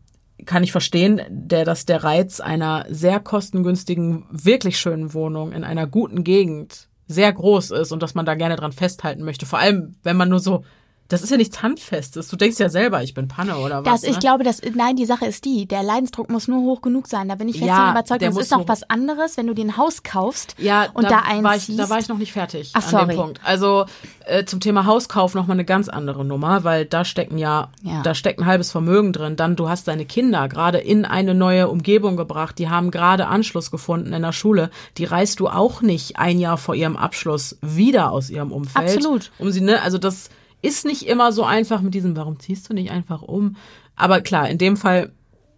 [0.46, 5.88] kann ich verstehen, der, dass der Reiz einer sehr kostengünstigen, wirklich schönen Wohnung in einer
[5.88, 9.46] guten Gegend sehr groß ist und dass man da gerne dran festhalten möchte.
[9.46, 10.64] Vor allem, wenn man nur so
[11.08, 12.30] das ist ja nichts Handfestes.
[12.30, 14.02] Du denkst ja selber, ich bin Panne oder was.
[14.02, 14.20] Das, ich ne?
[14.20, 17.30] glaube, das, nein, die Sache ist die, der Leidensdruck muss nur hoch genug sein.
[17.30, 18.24] Da bin ich fest ja, überzeugt.
[18.24, 21.18] Das ist auch was anderes, wenn du dir ein Haus kaufst ja, und da, da
[21.20, 21.44] einziehst.
[21.44, 23.08] War ich, da war ich noch nicht fertig Ach, an sorry.
[23.08, 23.40] dem Punkt.
[23.44, 23.86] Also
[24.26, 28.16] äh, zum Thema Hauskauf nochmal eine ganz andere Nummer, weil da stecken ja, ja, da
[28.16, 29.36] steckt ein halbes Vermögen drin.
[29.36, 32.58] Dann, du hast deine Kinder gerade in eine neue Umgebung gebracht.
[32.58, 34.72] Die haben gerade Anschluss gefunden in der Schule.
[34.98, 38.98] Die reißt du auch nicht ein Jahr vor ihrem Abschluss wieder aus ihrem Umfeld.
[38.98, 39.32] Absolut.
[39.38, 40.32] Um sie, ne, also das
[40.66, 43.56] ist nicht immer so einfach mit diesem, warum ziehst du nicht einfach um?
[43.96, 45.12] Aber klar, in dem Fall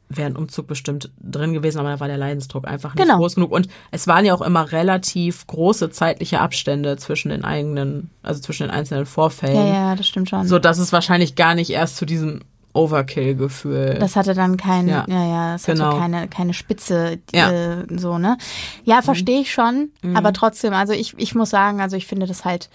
[0.10, 3.18] wäre ein Umzug bestimmt drin gewesen, aber da war der Leidensdruck einfach nicht genau.
[3.18, 3.52] groß genug.
[3.52, 8.64] Und es waren ja auch immer relativ große zeitliche Abstände zwischen den eigenen, also zwischen
[8.64, 9.56] den einzelnen Vorfällen.
[9.56, 10.48] Ja, ja, das stimmt schon.
[10.48, 12.42] So dass es wahrscheinlich gar nicht erst zu diesem
[12.74, 13.98] Overkill-Gefühl.
[14.00, 15.88] Das hatte dann kein, ja, ja, ja das genau.
[15.88, 17.52] hatte keine, keine Spitze, ja.
[17.52, 18.38] Äh, so, ne?
[18.84, 20.16] Ja, verstehe ich schon, mhm.
[20.16, 22.70] aber trotzdem, also ich, ich muss sagen, also ich finde das halt,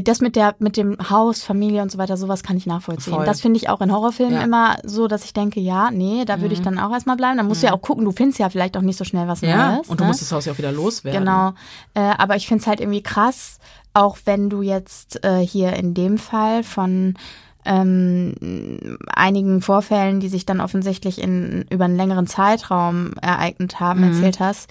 [0.00, 3.14] das mit der mit dem Haus, Familie und so weiter, sowas kann ich nachvollziehen.
[3.14, 3.26] Voll.
[3.26, 4.42] Das finde ich auch in Horrorfilmen ja.
[4.42, 6.60] immer so, dass ich denke, ja, nee, da würde mhm.
[6.60, 7.36] ich dann auch erstmal bleiben.
[7.36, 7.66] Dann musst mhm.
[7.66, 7.78] du ja mhm.
[7.78, 9.88] auch gucken, du findest ja vielleicht auch nicht so schnell was ja, Neues.
[9.88, 10.08] Und du ne?
[10.08, 11.20] musst das Haus ja auch wieder loswerden.
[11.20, 11.52] Genau.
[11.94, 13.58] Äh, aber ich finde es halt irgendwie krass,
[13.92, 17.14] auch wenn du jetzt äh, hier in dem Fall von
[17.64, 24.12] ähm, einigen Vorfällen, die sich dann offensichtlich in, über einen längeren Zeitraum ereignet haben, mhm.
[24.12, 24.70] erzählt hast.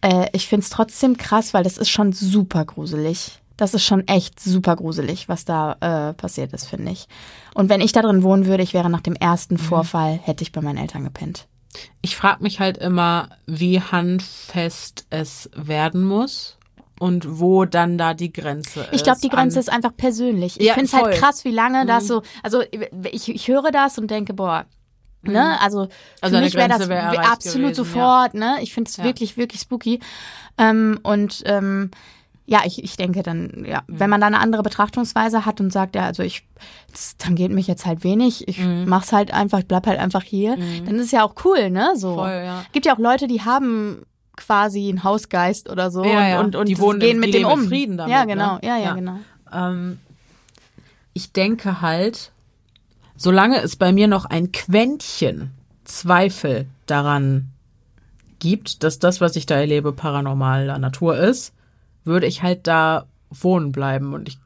[0.00, 3.38] Äh, ich finde es trotzdem krass, weil das ist schon super gruselig.
[3.58, 7.08] Das ist schon echt super gruselig, was da äh, passiert ist, finde ich.
[7.54, 9.58] Und wenn ich da drin wohnen würde, ich wäre nach dem ersten mhm.
[9.58, 11.46] Vorfall, hätte ich bei meinen Eltern gepennt.
[12.00, 16.56] Ich frage mich halt immer, wie handfest es werden muss
[16.98, 18.92] und wo dann da die Grenze ist.
[18.92, 20.58] Ich glaube, die Grenze ist einfach persönlich.
[20.58, 21.88] Ich ja, finde es halt krass, wie lange mhm.
[21.88, 22.22] das so.
[22.42, 22.62] Also
[23.10, 24.66] ich, ich höre das und denke, boah,
[25.22, 25.60] Ne?
[25.60, 25.88] Also,
[26.20, 28.40] also für mich wäre das wär absolut gewesen, sofort, ja.
[28.40, 28.62] ne?
[28.62, 29.04] Ich finde es ja.
[29.04, 30.00] wirklich, wirklich spooky.
[30.56, 31.90] Ähm, und ähm,
[32.50, 34.00] ja, ich, ich denke dann, ja, mhm.
[34.00, 36.44] wenn man da eine andere Betrachtungsweise hat und sagt, ja, also ich,
[36.90, 38.86] das tangiert mich jetzt halt wenig, ich mhm.
[38.88, 40.86] mach's halt einfach, ich bleib halt einfach hier, mhm.
[40.86, 41.92] dann ist es ja auch cool, ne?
[41.96, 42.14] So.
[42.14, 42.64] Voll, ja.
[42.72, 46.40] Gibt ja auch Leute, die haben quasi einen Hausgeist oder so ja, ja.
[46.40, 47.68] und, und, die wohnen, gehen mit dem um.
[47.68, 48.60] Frieden damit, ja, genau, ne?
[48.62, 49.18] ja, ja, ja, genau.
[49.52, 49.98] Ähm,
[51.12, 52.32] ich denke halt,
[53.14, 55.50] solange es bei mir noch ein Quäntchen
[55.84, 57.48] Zweifel daran
[58.38, 61.52] gibt, dass das, was ich da erlebe, paranormaler Natur ist,
[62.08, 64.14] würde ich halt da wohnen bleiben.
[64.14, 64.38] Und ich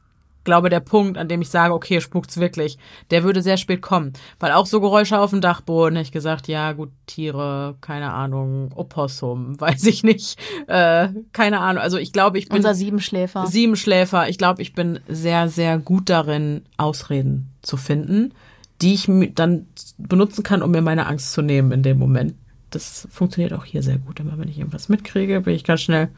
[0.43, 2.77] glaube, der Punkt, an dem ich sage, okay, spukt's wirklich,
[3.11, 4.13] der würde sehr spät kommen.
[4.39, 8.71] Weil auch so Geräusche auf dem Dachboden, hätte ich gesagt, ja, gut, Tiere, keine Ahnung,
[8.75, 10.37] Opossum, weiß ich nicht,
[10.67, 11.81] äh, keine Ahnung.
[11.81, 12.57] Also ich glaube, ich bin.
[12.57, 13.47] Unser Siebenschläfer.
[13.47, 14.29] Siebenschläfer.
[14.29, 18.33] Ich glaube, ich bin sehr, sehr gut darin, Ausreden zu finden,
[18.81, 19.67] die ich dann
[19.97, 22.35] benutzen kann, um mir meine Angst zu nehmen in dem Moment.
[22.69, 24.19] Das funktioniert auch hier sehr gut.
[24.19, 26.09] Immer wenn ich irgendwas mitkriege, bin ich ganz schnell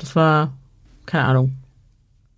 [0.00, 0.52] das war
[1.06, 1.56] keine Ahnung,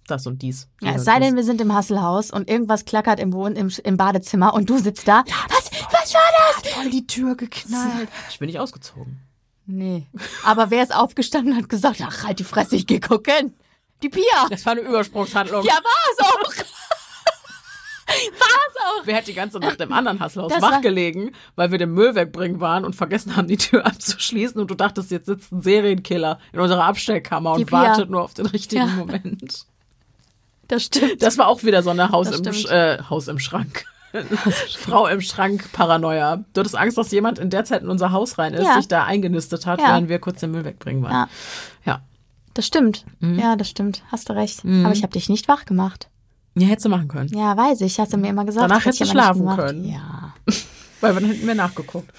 [0.07, 0.69] das und dies.
[0.81, 3.97] Ja, es sei denn, wir sind im Hasselhaus und irgendwas klackert im, Wohn im, im
[3.97, 5.25] Badezimmer und du sitzt da.
[5.27, 6.21] Ja, was, was war
[6.63, 6.73] das?
[6.73, 8.09] Voll die Tür geknallt.
[8.31, 9.21] Ich bin nicht ausgezogen.
[9.67, 10.07] Nee.
[10.45, 13.55] Aber wer ist aufgestanden und hat gesagt, ach, halt die Fresse, ich geh gucken.
[14.03, 14.49] Die Pia.
[14.51, 15.65] Das war eine Übersprungshandlung.
[15.65, 16.65] Ja, war es auch.
[18.07, 19.03] War's auch.
[19.07, 22.61] Wer hat die ganze Nacht im anderen Hasshaus wach gelegen, weil wir den Müll wegbringen
[22.61, 26.61] waren und vergessen haben, die Tür abzuschließen und du dachtest, jetzt sitzt ein Serienkiller in
[26.61, 27.83] unserer Abstellkammer die und Pia.
[27.83, 28.95] wartet nur auf den richtigen ja.
[28.95, 29.67] Moment.
[30.69, 31.23] Das stimmt.
[31.23, 33.85] Das war auch wieder so eine Haus, im, äh, Haus im Schrank.
[34.79, 36.45] Frau im Schrank Paranoia.
[36.53, 38.77] Du hattest Angst, dass jemand in der Zeit in unser Haus rein ist, ja.
[38.77, 39.89] sich da eingenistet hat, ja.
[39.89, 41.13] während wir kurz den Müll wegbringen waren.
[41.13, 41.29] Ja.
[41.85, 42.01] ja.
[42.55, 43.07] Das stimmt.
[43.21, 43.39] Mhm.
[43.39, 44.03] Ja, das stimmt.
[44.13, 44.65] Hast du recht.
[44.65, 44.85] Mhm.
[44.85, 46.09] Aber ich habe dich nicht wach gemacht.
[46.55, 47.31] Ja, hättest du machen können.
[47.37, 47.99] Ja, weiß ich.
[47.99, 48.71] Hast du mir immer gesagt.
[48.71, 49.85] Danach hättest du schlafen können.
[49.87, 50.35] Ja.
[51.01, 52.13] Weil dann hätten wir nachgeguckt.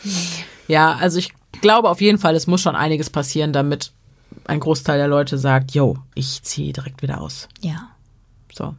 [0.67, 3.91] Ja, also ich glaube auf jeden Fall, es muss schon einiges passieren, damit
[4.45, 7.47] ein Großteil der Leute sagt, yo, ich ziehe direkt wieder aus.
[7.61, 7.89] Ja.
[8.51, 8.75] So.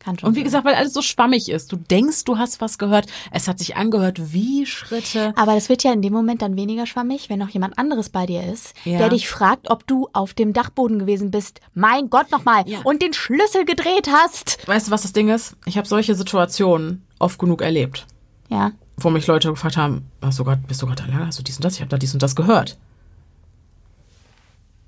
[0.00, 0.44] Kann schon und wie sein.
[0.44, 1.70] gesagt, weil alles so schwammig ist.
[1.70, 3.06] Du denkst, du hast was gehört.
[3.30, 5.34] Es hat sich angehört wie Schritte.
[5.36, 8.24] Aber das wird ja in dem Moment dann weniger schwammig, wenn noch jemand anderes bei
[8.24, 8.96] dir ist, ja.
[8.96, 11.60] der dich fragt, ob du auf dem Dachboden gewesen bist.
[11.74, 12.66] Mein Gott nochmal.
[12.66, 12.80] Ja.
[12.82, 14.66] Und den Schlüssel gedreht hast.
[14.66, 15.54] Weißt du, was das Ding ist?
[15.66, 18.06] Ich habe solche Situationen oft genug erlebt.
[18.48, 18.72] Ja.
[18.96, 21.26] Wo mich Leute gefragt haben, hast du grad, bist du gerade alleine?
[21.26, 21.74] Hast du dies und das?
[21.74, 22.78] Ich habe da dies und das gehört.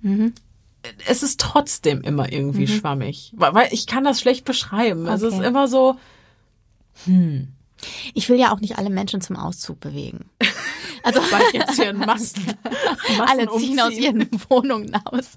[0.01, 0.33] Mhm
[1.07, 2.79] es ist trotzdem immer irgendwie mhm.
[2.79, 3.33] schwammig.
[3.37, 5.03] Weil ich kann das schlecht beschreiben.
[5.03, 5.15] Okay.
[5.15, 5.97] Es ist immer so,
[7.05, 7.49] hm.
[8.15, 10.31] Ich will ja auch nicht alle Menschen zum Auszug bewegen.
[11.05, 11.21] Also
[11.53, 12.47] jetzt hier in Massen,
[13.19, 13.81] Massen alle ziehen umziehen.
[13.81, 15.31] aus ihren Wohnungen aus.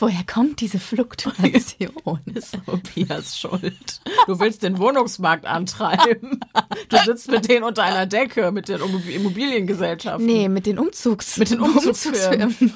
[0.00, 2.20] Woher kommt diese Fluktuation?
[2.34, 4.00] ist Tobias Schuld.
[4.26, 6.40] Du willst den Wohnungsmarkt antreiben.
[6.88, 10.24] Du sitzt mit denen unter einer Decke, mit den Immobiliengesellschaften.
[10.24, 12.56] Nee, mit den Umzugs mit den Umzugsfirmen.
[12.58, 12.74] Umzugsfirmen.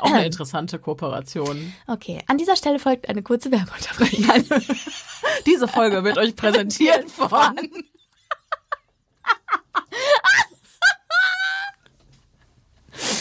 [0.00, 1.72] Auch eine interessante Kooperation.
[1.86, 4.60] Okay, an dieser Stelle folgt eine kurze Werbeunterbrechung.
[5.46, 7.56] Diese Folge wird euch präsentiert von.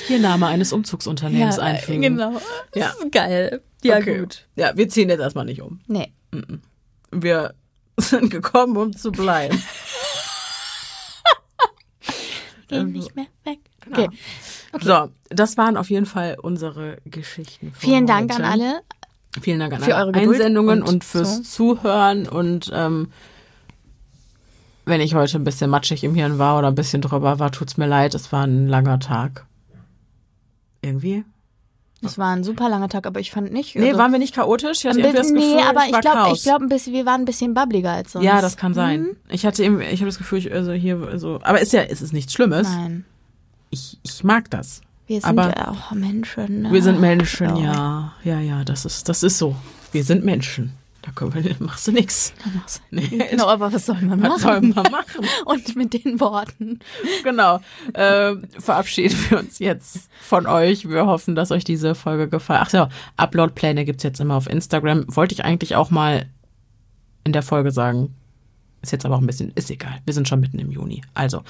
[0.08, 2.02] Hier Name eines Umzugsunternehmens ja, einfügen.
[2.02, 2.42] Genau.
[2.76, 2.94] Ja.
[3.12, 3.62] geil.
[3.84, 4.20] Ja, okay.
[4.20, 4.48] gut.
[4.56, 5.82] Ja, wir ziehen jetzt erstmal nicht um.
[5.88, 6.14] Nee.
[7.12, 7.54] Wir
[7.98, 9.62] sind gekommen, um zu bleiben.
[12.68, 13.60] Gehen nicht mehr weg.
[13.82, 14.04] Genau.
[14.04, 14.18] Okay.
[14.74, 14.86] Okay.
[14.86, 17.74] So, das waren auf jeden Fall unsere Geschichten.
[17.78, 18.44] Vielen Dank heute.
[18.44, 18.82] an alle.
[19.40, 21.44] Vielen Dank an für eure Einsendungen und, und fürs so.
[21.44, 23.10] Zuhören und ähm,
[24.86, 27.78] wenn ich heute ein bisschen matschig im Hirn war oder ein bisschen drüber war, tut's
[27.78, 28.16] mir leid.
[28.16, 29.46] Es war ein langer Tag.
[30.82, 31.24] Irgendwie.
[32.02, 33.76] Es war ein super langer Tag, aber ich fand nicht.
[33.78, 34.80] Nee, also waren wir nicht chaotisch?
[34.80, 37.54] Ich hatte irgendwie das Gefühl, nee, aber ich, glaube, ich glaube, wir waren ein bisschen
[37.54, 38.26] bubbliger als sonst.
[38.26, 39.04] Ja, das kann sein.
[39.04, 39.16] Mhm.
[39.30, 42.02] Ich hatte eben, ich habe das Gefühl, ich, also hier, also, aber ist ja, ist
[42.02, 42.68] es nichts Schlimmes.
[42.68, 43.06] Nein
[43.74, 44.82] ich, ich mag das.
[45.08, 46.64] Wir sind aber ja auch Menschen.
[46.64, 46.72] Ne?
[46.72, 48.14] Wir sind Menschen, ja.
[48.24, 49.56] Ja, ja, das ist, das ist so.
[49.92, 50.74] Wir sind Menschen.
[51.02, 52.34] Da können wir, machst du nichts.
[52.90, 53.08] Nee.
[53.30, 54.32] Genau, aber was soll man machen?
[54.32, 55.26] Was soll man machen?
[55.46, 56.80] Und mit den Worten.
[57.24, 57.60] Genau.
[57.94, 60.88] Äh, verabschieden wir uns jetzt von euch.
[60.88, 62.62] Wir hoffen, dass euch diese Folge gefallen.
[62.64, 65.04] Ach ja, Upload-Pläne gibt es jetzt immer auf Instagram.
[65.08, 66.28] Wollte ich eigentlich auch mal
[67.26, 68.16] in der Folge sagen.
[68.82, 69.98] Ist jetzt aber auch ein bisschen, ist egal.
[70.06, 71.02] Wir sind schon mitten im Juni.
[71.14, 71.44] Also,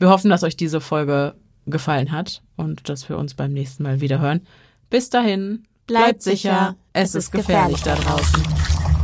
[0.00, 1.34] wir hoffen, dass euch diese Folge
[1.70, 4.46] gefallen hat und dass wir uns beim nächsten Mal wieder hören.
[4.90, 8.97] Bis dahin, bleibt, bleibt sicher, es ist gefährlich, gefährlich da draußen.